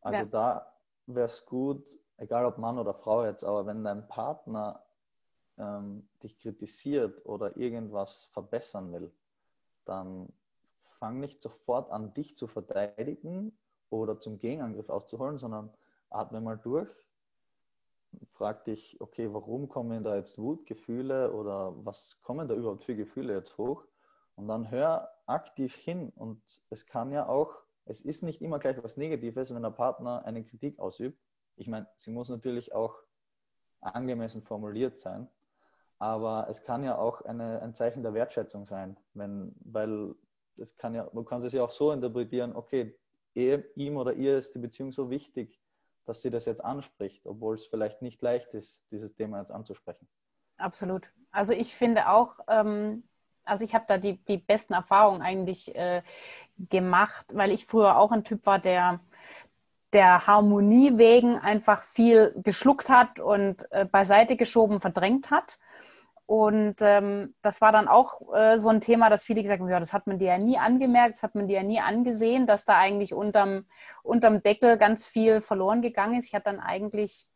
Also 0.00 0.22
ja. 0.22 0.26
da 0.26 0.72
wäre 1.06 1.26
es 1.26 1.46
gut, 1.46 1.98
egal 2.18 2.44
ob 2.44 2.58
Mann 2.58 2.78
oder 2.78 2.94
Frau 2.94 3.24
jetzt, 3.24 3.44
aber 3.44 3.66
wenn 3.66 3.84
dein 3.84 4.06
Partner 4.08 4.82
ähm, 5.58 6.06
dich 6.22 6.38
kritisiert 6.38 7.24
oder 7.24 7.56
irgendwas 7.56 8.24
verbessern 8.32 8.92
will, 8.92 9.12
dann 9.84 10.32
fang 10.98 11.20
nicht 11.20 11.40
sofort 11.42 11.90
an, 11.90 12.14
dich 12.14 12.36
zu 12.36 12.46
verteidigen 12.46 13.56
oder 13.90 14.18
zum 14.20 14.38
Gegenangriff 14.38 14.88
auszuholen, 14.88 15.38
sondern 15.38 15.70
atme 16.10 16.40
mal 16.40 16.58
durch, 16.58 16.90
frag 18.32 18.64
dich, 18.64 19.00
okay, 19.00 19.32
warum 19.32 19.68
kommen 19.68 20.04
da 20.04 20.16
jetzt 20.16 20.38
Wutgefühle 20.38 21.32
oder 21.32 21.74
was 21.84 22.20
kommen 22.22 22.48
da 22.48 22.54
überhaupt 22.54 22.84
für 22.84 22.96
Gefühle 22.96 23.34
jetzt 23.34 23.56
hoch? 23.58 23.84
Und 24.36 24.48
dann 24.48 24.70
hör 24.70 25.10
aktiv 25.26 25.74
hin. 25.76 26.12
Und 26.16 26.42
es 26.70 26.86
kann 26.86 27.12
ja 27.12 27.28
auch, 27.28 27.62
es 27.84 28.00
ist 28.00 28.22
nicht 28.22 28.42
immer 28.42 28.58
gleich 28.58 28.82
was 28.82 28.96
Negatives, 28.96 29.54
wenn 29.54 29.62
der 29.62 29.70
Partner 29.70 30.24
eine 30.24 30.44
Kritik 30.44 30.78
ausübt. 30.78 31.18
Ich 31.56 31.68
meine, 31.68 31.86
sie 31.96 32.10
muss 32.10 32.28
natürlich 32.28 32.74
auch 32.74 32.98
angemessen 33.80 34.42
formuliert 34.42 34.98
sein, 34.98 35.28
aber 35.98 36.46
es 36.48 36.62
kann 36.62 36.82
ja 36.84 36.98
auch 36.98 37.22
eine, 37.22 37.60
ein 37.62 37.74
Zeichen 37.74 38.02
der 38.02 38.14
Wertschätzung 38.14 38.64
sein, 38.64 38.96
wenn, 39.12 39.54
weil 39.60 40.14
es 40.56 40.76
kann 40.76 40.94
ja, 40.94 41.08
man 41.12 41.24
kann 41.24 41.42
es 41.42 41.52
ja 41.52 41.62
auch 41.62 41.70
so 41.70 41.92
interpretieren, 41.92 42.56
okay, 42.56 42.98
ihm 43.34 43.96
oder 43.96 44.14
ihr 44.14 44.38
ist 44.38 44.54
die 44.54 44.60
Beziehung 44.60 44.92
so 44.92 45.10
wichtig, 45.10 45.60
dass 46.04 46.22
sie 46.22 46.30
das 46.30 46.44
jetzt 46.44 46.64
anspricht, 46.64 47.26
obwohl 47.26 47.54
es 47.54 47.66
vielleicht 47.66 48.02
nicht 48.02 48.22
leicht 48.22 48.54
ist, 48.54 48.82
dieses 48.90 49.14
Thema 49.14 49.40
jetzt 49.40 49.52
anzusprechen. 49.52 50.08
Absolut. 50.56 51.10
Also 51.30 51.52
ich 51.52 51.74
finde 51.74 52.08
auch, 52.08 52.38
ähm, 52.48 53.04
also 53.44 53.64
ich 53.64 53.74
habe 53.74 53.84
da 53.88 53.98
die, 53.98 54.16
die 54.24 54.38
besten 54.38 54.74
Erfahrungen 54.74 55.22
eigentlich 55.22 55.74
äh, 55.74 56.02
gemacht, 56.70 57.26
weil 57.34 57.50
ich 57.50 57.66
früher 57.66 57.96
auch 57.96 58.12
ein 58.12 58.24
Typ 58.24 58.46
war, 58.46 58.58
der 58.58 59.00
der 59.94 60.26
Harmonie 60.26 60.98
wegen 60.98 61.38
einfach 61.38 61.82
viel 61.84 62.34
geschluckt 62.42 62.90
hat 62.90 63.20
und 63.20 63.70
äh, 63.70 63.84
beiseite 63.84 64.36
geschoben, 64.36 64.80
verdrängt 64.80 65.30
hat. 65.30 65.58
Und 66.26 66.76
ähm, 66.80 67.34
das 67.42 67.60
war 67.60 67.70
dann 67.70 67.86
auch 67.86 68.34
äh, 68.34 68.56
so 68.56 68.70
ein 68.70 68.80
Thema, 68.80 69.10
dass 69.10 69.24
viele 69.24 69.42
gesagt 69.42 69.60
haben, 69.60 69.68
ja, 69.68 69.78
das 69.78 69.92
hat 69.92 70.06
man 70.06 70.18
dir 70.18 70.28
ja 70.28 70.38
nie 70.38 70.58
angemerkt, 70.58 71.16
das 71.16 71.22
hat 71.22 71.34
man 71.34 71.48
dir 71.48 71.58
ja 71.58 71.62
nie 71.62 71.80
angesehen, 71.80 72.46
dass 72.46 72.64
da 72.64 72.78
eigentlich 72.78 73.12
unterm, 73.12 73.66
unterm 74.02 74.42
Deckel 74.42 74.78
ganz 74.78 75.06
viel 75.06 75.42
verloren 75.42 75.82
gegangen 75.82 76.18
ist. 76.18 76.28
Ich 76.28 76.34
hatte 76.34 76.46
dann 76.46 76.60
eigentlich, 76.60 77.26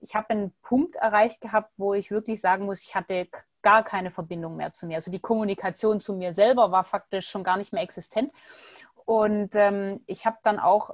ich 0.00 0.14
habe 0.14 0.30
einen 0.30 0.52
Punkt 0.60 0.96
erreicht 0.96 1.40
gehabt, 1.40 1.72
wo 1.78 1.94
ich 1.94 2.10
wirklich 2.10 2.40
sagen 2.42 2.66
muss, 2.66 2.82
ich 2.82 2.94
hatte 2.94 3.28
gar 3.62 3.82
keine 3.82 4.10
Verbindung 4.10 4.56
mehr 4.56 4.72
zu 4.74 4.86
mir. 4.86 4.96
Also 4.96 5.10
die 5.10 5.20
Kommunikation 5.20 6.00
zu 6.00 6.12
mir 6.14 6.34
selber 6.34 6.70
war 6.70 6.84
faktisch 6.84 7.28
schon 7.28 7.44
gar 7.44 7.56
nicht 7.56 7.72
mehr 7.72 7.82
existent. 7.82 8.30
Und 9.06 9.56
ähm, 9.56 10.02
ich 10.06 10.26
habe 10.26 10.36
dann 10.42 10.58
auch 10.58 10.90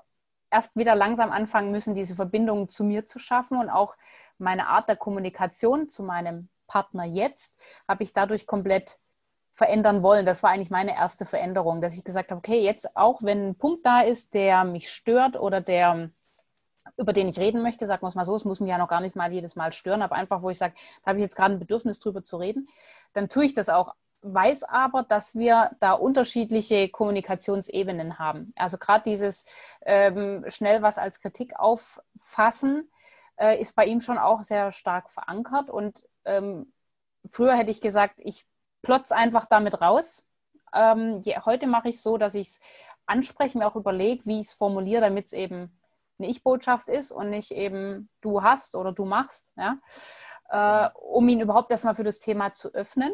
erst 0.51 0.77
wieder 0.77 0.95
langsam 0.95 1.33
anfangen 1.33 1.73
müssen, 1.73 1.97
diese 1.97 2.15
Verbindung 2.15 2.69
zu 2.69 2.85
mir 2.85 3.07
zu 3.07 3.19
schaffen 3.19 3.59
und 3.59 3.71
auch 3.71 3.97
meine 4.39 4.69
Art 4.69 4.89
der 4.89 4.97
Kommunikation 4.97 5.89
zu 5.89 6.05
meinem 6.05 6.49
Partner 6.67 7.05
jetzt, 7.05 7.55
habe 7.89 8.03
ich 8.03 8.13
dadurch 8.13 8.47
komplett 8.47 8.99
verändern 9.53 10.03
wollen. 10.03 10.27
Das 10.27 10.43
war 10.43 10.51
eigentlich 10.51 10.71
meine 10.71 10.97
erste 10.97 11.27
Veränderung, 11.27 11.81
dass 11.81 11.97
ich 11.97 12.05
gesagt 12.05 12.31
habe, 12.31 12.39
okay, 12.39 12.61
jetzt 12.61 12.97
auch 12.97 13.23
wenn 13.23 13.51
ein 13.51 13.55
Punkt 13.55 13.87
da 13.87 14.01
ist, 14.01 14.35
der 14.35 14.65
mich 14.65 14.91
stört 14.91 15.37
oder 15.37 15.61
der 15.61 16.11
über 16.97 17.13
den 17.13 17.29
ich 17.29 17.39
reden 17.39 17.63
möchte, 17.63 17.87
sagen 17.87 18.03
wir 18.03 18.09
es 18.09 18.15
mal 18.15 18.25
so, 18.25 18.37
es 18.37 18.45
muss 18.45 18.61
mich 18.61 18.71
ja 18.71 18.79
noch 18.79 18.89
gar 18.89 19.01
nicht 19.01 19.17
mal 19.17 19.33
jedes 19.33 19.57
Mal 19.57 19.73
stören, 19.73 20.03
aber 20.03 20.17
einfach, 20.17 20.43
wo 20.43 20.51
ich 20.51 20.59
sage, 20.59 20.75
da 21.03 21.09
habe 21.09 21.19
ich 21.19 21.23
jetzt 21.23 21.37
gerade 21.37 21.55
ein 21.55 21.59
Bedürfnis 21.59 21.99
drüber 21.99 22.25
zu 22.25 22.37
reden, 22.37 22.69
dann 23.15 23.29
tue 23.29 23.47
ich 23.47 23.55
das 23.55 23.69
auch, 23.69 23.95
weiß 24.23 24.65
aber, 24.65 25.03
dass 25.03 25.35
wir 25.35 25.71
da 25.81 25.93
unterschiedliche 25.93 26.89
Kommunikationsebenen 26.89 28.19
haben. 28.19 28.53
Also 28.57 28.79
gerade 28.79 29.05
dieses 29.05 29.45
ähm, 29.83 30.45
schnell 30.49 30.83
was 30.83 30.99
als 30.99 31.21
Kritik 31.21 31.59
auffassen, 31.59 32.91
äh, 33.37 33.61
ist 33.61 33.75
bei 33.75 33.87
ihm 33.87 34.01
schon 34.01 34.19
auch 34.19 34.43
sehr 34.43 34.71
stark 34.71 35.11
verankert 35.11 35.71
und 35.71 36.03
ähm, 36.25 36.73
früher 37.31 37.57
hätte 37.57 37.71
ich 37.71 37.81
gesagt, 37.81 38.17
ich 38.19 38.45
plotz 38.83 39.13
einfach 39.13 39.47
damit 39.47 39.81
raus. 39.81 40.25
Ähm, 40.73 41.23
je, 41.23 41.37
heute 41.45 41.67
mache 41.67 41.89
ich 41.89 41.97
es 41.97 42.03
so, 42.03 42.19
dass 42.19 42.35
ich 42.35 42.49
es 42.49 42.61
anspreche, 43.07 43.59
mir 43.59 43.67
auch 43.67 43.77
überlege, 43.77 44.25
wie 44.27 44.41
ich 44.41 44.49
es 44.49 44.53
formuliere, 44.53 45.03
damit 45.03 45.27
es 45.27 45.33
eben 45.33 45.79
eine 46.19 46.29
Ich-Botschaft 46.29 46.89
ist 46.89 47.11
und 47.11 47.31
nicht 47.31 47.51
eben 47.51 48.09
du 48.21 48.43
hast 48.43 48.75
oder 48.75 48.93
du 48.93 49.05
machst, 49.05 49.53
ja? 49.57 49.79
Äh, 50.49 50.91
um 51.01 51.29
ihn 51.29 51.41
überhaupt 51.41 51.71
erstmal 51.71 51.95
für 51.95 52.05
das 52.05 52.21
Thema 52.21 52.53
zu 52.53 52.73
öffnen. 52.75 53.13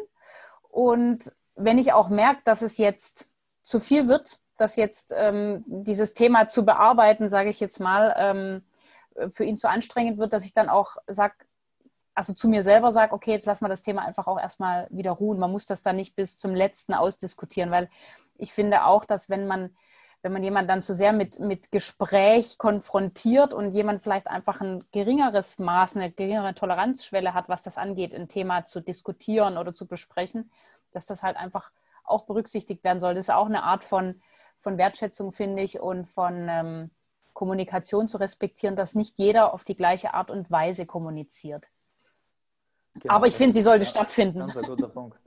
Und 0.69 1.33
wenn 1.55 1.77
ich 1.77 1.93
auch 1.93 2.09
merke, 2.09 2.41
dass 2.43 2.61
es 2.61 2.77
jetzt 2.77 3.27
zu 3.63 3.79
viel 3.79 4.07
wird, 4.07 4.39
dass 4.57 4.75
jetzt 4.75 5.13
ähm, 5.15 5.63
dieses 5.65 6.13
Thema 6.13 6.47
zu 6.47 6.65
bearbeiten, 6.65 7.29
sage 7.29 7.49
ich 7.49 7.59
jetzt 7.59 7.79
mal, 7.79 8.13
ähm, 8.17 8.63
für 9.33 9.43
ihn 9.43 9.57
zu 9.57 9.69
anstrengend 9.69 10.19
wird, 10.19 10.33
dass 10.33 10.45
ich 10.45 10.53
dann 10.53 10.69
auch 10.69 10.97
sage, 11.07 11.33
also 12.13 12.33
zu 12.33 12.49
mir 12.49 12.63
selber 12.63 12.91
sage, 12.91 13.13
okay, 13.13 13.31
jetzt 13.31 13.45
lassen 13.45 13.63
wir 13.63 13.69
das 13.69 13.81
Thema 13.81 14.03
einfach 14.03 14.27
auch 14.27 14.39
erstmal 14.39 14.87
wieder 14.89 15.11
ruhen. 15.11 15.39
Man 15.39 15.51
muss 15.51 15.65
das 15.65 15.81
dann 15.81 15.95
nicht 15.95 16.15
bis 16.15 16.37
zum 16.37 16.53
letzten 16.53 16.93
ausdiskutieren, 16.93 17.71
weil 17.71 17.89
ich 18.37 18.53
finde 18.53 18.85
auch, 18.85 19.05
dass 19.05 19.29
wenn 19.29 19.47
man, 19.47 19.69
wenn 20.21 20.33
man 20.33 20.43
jemanden 20.43 20.67
dann 20.67 20.83
zu 20.83 20.93
sehr 20.93 21.13
mit, 21.13 21.39
mit 21.39 21.71
Gespräch 21.71 22.57
konfrontiert 22.57 23.53
und 23.53 23.73
jemand 23.73 24.03
vielleicht 24.03 24.27
einfach 24.27 24.61
ein 24.61 24.83
geringeres 24.91 25.57
Maß, 25.59 25.95
eine 25.95 26.11
geringere 26.11 26.53
Toleranzschwelle 26.53 27.33
hat, 27.33 27.49
was 27.49 27.63
das 27.63 27.77
angeht, 27.77 28.13
ein 28.13 28.27
Thema 28.27 28.65
zu 28.65 28.81
diskutieren 28.81 29.57
oder 29.57 29.73
zu 29.73 29.87
besprechen, 29.87 30.51
dass 30.91 31.05
das 31.05 31.23
halt 31.23 31.37
einfach 31.37 31.71
auch 32.03 32.25
berücksichtigt 32.25 32.83
werden 32.83 32.99
soll. 32.99 33.15
Das 33.15 33.25
ist 33.25 33.33
auch 33.33 33.45
eine 33.45 33.63
Art 33.63 33.83
von, 33.83 34.21
von 34.59 34.77
Wertschätzung, 34.77 35.31
finde 35.31 35.61
ich, 35.61 35.79
und 35.79 36.07
von 36.07 36.47
ähm, 36.49 36.91
Kommunikation 37.33 38.07
zu 38.07 38.17
respektieren, 38.17 38.75
dass 38.75 38.95
nicht 38.95 39.17
jeder 39.17 39.53
auf 39.53 39.63
die 39.63 39.75
gleiche 39.77 40.13
Art 40.13 40.29
und 40.29 40.51
Weise 40.51 40.85
kommuniziert. 40.85 41.67
Genau, 42.95 43.13
Aber 43.13 43.27
ich 43.27 43.35
finde, 43.35 43.53
sie 43.53 43.61
sollte 43.61 43.85
ja, 43.85 43.89
stattfinden. 43.89 44.39
Ganz 44.39 44.57
ein 44.57 44.63
guter 44.63 44.89
Punkt. 44.89 45.17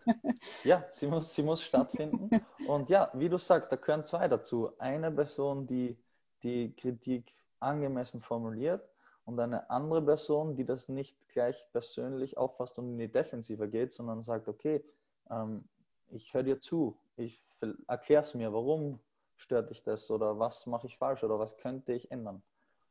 Ja, 0.64 0.84
sie 0.88 1.06
muss, 1.06 1.34
sie 1.34 1.42
muss 1.42 1.62
stattfinden. 1.62 2.28
Und 2.66 2.90
ja, 2.90 3.10
wie 3.14 3.28
du 3.28 3.38
sagst, 3.38 3.72
da 3.72 3.76
gehören 3.76 4.04
zwei 4.04 4.28
dazu. 4.28 4.70
Eine 4.78 5.10
Person, 5.10 5.66
die 5.66 5.96
die 6.42 6.74
Kritik 6.76 7.34
angemessen 7.58 8.20
formuliert 8.20 8.92
und 9.24 9.40
eine 9.40 9.70
andere 9.70 10.02
Person, 10.02 10.54
die 10.54 10.64
das 10.64 10.88
nicht 10.88 11.16
gleich 11.28 11.66
persönlich 11.72 12.36
auffasst 12.36 12.78
und 12.78 12.92
in 12.92 12.98
die 12.98 13.10
Defensive 13.10 13.68
geht, 13.68 13.92
sondern 13.92 14.22
sagt, 14.22 14.48
okay, 14.48 14.84
ähm, 15.30 15.64
ich 16.10 16.34
höre 16.34 16.42
dir 16.42 16.60
zu, 16.60 16.96
ich 17.16 17.42
erkläre 17.88 18.22
es 18.22 18.34
mir, 18.34 18.52
warum 18.52 19.00
stört 19.36 19.70
dich 19.70 19.82
das 19.82 20.10
oder 20.10 20.38
was 20.38 20.66
mache 20.66 20.86
ich 20.86 20.98
falsch 20.98 21.24
oder 21.24 21.38
was 21.38 21.56
könnte 21.56 21.92
ich 21.92 22.10
ändern. 22.10 22.42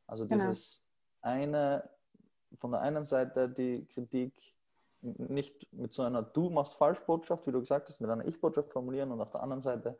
Also 0.06 0.26
genau. 0.26 0.48
dieses 0.48 0.82
genau. 1.22 1.34
eine, 1.34 1.88
von 2.58 2.72
der 2.72 2.80
einen 2.80 3.04
Seite 3.04 3.48
die 3.48 3.86
Kritik 3.86 4.53
nicht 5.04 5.72
mit 5.72 5.92
so 5.92 6.02
einer 6.02 6.22
Du 6.22 6.50
machst 6.50 6.74
falsch 6.74 7.00
Botschaft, 7.00 7.46
wie 7.46 7.52
du 7.52 7.60
gesagt 7.60 7.88
hast, 7.88 8.00
mit 8.00 8.10
einer 8.10 8.24
Ich-Botschaft 8.24 8.72
formulieren 8.72 9.12
und 9.12 9.20
auf 9.20 9.30
der 9.30 9.42
anderen 9.42 9.62
Seite 9.62 9.98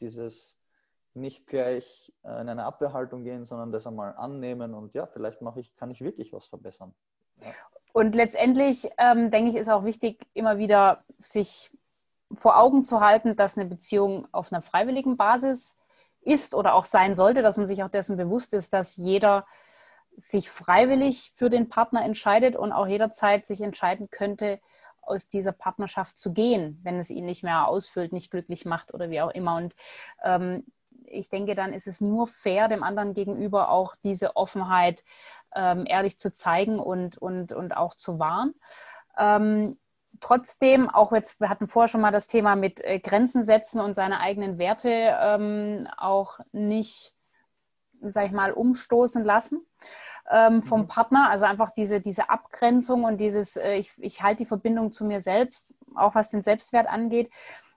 dieses 0.00 0.58
nicht 1.14 1.46
gleich 1.46 2.12
äh, 2.24 2.40
in 2.40 2.48
eine 2.48 2.64
Abwehrhaltung 2.64 3.24
gehen, 3.24 3.44
sondern 3.44 3.72
das 3.72 3.86
einmal 3.86 4.14
annehmen 4.16 4.74
und 4.74 4.94
ja, 4.94 5.06
vielleicht 5.06 5.42
mache 5.42 5.60
ich, 5.60 5.74
kann 5.76 5.90
ich 5.90 6.00
wirklich 6.00 6.32
was 6.32 6.46
verbessern. 6.46 6.94
Ja. 7.40 7.52
Und 7.92 8.14
letztendlich 8.14 8.90
ähm, 8.98 9.30
denke 9.30 9.50
ich, 9.50 9.56
ist 9.56 9.70
auch 9.70 9.84
wichtig, 9.84 10.26
immer 10.34 10.58
wieder 10.58 11.02
sich 11.18 11.70
vor 12.32 12.58
Augen 12.58 12.84
zu 12.84 13.00
halten, 13.00 13.36
dass 13.36 13.56
eine 13.56 13.68
Beziehung 13.68 14.28
auf 14.32 14.52
einer 14.52 14.60
freiwilligen 14.60 15.16
Basis 15.16 15.76
ist 16.20 16.54
oder 16.54 16.74
auch 16.74 16.84
sein 16.84 17.14
sollte, 17.14 17.42
dass 17.42 17.56
man 17.56 17.66
sich 17.66 17.82
auch 17.82 17.88
dessen 17.88 18.16
bewusst 18.16 18.52
ist, 18.52 18.72
dass 18.72 18.96
jeder 18.96 19.46
sich 20.16 20.50
freiwillig 20.50 21.32
für 21.36 21.50
den 21.50 21.68
Partner 21.68 22.04
entscheidet 22.04 22.56
und 22.56 22.72
auch 22.72 22.86
jederzeit 22.86 23.46
sich 23.46 23.60
entscheiden 23.60 24.10
könnte, 24.10 24.60
aus 25.02 25.28
dieser 25.28 25.52
Partnerschaft 25.52 26.18
zu 26.18 26.32
gehen, 26.32 26.80
wenn 26.82 26.98
es 26.98 27.10
ihn 27.10 27.26
nicht 27.26 27.42
mehr 27.42 27.68
ausfüllt, 27.68 28.12
nicht 28.12 28.30
glücklich 28.30 28.64
macht 28.64 28.92
oder 28.92 29.10
wie 29.10 29.20
auch 29.20 29.30
immer. 29.30 29.56
Und 29.56 29.74
ähm, 30.24 30.64
ich 31.04 31.30
denke, 31.30 31.54
dann 31.54 31.72
ist 31.72 31.86
es 31.86 32.00
nur 32.00 32.26
fair, 32.26 32.68
dem 32.68 32.82
anderen 32.82 33.14
gegenüber 33.14 33.70
auch 33.70 33.94
diese 34.02 34.36
Offenheit 34.36 35.04
ähm, 35.54 35.84
ehrlich 35.86 36.18
zu 36.18 36.32
zeigen 36.32 36.78
und, 36.78 37.16
und, 37.18 37.52
und 37.52 37.76
auch 37.76 37.94
zu 37.94 38.18
wahren. 38.18 38.54
Ähm, 39.16 39.78
trotzdem, 40.20 40.90
auch 40.90 41.12
jetzt, 41.12 41.40
wir 41.40 41.48
hatten 41.48 41.68
vorher 41.68 41.88
schon 41.88 42.00
mal 42.00 42.12
das 42.12 42.26
Thema 42.26 42.56
mit 42.56 42.80
äh, 42.84 42.98
Grenzen 42.98 43.44
setzen 43.44 43.80
und 43.80 43.94
seine 43.94 44.20
eigenen 44.20 44.58
Werte 44.58 44.90
ähm, 44.90 45.86
auch 45.96 46.40
nicht, 46.52 47.14
sag 48.00 48.26
ich 48.26 48.32
mal, 48.32 48.52
umstoßen 48.52 49.24
lassen 49.24 49.64
ähm, 50.30 50.62
vom 50.62 50.82
mhm. 50.82 50.88
Partner. 50.88 51.30
Also 51.30 51.44
einfach 51.44 51.70
diese, 51.70 52.00
diese 52.00 52.30
Abgrenzung 52.30 53.04
und 53.04 53.18
dieses, 53.18 53.56
äh, 53.56 53.74
ich, 53.74 53.92
ich 53.98 54.22
halte 54.22 54.38
die 54.38 54.46
Verbindung 54.46 54.92
zu 54.92 55.04
mir 55.04 55.20
selbst, 55.20 55.68
auch 55.94 56.14
was 56.14 56.30
den 56.30 56.42
Selbstwert 56.42 56.88
angeht. 56.88 57.30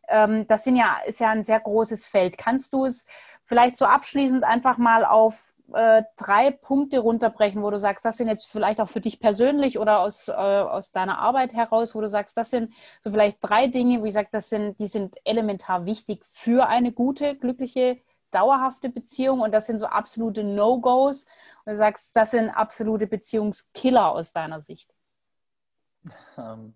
Ähm, 0.07 0.47
das 0.47 0.63
sind 0.63 0.75
ja, 0.75 0.97
ist 1.05 1.19
ja 1.19 1.29
ein 1.29 1.43
sehr 1.43 1.59
großes 1.59 2.05
Feld. 2.05 2.37
Kannst 2.37 2.73
du 2.73 2.85
es 2.85 3.05
vielleicht 3.45 3.75
so 3.75 3.85
abschließend 3.85 4.43
einfach 4.43 4.77
mal 4.77 5.05
auf 5.05 5.53
äh, 5.73 6.03
drei 6.17 6.51
Punkte 6.51 6.99
runterbrechen, 6.99 7.61
wo 7.61 7.69
du 7.69 7.79
sagst, 7.79 8.05
das 8.05 8.17
sind 8.17 8.27
jetzt 8.27 8.47
vielleicht 8.47 8.81
auch 8.81 8.89
für 8.89 9.01
dich 9.01 9.19
persönlich 9.19 9.79
oder 9.79 9.99
aus, 9.99 10.27
äh, 10.27 10.31
aus 10.31 10.91
deiner 10.91 11.19
Arbeit 11.19 11.53
heraus, 11.53 11.95
wo 11.95 12.01
du 12.01 12.07
sagst, 12.07 12.37
das 12.37 12.49
sind 12.49 12.73
so 13.01 13.11
vielleicht 13.11 13.37
drei 13.41 13.67
Dinge, 13.67 14.01
wo 14.01 14.05
ich 14.05 14.13
sage, 14.13 14.29
das 14.31 14.49
sind, 14.49 14.79
die 14.79 14.87
sind 14.87 15.17
elementar 15.25 15.85
wichtig 15.85 16.23
für 16.31 16.67
eine 16.67 16.91
gute, 16.91 17.35
glückliche, 17.35 17.99
dauerhafte 18.31 18.89
Beziehung 18.89 19.41
und 19.41 19.51
das 19.51 19.67
sind 19.67 19.79
so 19.79 19.85
absolute 19.85 20.43
No-Gos 20.43 21.25
und 21.65 21.73
du 21.73 21.77
sagst, 21.77 22.15
das 22.15 22.31
sind 22.31 22.49
absolute 22.49 23.07
Beziehungskiller 23.07 24.11
aus 24.11 24.31
deiner 24.31 24.61
Sicht? 24.61 24.93
Ähm, 26.37 26.73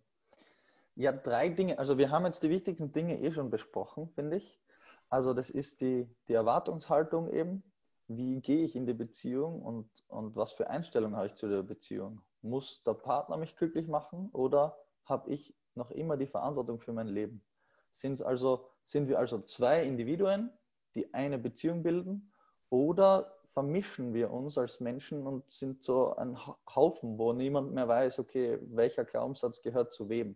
ja, 0.96 1.12
drei 1.12 1.50
Dinge. 1.50 1.80
Also 1.80 1.98
wir 1.98 2.12
haben 2.12 2.26
jetzt 2.26 2.44
die 2.44 2.50
wichtigsten 2.50 2.92
Dinge 2.92 3.20
eh 3.20 3.32
schon 3.32 3.50
besprochen, 3.50 4.10
finde 4.10 4.38
ich. 4.38 4.60
Also 5.10 5.34
das 5.34 5.50
ist 5.50 5.82
die, 5.82 6.08
die 6.28 6.34
Erwartungshaltung 6.34 7.32
eben. 7.32 7.64
Wie 8.08 8.42
gehe 8.42 8.66
ich 8.66 8.76
in 8.76 8.86
die 8.86 8.94
Beziehung 8.94 9.62
und, 9.62 9.90
und 10.08 10.36
was 10.36 10.52
für 10.52 10.70
Einstellung 10.70 11.16
habe 11.16 11.28
ich 11.28 11.36
zu 11.36 11.48
der 11.48 11.64
Beziehung? 11.64 12.22
Muss 12.42 12.84
der 12.84 12.94
Partner 12.94 13.38
mich 13.38 13.56
glücklich 13.56 13.88
machen 13.88 14.30
oder 14.34 14.78
habe 15.06 15.32
ich 15.32 15.56
noch 15.76 15.90
immer 15.90 16.18
die 16.18 16.28
Verantwortung 16.28 16.80
für 16.80 16.94
mein 16.94 17.08
Leben? 17.08 17.44
Sind's 17.92 18.22
also, 18.22 18.68
sind 18.84 19.08
wir 19.08 19.20
also 19.20 19.42
zwei 19.42 19.84
Individuen, 19.84 20.52
die 20.96 21.14
eine 21.14 21.38
Beziehung 21.38 21.84
bilden 21.84 22.32
oder 22.70 23.36
vermischen 23.54 24.14
wir 24.14 24.32
uns 24.32 24.58
als 24.58 24.80
Menschen 24.80 25.28
und 25.28 25.50
sind 25.50 25.84
so 25.84 26.16
ein 26.16 26.38
Haufen, 26.76 27.18
wo 27.18 27.34
niemand 27.34 27.74
mehr 27.74 27.88
weiß, 27.88 28.20
okay, 28.20 28.58
welcher 28.62 29.06
Glaubenssatz 29.06 29.62
gehört 29.62 29.94
zu 29.94 30.10
wem. 30.10 30.36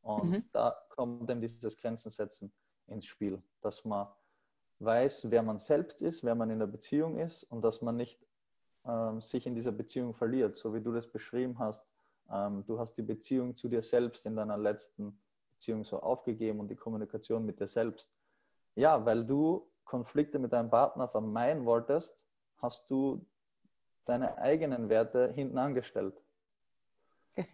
Und 0.00 0.30
mhm. 0.30 0.44
da 0.52 0.76
kommt 0.88 1.28
dann 1.28 1.40
dieses 1.40 1.76
Grenzen 1.76 2.10
setzen 2.10 2.52
ins 2.86 3.04
Spiel, 3.04 3.42
dass 3.60 3.84
man 3.84 4.06
weiß, 4.78 5.30
wer 5.30 5.42
man 5.42 5.58
selbst 5.58 6.00
ist, 6.00 6.24
wer 6.24 6.34
man 6.34 6.50
in 6.50 6.58
der 6.58 6.66
Beziehung 6.66 7.18
ist 7.18 7.42
und 7.44 7.62
dass 7.62 7.82
man 7.82 7.96
nicht 7.96 8.18
ähm, 8.86 9.20
sich 9.20 9.46
in 9.46 9.54
dieser 9.54 9.72
Beziehung 9.72 10.14
verliert, 10.14 10.56
so 10.56 10.74
wie 10.74 10.80
du 10.80 10.92
das 10.92 11.06
beschrieben 11.06 11.58
hast. 11.58 11.84
Ähm, 12.30 12.64
du 12.66 12.78
hast 12.78 12.94
die 12.94 13.02
Beziehung 13.02 13.56
zu 13.56 13.68
dir 13.68 13.82
selbst 13.82 14.26
in 14.26 14.36
deiner 14.36 14.56
letzten 14.56 15.18
Beziehung 15.52 15.84
so 15.84 16.00
aufgegeben 16.00 16.60
und 16.60 16.68
die 16.68 16.76
Kommunikation 16.76 17.44
mit 17.44 17.60
dir 17.60 17.68
selbst. 17.68 18.10
Ja, 18.74 19.04
weil 19.04 19.24
du 19.24 19.66
Konflikte 19.86 20.38
mit 20.38 20.52
deinem 20.52 20.68
Partner 20.68 21.08
vermeiden 21.08 21.64
wolltest, 21.64 22.22
hast 22.58 22.90
du 22.90 23.24
deine 24.04 24.36
eigenen 24.38 24.88
Werte 24.88 25.32
hinten 25.32 25.58
angestellt. 25.58 26.20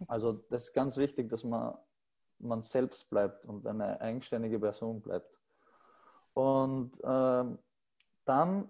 Also 0.07 0.33
das 0.49 0.65
ist 0.65 0.73
ganz 0.73 0.97
wichtig, 0.97 1.29
dass 1.29 1.43
man, 1.43 1.77
man 2.39 2.61
selbst 2.61 3.09
bleibt 3.09 3.45
und 3.45 3.65
eine 3.65 4.01
eigenständige 4.01 4.59
Person 4.59 5.01
bleibt. 5.01 5.29
Und 6.33 6.99
ähm, 7.03 7.59
dann, 8.25 8.69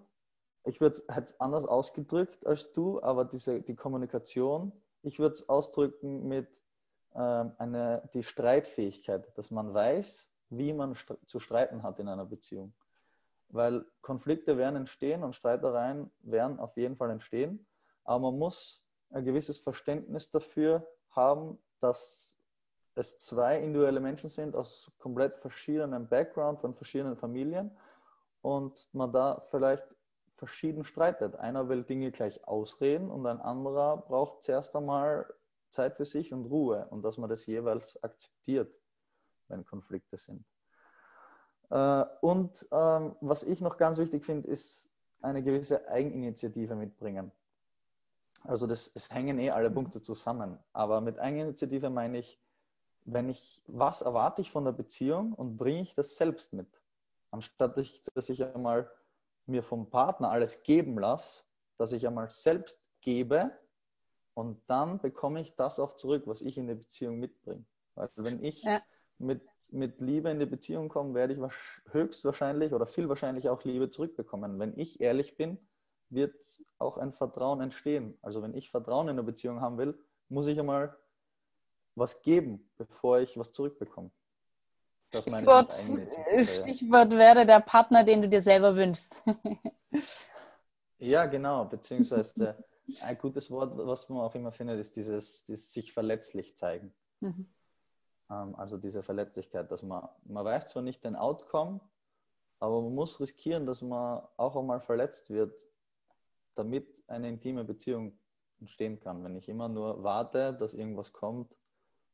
ich 0.64 0.80
würde 0.80 1.02
es 1.06 1.40
anders 1.40 1.64
ausgedrückt 1.64 2.46
als 2.46 2.72
du, 2.72 3.02
aber 3.02 3.24
diese, 3.24 3.62
die 3.62 3.76
Kommunikation, 3.76 4.72
ich 5.02 5.18
würde 5.18 5.34
es 5.34 5.48
ausdrücken 5.48 6.26
mit 6.26 6.48
ähm, 7.14 7.52
eine, 7.58 8.08
die 8.12 8.22
Streitfähigkeit, 8.22 9.36
dass 9.38 9.50
man 9.50 9.72
weiß, 9.72 10.30
wie 10.50 10.72
man 10.72 10.94
st 10.94 11.16
zu 11.26 11.38
streiten 11.38 11.82
hat 11.82 11.98
in 12.00 12.08
einer 12.08 12.26
Beziehung 12.26 12.74
weil 13.54 13.86
Konflikte 14.02 14.58
werden 14.58 14.74
entstehen 14.74 15.22
und 15.22 15.36
Streitereien 15.36 16.10
werden 16.20 16.58
auf 16.58 16.76
jeden 16.76 16.96
Fall 16.96 17.10
entstehen. 17.10 17.64
Aber 18.02 18.30
man 18.30 18.38
muss 18.38 18.84
ein 19.10 19.24
gewisses 19.24 19.58
Verständnis 19.58 20.30
dafür 20.30 20.86
haben, 21.10 21.58
dass 21.80 22.36
es 22.96 23.16
zwei 23.16 23.60
individuelle 23.60 24.00
Menschen 24.00 24.28
sind 24.28 24.56
aus 24.56 24.90
komplett 24.98 25.38
verschiedenen 25.38 26.08
Background, 26.08 26.60
von 26.60 26.74
verschiedenen 26.74 27.16
Familien 27.16 27.70
und 28.42 28.88
man 28.92 29.12
da 29.12 29.46
vielleicht 29.50 29.96
verschieden 30.36 30.84
streitet. 30.84 31.36
Einer 31.36 31.68
will 31.68 31.84
Dinge 31.84 32.10
gleich 32.10 32.46
ausreden 32.48 33.08
und 33.08 33.24
ein 33.24 33.40
anderer 33.40 33.98
braucht 33.98 34.42
zuerst 34.42 34.74
einmal 34.74 35.32
Zeit 35.70 35.96
für 35.96 36.04
sich 36.04 36.32
und 36.32 36.46
Ruhe 36.46 36.88
und 36.90 37.02
dass 37.02 37.18
man 37.18 37.30
das 37.30 37.46
jeweils 37.46 38.02
akzeptiert, 38.02 38.74
wenn 39.46 39.64
Konflikte 39.64 40.16
sind. 40.16 40.44
Äh, 41.70 42.04
und 42.20 42.66
ähm, 42.70 43.16
was 43.20 43.42
ich 43.42 43.60
noch 43.60 43.76
ganz 43.76 43.98
wichtig 43.98 44.24
finde, 44.24 44.48
ist 44.48 44.90
eine 45.22 45.42
gewisse 45.42 45.88
Eigeninitiative 45.88 46.74
mitbringen. 46.74 47.32
Also 48.42 48.66
das, 48.66 48.90
es 48.94 49.10
hängen 49.10 49.38
eh 49.38 49.50
alle 49.50 49.70
Punkte 49.70 50.02
zusammen. 50.02 50.58
Aber 50.72 51.00
mit 51.00 51.18
Eigeninitiative 51.18 51.88
meine 51.88 52.18
ich, 52.18 52.38
wenn 53.06 53.28
ich, 53.28 53.62
was 53.66 54.02
erwarte 54.02 54.42
ich 54.42 54.50
von 54.50 54.64
der 54.64 54.72
Beziehung 54.72 55.32
und 55.32 55.56
bringe 55.56 55.80
ich 55.80 55.94
das 55.94 56.16
selbst 56.16 56.52
mit? 56.52 56.68
Anstatt 57.30 57.76
ich, 57.78 58.02
dass 58.14 58.28
ich 58.28 58.44
einmal 58.44 58.90
mir 59.46 59.62
vom 59.62 59.88
Partner 59.90 60.30
alles 60.30 60.62
geben 60.62 60.98
lasse, 60.98 61.42
dass 61.78 61.92
ich 61.92 62.06
einmal 62.06 62.30
selbst 62.30 62.78
gebe 63.00 63.50
und 64.34 64.60
dann 64.66 64.98
bekomme 64.98 65.40
ich 65.40 65.54
das 65.56 65.78
auch 65.78 65.96
zurück, 65.96 66.24
was 66.26 66.40
ich 66.40 66.58
in 66.58 66.66
der 66.66 66.76
Beziehung 66.76 67.18
mitbringe. 67.18 67.64
Weil 67.94 68.10
wenn 68.16 68.42
ich 68.42 68.62
ja 68.62 68.82
mit, 69.18 69.42
mit 69.70 70.00
Liebe 70.00 70.30
in 70.30 70.38
die 70.38 70.46
Beziehung 70.46 70.88
komme, 70.88 71.14
werde 71.14 71.34
ich 71.34 71.40
höchstwahrscheinlich 71.92 72.72
oder 72.72 72.86
viel 72.86 73.08
wahrscheinlich 73.08 73.48
auch 73.48 73.64
Liebe 73.64 73.90
zurückbekommen. 73.90 74.58
Wenn 74.58 74.78
ich 74.78 75.00
ehrlich 75.00 75.36
bin, 75.36 75.58
wird 76.10 76.34
auch 76.78 76.96
ein 76.98 77.12
Vertrauen 77.12 77.60
entstehen. 77.60 78.18
Also 78.22 78.42
wenn 78.42 78.54
ich 78.54 78.70
Vertrauen 78.70 79.08
in 79.08 79.16
der 79.16 79.22
Beziehung 79.22 79.60
haben 79.60 79.78
will, 79.78 79.98
muss 80.28 80.46
ich 80.46 80.58
einmal 80.58 80.96
was 81.94 82.22
geben, 82.22 82.70
bevor 82.76 83.20
ich 83.20 83.38
was 83.38 83.52
zurückbekomme. 83.52 84.10
Das 85.10 85.22
Stichwort, 85.22 85.72
Stichwort 86.42 87.10
wäre 87.10 87.46
der 87.46 87.60
Partner, 87.60 88.02
den 88.02 88.22
du 88.22 88.28
dir 88.28 88.40
selber 88.40 88.74
wünschst. 88.74 89.22
ja, 90.98 91.26
genau. 91.26 91.66
Beziehungsweise 91.66 92.64
ein 93.00 93.16
gutes 93.18 93.48
Wort, 93.50 93.76
was 93.76 94.08
man 94.08 94.22
auch 94.22 94.34
immer 94.34 94.50
findet, 94.50 94.80
ist 94.80 94.96
dieses, 94.96 95.46
dieses 95.46 95.72
sich 95.72 95.92
verletzlich 95.92 96.56
zeigen. 96.56 96.92
Mhm. 97.20 97.48
Ähm, 98.30 98.54
also 98.56 98.78
diese 98.78 99.02
Verletzlichkeit, 99.02 99.70
dass 99.70 99.82
man, 99.82 100.08
man 100.24 100.44
weiß 100.44 100.66
zwar 100.66 100.82
nicht 100.82 101.04
den 101.04 101.16
Outcome, 101.16 101.80
aber 102.60 102.80
man 102.82 102.94
muss 102.94 103.20
riskieren, 103.20 103.66
dass 103.66 103.82
man 103.82 104.22
auch 104.36 104.56
einmal 104.56 104.80
verletzt 104.80 105.30
wird, 105.30 105.54
damit 106.54 107.02
eine 107.08 107.28
intime 107.28 107.64
Beziehung 107.64 108.18
entstehen 108.60 109.00
kann. 109.00 109.24
Wenn 109.24 109.36
ich 109.36 109.48
immer 109.48 109.68
nur 109.68 110.02
warte, 110.02 110.54
dass 110.54 110.74
irgendwas 110.74 111.12
kommt 111.12 111.58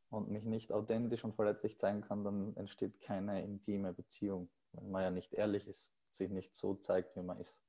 und 0.08 0.30
mich 0.30 0.44
nicht 0.44 0.72
authentisch 0.72 1.24
und 1.24 1.34
verletzlich 1.34 1.78
zeigen 1.78 2.00
kann, 2.00 2.24
dann 2.24 2.56
entsteht 2.56 3.00
keine 3.00 3.42
intime 3.44 3.92
Beziehung, 3.92 4.48
wenn 4.72 4.90
man 4.90 5.02
ja 5.02 5.10
nicht 5.10 5.32
ehrlich 5.34 5.68
ist, 5.68 5.92
sich 6.10 6.30
nicht 6.30 6.54
so 6.56 6.74
zeigt, 6.74 7.14
wie 7.16 7.22
man 7.22 7.38
ist. 7.38 7.60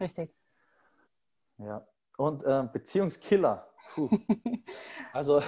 Richtig. 0.00 0.34
Ja. 1.58 1.86
Und 2.20 2.44
äh, 2.44 2.68
Beziehungskiller. 2.70 3.66
Puh. 3.94 4.10
Also 5.14 5.42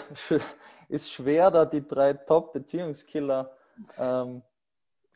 ist 0.89 1.13
schwer, 1.13 1.51
da 1.51 1.67
die 1.67 1.87
drei 1.87 2.15
Top-Beziehungskiller 2.15 3.55
ähm, 3.99 4.43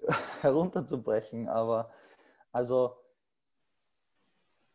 herunterzubrechen, 0.43 1.49
aber 1.49 1.91
also 2.53 2.99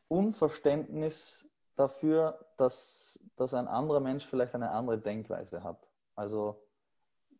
Unverständnis 0.08 1.48
dafür, 1.76 2.48
dass, 2.58 3.20
dass 3.36 3.54
ein 3.54 3.68
anderer 3.68 4.00
Mensch 4.00 4.26
vielleicht 4.26 4.56
eine 4.56 4.72
andere 4.72 4.98
Denkweise 4.98 5.64
hat. 5.64 5.88
Also 6.16 6.64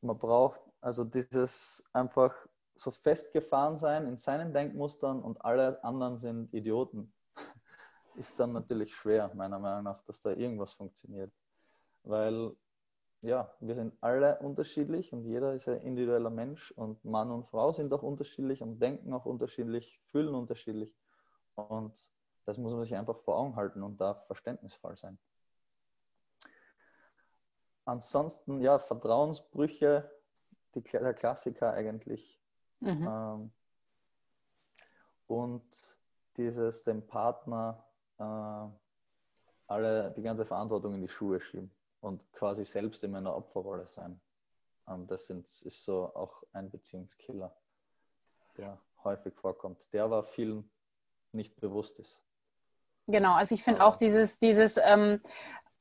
man 0.02 0.20
braucht 0.20 0.62
also 0.82 1.04
dieses 1.04 1.84
einfach 1.94 2.36
so 2.76 2.92
festgefahren 2.92 3.80
sein 3.80 4.06
in 4.06 4.18
seinen 4.18 4.54
Denkmustern 4.54 5.20
und 5.20 5.44
alle 5.44 5.84
anderen 5.84 6.20
sind 6.20 6.54
Idioten 6.54 7.12
ist 8.16 8.40
dann 8.40 8.54
natürlich 8.54 8.96
schwer, 8.96 9.32
meiner 9.34 9.60
Meinung 9.60 9.84
nach, 9.84 10.02
dass 10.04 10.22
da 10.22 10.32
irgendwas 10.32 10.74
funktioniert. 10.74 11.32
Weil, 12.04 12.56
ja, 13.22 13.54
wir 13.60 13.76
sind 13.76 13.94
alle 14.02 14.40
unterschiedlich 14.40 15.14
und 15.14 15.26
jeder 15.26 15.54
ist 15.54 15.68
ein 15.68 15.82
individueller 15.82 16.30
Mensch 16.30 16.72
und 16.72 17.04
Mann 17.06 17.32
und 17.32 17.46
Frau 17.48 17.72
sind 17.72 17.94
auch 17.94 18.04
unterschiedlich 18.04 18.62
und 18.62 18.80
denken 18.80 19.14
auch 19.14 19.26
unterschiedlich, 19.26 20.00
fühlen 20.12 20.34
unterschiedlich. 20.34 20.94
Und 21.56 21.98
das 22.46 22.58
muss 22.58 22.74
man 22.74 22.84
sich 22.84 22.96
einfach 22.96 23.20
vor 23.20 23.38
Augen 23.38 23.56
halten 23.56 23.84
und 23.84 24.02
da 24.02 24.16
verständnisvoll 24.16 24.98
sein. 24.98 25.18
Ansonsten, 27.86 28.62
ja, 28.62 28.80
Vertrauensbrüche, 28.80 30.10
die, 30.76 30.82
der 30.82 31.14
Klassiker 31.14 31.74
eigentlich. 31.74 32.40
Mhm. 32.80 33.08
Ähm, 33.08 33.52
und 35.28 35.98
dieses 36.38 36.84
dem 36.84 37.06
Partner 37.06 37.84
äh, 38.22 38.70
alle 39.68 40.12
die 40.12 40.22
ganze 40.22 40.46
Verantwortung 40.46 40.94
in 40.94 41.02
die 41.02 41.10
Schuhe 41.10 41.40
schieben 41.40 41.72
und 42.02 42.32
quasi 42.34 42.66
selbst 42.66 43.04
in 43.04 43.16
einer 43.16 43.36
Opferrolle 43.36 43.88
sein. 43.88 44.20
Und 44.86 45.10
das 45.10 45.28
sind, 45.28 45.46
ist 45.46 45.84
so 45.84 46.14
auch 46.14 46.44
ein 46.54 46.70
Beziehungskiller, 46.70 47.56
der 48.58 48.78
häufig 49.04 49.34
vorkommt, 49.36 49.92
der 49.94 50.04
aber 50.04 50.24
vielen 50.24 50.70
nicht 51.32 51.60
bewusst 51.60 52.00
ist. 52.00 52.22
Genau, 53.08 53.34
also 53.34 53.56
ich 53.56 53.64
finde 53.64 53.84
auch 53.84 53.96
dieses, 53.96 54.40
dieses 54.40 54.78
ähm, 54.78 55.22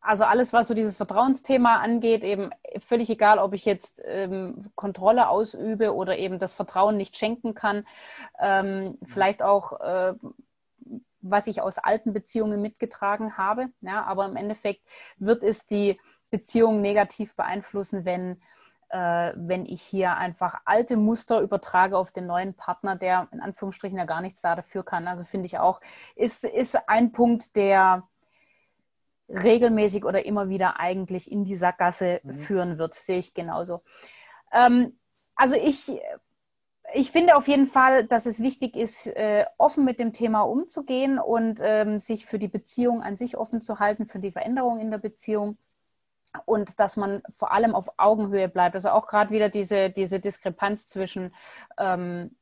also 0.00 0.24
alles, 0.24 0.52
was 0.52 0.68
so 0.68 0.74
dieses 0.74 0.96
Vertrauensthema 0.96 1.76
angeht, 1.76 2.24
eben 2.24 2.50
völlig 2.78 3.10
egal, 3.10 3.38
ob 3.38 3.52
ich 3.52 3.64
jetzt 3.66 4.00
ähm, 4.04 4.70
Kontrolle 4.74 5.28
ausübe 5.28 5.94
oder 5.94 6.16
eben 6.16 6.38
das 6.38 6.54
Vertrauen 6.54 6.96
nicht 6.96 7.16
schenken 7.16 7.54
kann, 7.54 7.86
ähm, 8.38 8.98
vielleicht 9.04 9.42
auch 9.42 9.78
äh, 9.80 10.14
was 11.22 11.46
ich 11.46 11.60
aus 11.60 11.78
alten 11.78 12.12
Beziehungen 12.12 12.60
mitgetragen 12.60 13.36
habe. 13.36 13.68
Ja, 13.80 14.04
aber 14.04 14.26
im 14.26 14.36
Endeffekt 14.36 14.82
wird 15.18 15.42
es 15.42 15.66
die 15.66 16.00
Beziehung 16.30 16.80
negativ 16.80 17.34
beeinflussen, 17.34 18.04
wenn, 18.04 18.40
äh, 18.88 19.32
wenn 19.34 19.66
ich 19.66 19.82
hier 19.82 20.16
einfach 20.16 20.60
alte 20.64 20.96
Muster 20.96 21.40
übertrage 21.40 21.96
auf 21.98 22.10
den 22.10 22.26
neuen 22.26 22.54
Partner, 22.54 22.96
der 22.96 23.28
in 23.32 23.40
Anführungsstrichen 23.40 23.98
ja 23.98 24.04
gar 24.04 24.20
nichts 24.20 24.40
da 24.40 24.54
dafür 24.54 24.84
kann. 24.84 25.08
Also 25.08 25.24
finde 25.24 25.46
ich 25.46 25.58
auch, 25.58 25.80
ist, 26.16 26.44
ist 26.44 26.88
ein 26.88 27.12
Punkt, 27.12 27.56
der 27.56 28.06
regelmäßig 29.28 30.04
oder 30.04 30.24
immer 30.24 30.48
wieder 30.48 30.80
eigentlich 30.80 31.30
in 31.30 31.44
die 31.44 31.54
Sackgasse 31.54 32.20
mhm. 32.22 32.32
führen 32.32 32.78
wird, 32.78 32.94
sehe 32.94 33.18
ich 33.18 33.34
genauso. 33.34 33.82
Ähm, 34.52 34.98
also 35.36 35.54
ich 35.54 36.00
ich 36.94 37.10
finde 37.10 37.36
auf 37.36 37.48
jeden 37.48 37.66
Fall, 37.66 38.04
dass 38.04 38.26
es 38.26 38.40
wichtig 38.40 38.76
ist, 38.76 39.06
äh, 39.06 39.44
offen 39.58 39.84
mit 39.84 39.98
dem 39.98 40.12
Thema 40.12 40.42
umzugehen 40.42 41.18
und 41.18 41.60
ähm, 41.62 41.98
sich 41.98 42.26
für 42.26 42.38
die 42.38 42.48
Beziehung 42.48 43.02
an 43.02 43.16
sich 43.16 43.36
offen 43.36 43.60
zu 43.60 43.78
halten, 43.78 44.06
für 44.06 44.18
die 44.18 44.32
Veränderung 44.32 44.80
in 44.80 44.90
der 44.90 44.98
Beziehung 44.98 45.58
und 46.44 46.78
dass 46.78 46.96
man 46.96 47.22
vor 47.34 47.52
allem 47.52 47.74
auf 47.74 47.88
Augenhöhe 47.96 48.48
bleibt. 48.48 48.74
Also 48.74 48.90
auch 48.90 49.06
gerade 49.06 49.30
wieder 49.30 49.48
diese, 49.48 49.90
diese 49.90 50.20
Diskrepanz 50.20 50.86
zwischen 50.86 51.34
ähm, 51.78 52.36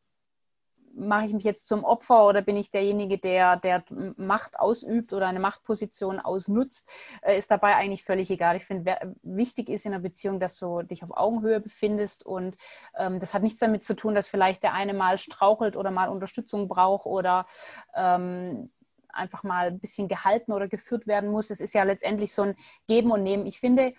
mache 0.99 1.27
ich 1.27 1.33
mich 1.33 1.45
jetzt 1.45 1.69
zum 1.69 1.85
Opfer 1.85 2.27
oder 2.27 2.43
bin 2.43 2.57
ich 2.57 2.71
derjenige, 2.71 3.19
der, 3.19 3.57
der 3.57 3.85
Macht 4.17 4.59
ausübt 4.59 5.13
oder 5.13 5.27
eine 5.27 5.41
Machtposition 5.41 6.21
ausnutzt, 6.21 6.89
äh, 7.23 7.39
ist 7.39 7.51
dabei 7.51 7.77
eigentlich 7.77 8.05
völlig 8.05 8.31
egal. 8.31 8.57
Ich 8.57 8.65
finde, 8.65 9.17
wichtig 9.23 9.69
ist 9.69 9.87
in 9.87 9.95
einer 9.95 10.03
Beziehung, 10.03 10.41
dass 10.41 10.59
du 10.59 10.83
dich 10.83 11.03
auf 11.03 11.17
Augenhöhe 11.17 11.61
befindest 11.61 12.27
und 12.27 12.59
ähm, 12.97 13.21
das 13.21 13.35
hat 13.35 13.43
nichts 13.43 13.59
damit 13.59 13.85
zu 13.85 13.95
tun, 13.95 14.15
dass 14.15 14.29
vielleicht 14.29 14.63
der 14.63 14.75
eine 14.75 14.95
mal 14.95 15.19
strauchelt 15.19 15.77
oder 15.77 15.91
mal 15.91 16.09
Unterstützung 16.09 16.69
braucht 16.69 17.07
oder 17.07 17.47
ähm, 17.95 18.71
einfach 19.09 19.43
mal 19.43 19.69
ein 19.69 19.81
bisschen 19.81 20.09
gehalten 20.09 20.53
oder 20.53 20.69
geführt 20.69 21.07
werden 21.07 21.31
muss. 21.31 21.51
Es 21.51 21.61
ist 21.61 21.75
ja 21.75 21.83
letztendlich 21.83 22.33
so 22.33 22.43
ein 22.43 22.57
Geben 22.87 23.11
und 23.11 23.23
Nehmen. 23.23 23.47
Ich 23.47 23.61
finde, 23.61 23.95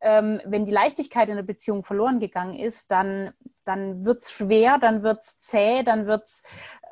ähm, 0.00 0.40
wenn 0.44 0.64
die 0.64 0.72
Leichtigkeit 0.72 1.28
in 1.28 1.36
der 1.36 1.42
Beziehung 1.42 1.84
verloren 1.84 2.20
gegangen 2.20 2.54
ist, 2.54 2.90
dann, 2.90 3.32
dann 3.64 4.04
wird 4.04 4.22
es 4.22 4.30
schwer, 4.30 4.78
dann 4.78 5.02
wird 5.02 5.22
es 5.22 5.40
zäh, 5.40 5.82
dann 5.82 6.06
wird 6.06 6.24
es, 6.24 6.42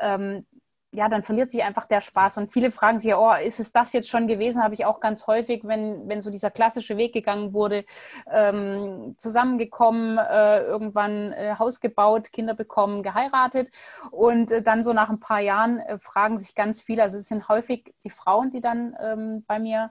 ähm, 0.00 0.46
ja, 0.92 1.08
dann 1.08 1.22
verliert 1.22 1.50
sich 1.50 1.62
einfach 1.62 1.86
der 1.86 2.00
Spaß. 2.00 2.38
Und 2.38 2.50
viele 2.50 2.70
fragen 2.70 3.00
sich, 3.00 3.14
oh, 3.14 3.32
ist 3.34 3.60
es 3.60 3.70
das 3.70 3.92
jetzt 3.92 4.08
schon 4.08 4.26
gewesen? 4.26 4.62
Habe 4.62 4.74
ich 4.74 4.86
auch 4.86 5.00
ganz 5.00 5.26
häufig, 5.26 5.62
wenn, 5.64 6.08
wenn 6.08 6.22
so 6.22 6.30
dieser 6.30 6.50
klassische 6.50 6.96
Weg 6.96 7.12
gegangen 7.12 7.52
wurde, 7.52 7.84
ähm, 8.30 9.14
zusammengekommen, 9.18 10.16
äh, 10.16 10.62
irgendwann 10.62 11.32
äh, 11.32 11.54
Haus 11.58 11.80
gebaut, 11.80 12.32
Kinder 12.32 12.54
bekommen, 12.54 13.02
geheiratet. 13.02 13.68
Und 14.10 14.50
äh, 14.50 14.62
dann 14.62 14.84
so 14.84 14.94
nach 14.94 15.10
ein 15.10 15.20
paar 15.20 15.40
Jahren 15.40 15.80
äh, 15.80 15.98
fragen 15.98 16.38
sich 16.38 16.54
ganz 16.54 16.80
viele, 16.80 17.02
also 17.02 17.18
es 17.18 17.28
sind 17.28 17.48
häufig 17.48 17.94
die 18.04 18.10
Frauen, 18.10 18.50
die 18.50 18.62
dann 18.62 18.96
ähm, 18.98 19.44
bei 19.46 19.58
mir 19.58 19.90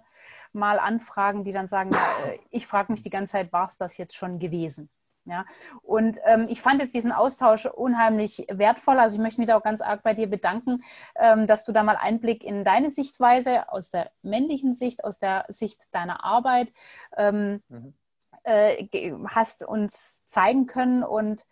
mal 0.55 0.79
anfragen, 0.79 1.43
die 1.43 1.51
dann 1.51 1.67
sagen, 1.67 1.91
ja, 1.91 2.29
äh, 2.31 2.39
ich 2.49 2.65
frage 2.67 2.91
mich 2.91 3.01
die 3.01 3.09
ganze 3.09 3.33
Zeit, 3.33 3.53
war 3.53 3.65
es 3.65 3.77
das 3.77 3.97
jetzt 3.97 4.15
schon 4.15 4.39
gewesen? 4.39 4.89
Ja, 5.27 5.43
und 5.81 6.19
ähm, 6.25 6.45
ich 6.49 6.61
fand 6.61 6.81
jetzt 6.81 6.93
diesen 6.93 7.11
Austausch 7.11 7.65
unheimlich 7.65 8.45
wertvoll. 8.47 8.99
Also 8.99 9.15
ich 9.15 9.21
möchte 9.21 9.41
mich 9.41 9.47
da 9.47 9.57
auch 9.57 9.63
ganz 9.63 9.81
arg 9.81 10.03
bei 10.03 10.13
dir 10.13 10.29
bedanken, 10.29 10.83
ähm, 11.15 11.47
dass 11.47 11.65
du 11.65 11.71
da 11.71 11.81
mal 11.81 11.95
Einblick 11.95 12.43
in 12.43 12.63
deine 12.63 12.91
Sichtweise 12.91 13.71
aus 13.71 13.89
der 13.89 14.11
männlichen 14.21 14.75
Sicht, 14.75 15.03
aus 15.03 15.17
der 15.17 15.45
Sicht 15.49 15.81
deiner 15.93 16.23
Arbeit 16.23 16.71
ähm, 17.17 17.63
mhm. 17.69 17.95
äh, 18.43 18.87
hast 19.27 19.65
uns 19.65 20.23
zeigen 20.27 20.67
können. 20.67 21.01
Und 21.01 21.43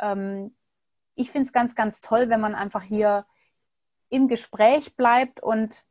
ähm, 0.00 0.52
ich 1.14 1.30
finde 1.30 1.46
es 1.46 1.52
ganz, 1.52 1.76
ganz 1.76 2.00
toll, 2.00 2.28
wenn 2.28 2.40
man 2.40 2.56
einfach 2.56 2.82
hier 2.82 3.24
im 4.08 4.26
Gespräch 4.26 4.96
bleibt 4.96 5.40
und 5.40 5.84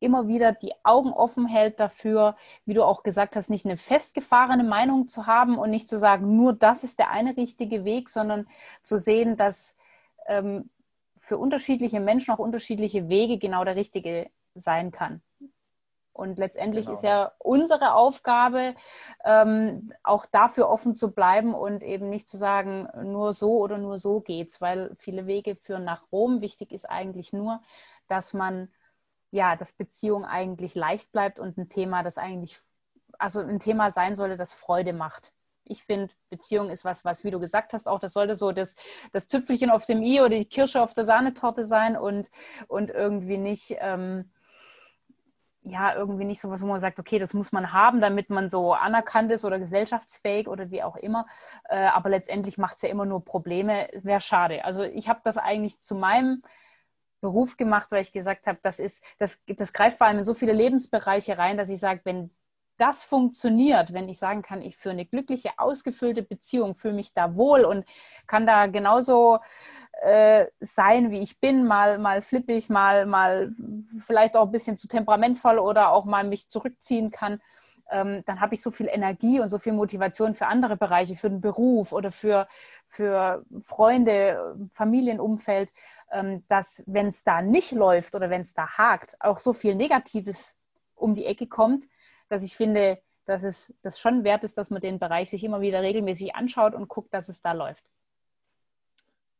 immer 0.00 0.28
wieder 0.28 0.52
die 0.52 0.72
Augen 0.82 1.12
offen 1.12 1.46
hält 1.46 1.80
dafür, 1.80 2.36
wie 2.64 2.74
du 2.74 2.84
auch 2.84 3.02
gesagt 3.02 3.36
hast, 3.36 3.50
nicht 3.50 3.64
eine 3.64 3.76
festgefahrene 3.76 4.64
Meinung 4.64 5.08
zu 5.08 5.26
haben 5.26 5.58
und 5.58 5.70
nicht 5.70 5.88
zu 5.88 5.98
sagen, 5.98 6.36
nur 6.36 6.52
das 6.52 6.84
ist 6.84 6.98
der 6.98 7.10
eine 7.10 7.36
richtige 7.36 7.84
Weg, 7.84 8.10
sondern 8.10 8.46
zu 8.82 8.98
sehen, 8.98 9.36
dass 9.36 9.74
ähm, 10.26 10.70
für 11.16 11.38
unterschiedliche 11.38 12.00
Menschen 12.00 12.32
auch 12.34 12.38
unterschiedliche 12.38 13.08
Wege 13.08 13.38
genau 13.38 13.64
der 13.64 13.76
richtige 13.76 14.30
sein 14.54 14.90
kann. 14.90 15.22
Und 16.16 16.38
letztendlich 16.38 16.86
genau. 16.86 16.94
ist 16.94 17.02
ja 17.04 17.32
unsere 17.38 17.92
Aufgabe, 17.92 18.74
ähm, 19.24 19.92
auch 20.02 20.24
dafür 20.24 20.68
offen 20.70 20.96
zu 20.96 21.12
bleiben 21.12 21.52
und 21.52 21.82
eben 21.82 22.08
nicht 22.08 22.26
zu 22.26 22.38
sagen, 22.38 22.88
nur 23.02 23.34
so 23.34 23.58
oder 23.58 23.76
nur 23.76 23.98
so 23.98 24.20
geht's, 24.20 24.62
weil 24.62 24.96
viele 24.98 25.26
Wege 25.26 25.56
führen 25.56 25.84
nach 25.84 26.10
Rom. 26.12 26.40
Wichtig 26.40 26.72
ist 26.72 26.88
eigentlich 26.88 27.34
nur, 27.34 27.60
dass 28.08 28.32
man 28.32 28.68
ja, 29.30 29.56
dass 29.56 29.72
Beziehung 29.72 30.24
eigentlich 30.24 30.74
leicht 30.74 31.12
bleibt 31.12 31.38
und 31.38 31.58
ein 31.58 31.68
Thema, 31.68 32.02
das 32.02 32.18
eigentlich, 32.18 32.60
also 33.18 33.40
ein 33.40 33.60
Thema 33.60 33.90
sein 33.90 34.16
sollte, 34.16 34.36
das 34.36 34.52
Freude 34.52 34.92
macht. 34.92 35.32
Ich 35.64 35.82
finde, 35.82 36.12
Beziehung 36.30 36.70
ist 36.70 36.84
was, 36.84 37.04
was, 37.04 37.24
wie 37.24 37.32
du 37.32 37.40
gesagt 37.40 37.72
hast, 37.72 37.88
auch 37.88 37.98
das 37.98 38.12
sollte 38.12 38.36
so 38.36 38.52
das, 38.52 38.76
das 39.12 39.26
Tüpfelchen 39.26 39.70
auf 39.70 39.84
dem 39.84 40.02
i 40.02 40.20
oder 40.20 40.30
die 40.30 40.44
Kirsche 40.44 40.80
auf 40.80 40.94
der 40.94 41.04
Sahnetorte 41.04 41.64
sein 41.64 41.96
und, 41.96 42.30
und 42.68 42.90
irgendwie 42.90 43.36
nicht, 43.36 43.76
ähm, 43.80 44.30
ja, 45.62 45.96
irgendwie 45.96 46.24
nicht 46.24 46.40
so 46.40 46.48
was, 46.48 46.62
wo 46.62 46.66
man 46.66 46.78
sagt, 46.78 47.00
okay, 47.00 47.18
das 47.18 47.34
muss 47.34 47.50
man 47.50 47.72
haben, 47.72 48.00
damit 48.00 48.30
man 48.30 48.48
so 48.48 48.72
anerkannt 48.72 49.32
ist 49.32 49.44
oder 49.44 49.58
gesellschaftsfähig 49.58 50.46
oder 50.46 50.70
wie 50.70 50.84
auch 50.84 50.94
immer. 50.94 51.26
Äh, 51.64 51.86
aber 51.86 52.10
letztendlich 52.10 52.56
macht 52.56 52.76
es 52.76 52.82
ja 52.82 52.88
immer 52.88 53.04
nur 53.04 53.24
Probleme. 53.24 53.88
Wäre 53.92 54.20
schade. 54.20 54.64
Also 54.64 54.84
ich 54.84 55.08
habe 55.08 55.20
das 55.24 55.36
eigentlich 55.36 55.80
zu 55.80 55.96
meinem 55.96 56.42
Beruf 57.26 57.56
gemacht, 57.56 57.90
weil 57.90 58.02
ich 58.02 58.12
gesagt 58.12 58.46
habe, 58.46 58.58
das 58.62 58.78
ist, 58.78 59.02
das, 59.18 59.38
das 59.46 59.72
greift 59.72 59.98
vor 59.98 60.06
allem 60.06 60.18
in 60.18 60.24
so 60.24 60.34
viele 60.34 60.52
Lebensbereiche 60.52 61.36
rein, 61.36 61.56
dass 61.56 61.68
ich 61.68 61.80
sage, 61.80 62.02
wenn 62.04 62.30
das 62.76 63.02
funktioniert, 63.02 63.92
wenn 63.92 64.08
ich 64.08 64.18
sagen 64.18 64.42
kann, 64.42 64.62
ich 64.62 64.76
führe 64.76 64.92
eine 64.92 65.06
glückliche, 65.06 65.50
ausgefüllte 65.56 66.22
Beziehung, 66.22 66.76
fühle 66.76 66.94
mich 66.94 67.14
da 67.14 67.34
wohl 67.34 67.64
und 67.64 67.84
kann 68.26 68.46
da 68.46 68.66
genauso 68.66 69.40
äh, 70.02 70.46
sein, 70.60 71.10
wie 71.10 71.20
ich 71.20 71.40
bin, 71.40 71.66
mal, 71.66 71.98
mal 71.98 72.22
flippig, 72.22 72.68
mal, 72.68 73.06
mal 73.06 73.52
vielleicht 73.98 74.36
auch 74.36 74.46
ein 74.46 74.52
bisschen 74.52 74.76
zu 74.76 74.88
temperamentvoll 74.88 75.58
oder 75.58 75.90
auch 75.90 76.04
mal 76.04 76.24
mich 76.24 76.48
zurückziehen 76.48 77.10
kann, 77.10 77.40
ähm, 77.90 78.22
dann 78.26 78.40
habe 78.40 78.54
ich 78.54 78.62
so 78.62 78.70
viel 78.70 78.88
Energie 78.88 79.40
und 79.40 79.50
so 79.50 79.58
viel 79.58 79.72
Motivation 79.72 80.34
für 80.34 80.46
andere 80.46 80.76
Bereiche, 80.76 81.16
für 81.16 81.30
den 81.30 81.40
Beruf 81.40 81.92
oder 81.92 82.12
für, 82.12 82.48
für 82.86 83.44
Freunde, 83.60 84.56
Familienumfeld, 84.72 85.70
ähm, 86.10 86.44
dass 86.48 86.82
wenn 86.86 87.08
es 87.08 87.24
da 87.24 87.42
nicht 87.42 87.72
läuft 87.72 88.14
oder 88.14 88.30
wenn 88.30 88.40
es 88.40 88.54
da 88.54 88.66
hakt, 88.66 89.16
auch 89.20 89.38
so 89.38 89.52
viel 89.52 89.74
Negatives 89.74 90.56
um 90.94 91.14
die 91.14 91.26
Ecke 91.26 91.46
kommt, 91.46 91.84
dass 92.28 92.42
ich 92.42 92.56
finde, 92.56 93.00
dass 93.26 93.44
es 93.44 93.74
das 93.82 94.00
schon 94.00 94.24
wert 94.24 94.44
ist, 94.44 94.56
dass 94.56 94.70
man 94.70 94.80
den 94.80 94.98
Bereich 94.98 95.30
sich 95.30 95.44
immer 95.44 95.60
wieder 95.60 95.82
regelmäßig 95.82 96.34
anschaut 96.34 96.74
und 96.74 96.88
guckt, 96.88 97.12
dass 97.12 97.28
es 97.28 97.42
da 97.42 97.52
läuft. 97.52 97.84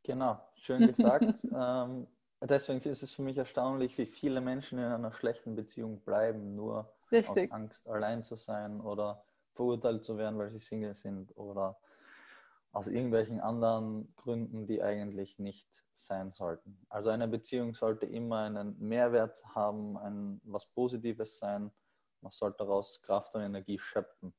Genau, 0.02 0.40
schön 0.56 0.86
gesagt. 0.86 1.44
ähm, 1.54 2.06
deswegen 2.40 2.80
ist 2.88 3.02
es 3.02 3.12
für 3.12 3.22
mich 3.22 3.38
erstaunlich, 3.38 3.96
wie 3.98 4.06
viele 4.06 4.40
Menschen 4.40 4.78
in 4.78 4.84
einer 4.84 5.12
schlechten 5.12 5.56
Beziehung 5.56 6.00
bleiben, 6.00 6.54
nur 6.54 6.92
Richtig. 7.12 7.50
aus 7.50 7.54
Angst, 7.56 7.88
allein 7.88 8.24
zu 8.24 8.36
sein 8.36 8.80
oder 8.80 9.22
verurteilt 9.54 10.04
zu 10.04 10.18
werden, 10.18 10.38
weil 10.38 10.50
sie 10.50 10.58
Single 10.58 10.94
sind 10.94 11.36
oder 11.36 11.78
aus 12.72 12.88
irgendwelchen 12.88 13.40
anderen 13.40 14.14
Gründen, 14.16 14.66
die 14.66 14.82
eigentlich 14.82 15.38
nicht 15.38 15.84
sein 15.94 16.30
sollten. 16.30 16.78
Also 16.90 17.08
eine 17.08 17.26
Beziehung 17.26 17.72
sollte 17.72 18.04
immer 18.04 18.40
einen 18.40 18.78
Mehrwert 18.78 19.42
haben, 19.54 19.96
ein 19.96 20.40
was 20.44 20.66
Positives 20.66 21.38
sein. 21.38 21.70
Man 22.20 22.30
sollte 22.32 22.58
daraus 22.58 23.00
Kraft 23.00 23.34
und 23.34 23.40
Energie 23.40 23.78
schöpfen. 23.78 24.34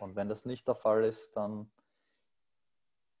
Und 0.00 0.16
wenn 0.16 0.28
das 0.28 0.44
nicht 0.44 0.66
der 0.66 0.74
Fall 0.74 1.04
ist, 1.04 1.36
dann 1.36 1.70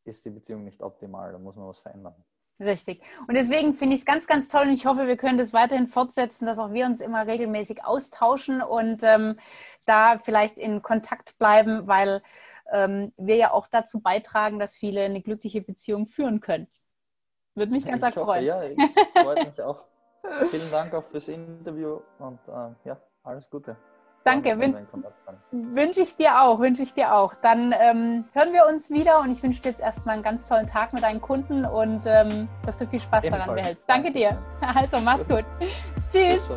ist 0.04 0.24
die 0.24 0.30
Beziehung 0.30 0.64
nicht 0.64 0.82
optimal. 0.82 1.30
Da 1.30 1.38
muss 1.38 1.54
man 1.54 1.68
was 1.68 1.78
verändern. 1.78 2.24
Richtig. 2.60 3.02
Und 3.26 3.34
deswegen 3.34 3.74
finde 3.74 3.94
ich 3.94 4.02
es 4.02 4.06
ganz, 4.06 4.26
ganz 4.26 4.48
toll 4.48 4.62
und 4.62 4.72
ich 4.72 4.86
hoffe, 4.86 5.06
wir 5.06 5.16
können 5.16 5.38
das 5.38 5.52
weiterhin 5.52 5.88
fortsetzen, 5.88 6.46
dass 6.46 6.58
auch 6.58 6.72
wir 6.72 6.86
uns 6.86 7.00
immer 7.00 7.26
regelmäßig 7.26 7.84
austauschen 7.84 8.62
und 8.62 9.02
ähm, 9.02 9.38
da 9.84 10.18
vielleicht 10.18 10.58
in 10.58 10.82
Kontakt 10.82 11.36
bleiben, 11.38 11.86
weil 11.86 12.22
ähm, 12.70 13.12
wir 13.16 13.36
ja 13.36 13.50
auch 13.52 13.66
dazu 13.66 14.00
beitragen, 14.00 14.58
dass 14.58 14.76
viele 14.76 15.02
eine 15.02 15.22
glückliche 15.22 15.60
Beziehung 15.60 16.06
führen 16.06 16.40
können. 16.40 16.68
Würde 17.54 17.72
mich 17.72 17.84
ganz 17.84 18.02
arg 18.02 18.14
freuen. 18.14 18.44
Ja, 18.44 18.62
ich 18.62 18.78
freue 19.22 19.44
mich 19.44 19.60
auch. 19.60 19.84
Vielen 20.46 20.70
Dank 20.70 20.94
auch 20.94 21.04
fürs 21.10 21.28
Interview 21.28 22.00
und 22.18 22.38
äh, 22.48 22.88
ja, 22.88 23.00
alles 23.24 23.50
Gute. 23.50 23.76
Danke, 24.24 24.58
wün 24.58 24.76
wünsche 25.50 26.00
ich 26.00 26.16
dir 26.16 26.40
auch, 26.42 26.60
wünsche 26.60 26.82
ich 26.82 26.94
dir 26.94 27.14
auch. 27.14 27.34
Dann 27.34 27.74
ähm, 27.78 28.24
hören 28.32 28.52
wir 28.52 28.66
uns 28.66 28.90
wieder 28.90 29.20
und 29.20 29.30
ich 29.30 29.42
wünsche 29.42 29.60
dir 29.60 29.70
jetzt 29.70 29.80
erstmal 29.80 30.14
einen 30.14 30.22
ganz 30.22 30.48
tollen 30.48 30.66
Tag 30.66 30.92
mit 30.92 31.02
deinen 31.02 31.20
Kunden 31.20 31.64
und 31.64 32.02
ähm, 32.06 32.48
dass 32.64 32.78
du 32.78 32.86
viel 32.86 33.00
Spaß 33.00 33.24
Ebenfalls. 33.24 33.44
daran 33.44 33.56
behältst. 33.56 33.88
Danke 33.88 34.12
dir. 34.12 34.38
Also, 34.60 34.98
mach's 35.04 35.26
gut. 35.28 35.44
Tschüss. 36.10 36.48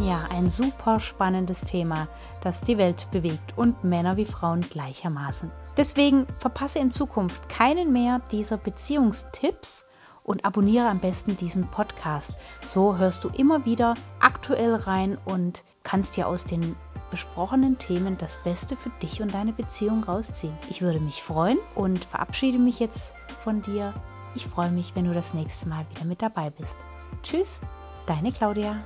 Ja, 0.00 0.20
ein 0.30 0.48
super 0.48 1.00
spannendes 1.00 1.62
Thema, 1.62 2.08
das 2.42 2.60
die 2.60 2.78
Welt 2.78 3.10
bewegt 3.10 3.56
und 3.56 3.84
Männer 3.84 4.16
wie 4.16 4.26
Frauen 4.26 4.60
gleichermaßen. 4.60 5.50
Deswegen 5.76 6.26
verpasse 6.38 6.78
in 6.78 6.90
Zukunft 6.90 7.48
keinen 7.48 7.92
mehr 7.92 8.20
dieser 8.30 8.56
Beziehungstipps 8.56 9.86
und 10.24 10.44
abonniere 10.44 10.88
am 10.88 10.98
besten 10.98 11.36
diesen 11.36 11.70
Podcast. 11.70 12.34
So 12.64 12.96
hörst 12.96 13.22
du 13.22 13.28
immer 13.28 13.64
wieder 13.64 13.94
aktuell 14.18 14.74
rein 14.74 15.16
und 15.24 15.62
kannst 15.84 16.16
dir 16.16 16.26
aus 16.26 16.44
den 16.44 16.74
besprochenen 17.10 17.78
Themen 17.78 18.18
das 18.18 18.42
Beste 18.42 18.74
für 18.74 18.90
dich 19.00 19.22
und 19.22 19.32
deine 19.32 19.52
Beziehung 19.52 20.02
rausziehen. 20.02 20.56
Ich 20.68 20.82
würde 20.82 20.98
mich 20.98 21.22
freuen 21.22 21.58
und 21.76 22.04
verabschiede 22.04 22.58
mich 22.58 22.80
jetzt 22.80 23.14
von 23.44 23.62
dir. 23.62 23.94
Ich 24.34 24.46
freue 24.46 24.72
mich, 24.72 24.96
wenn 24.96 25.04
du 25.04 25.12
das 25.12 25.34
nächste 25.34 25.68
Mal 25.68 25.86
wieder 25.90 26.04
mit 26.04 26.22
dabei 26.22 26.50
bist. 26.50 26.78
Tschüss, 27.22 27.60
deine 28.06 28.32
Claudia. 28.32 28.76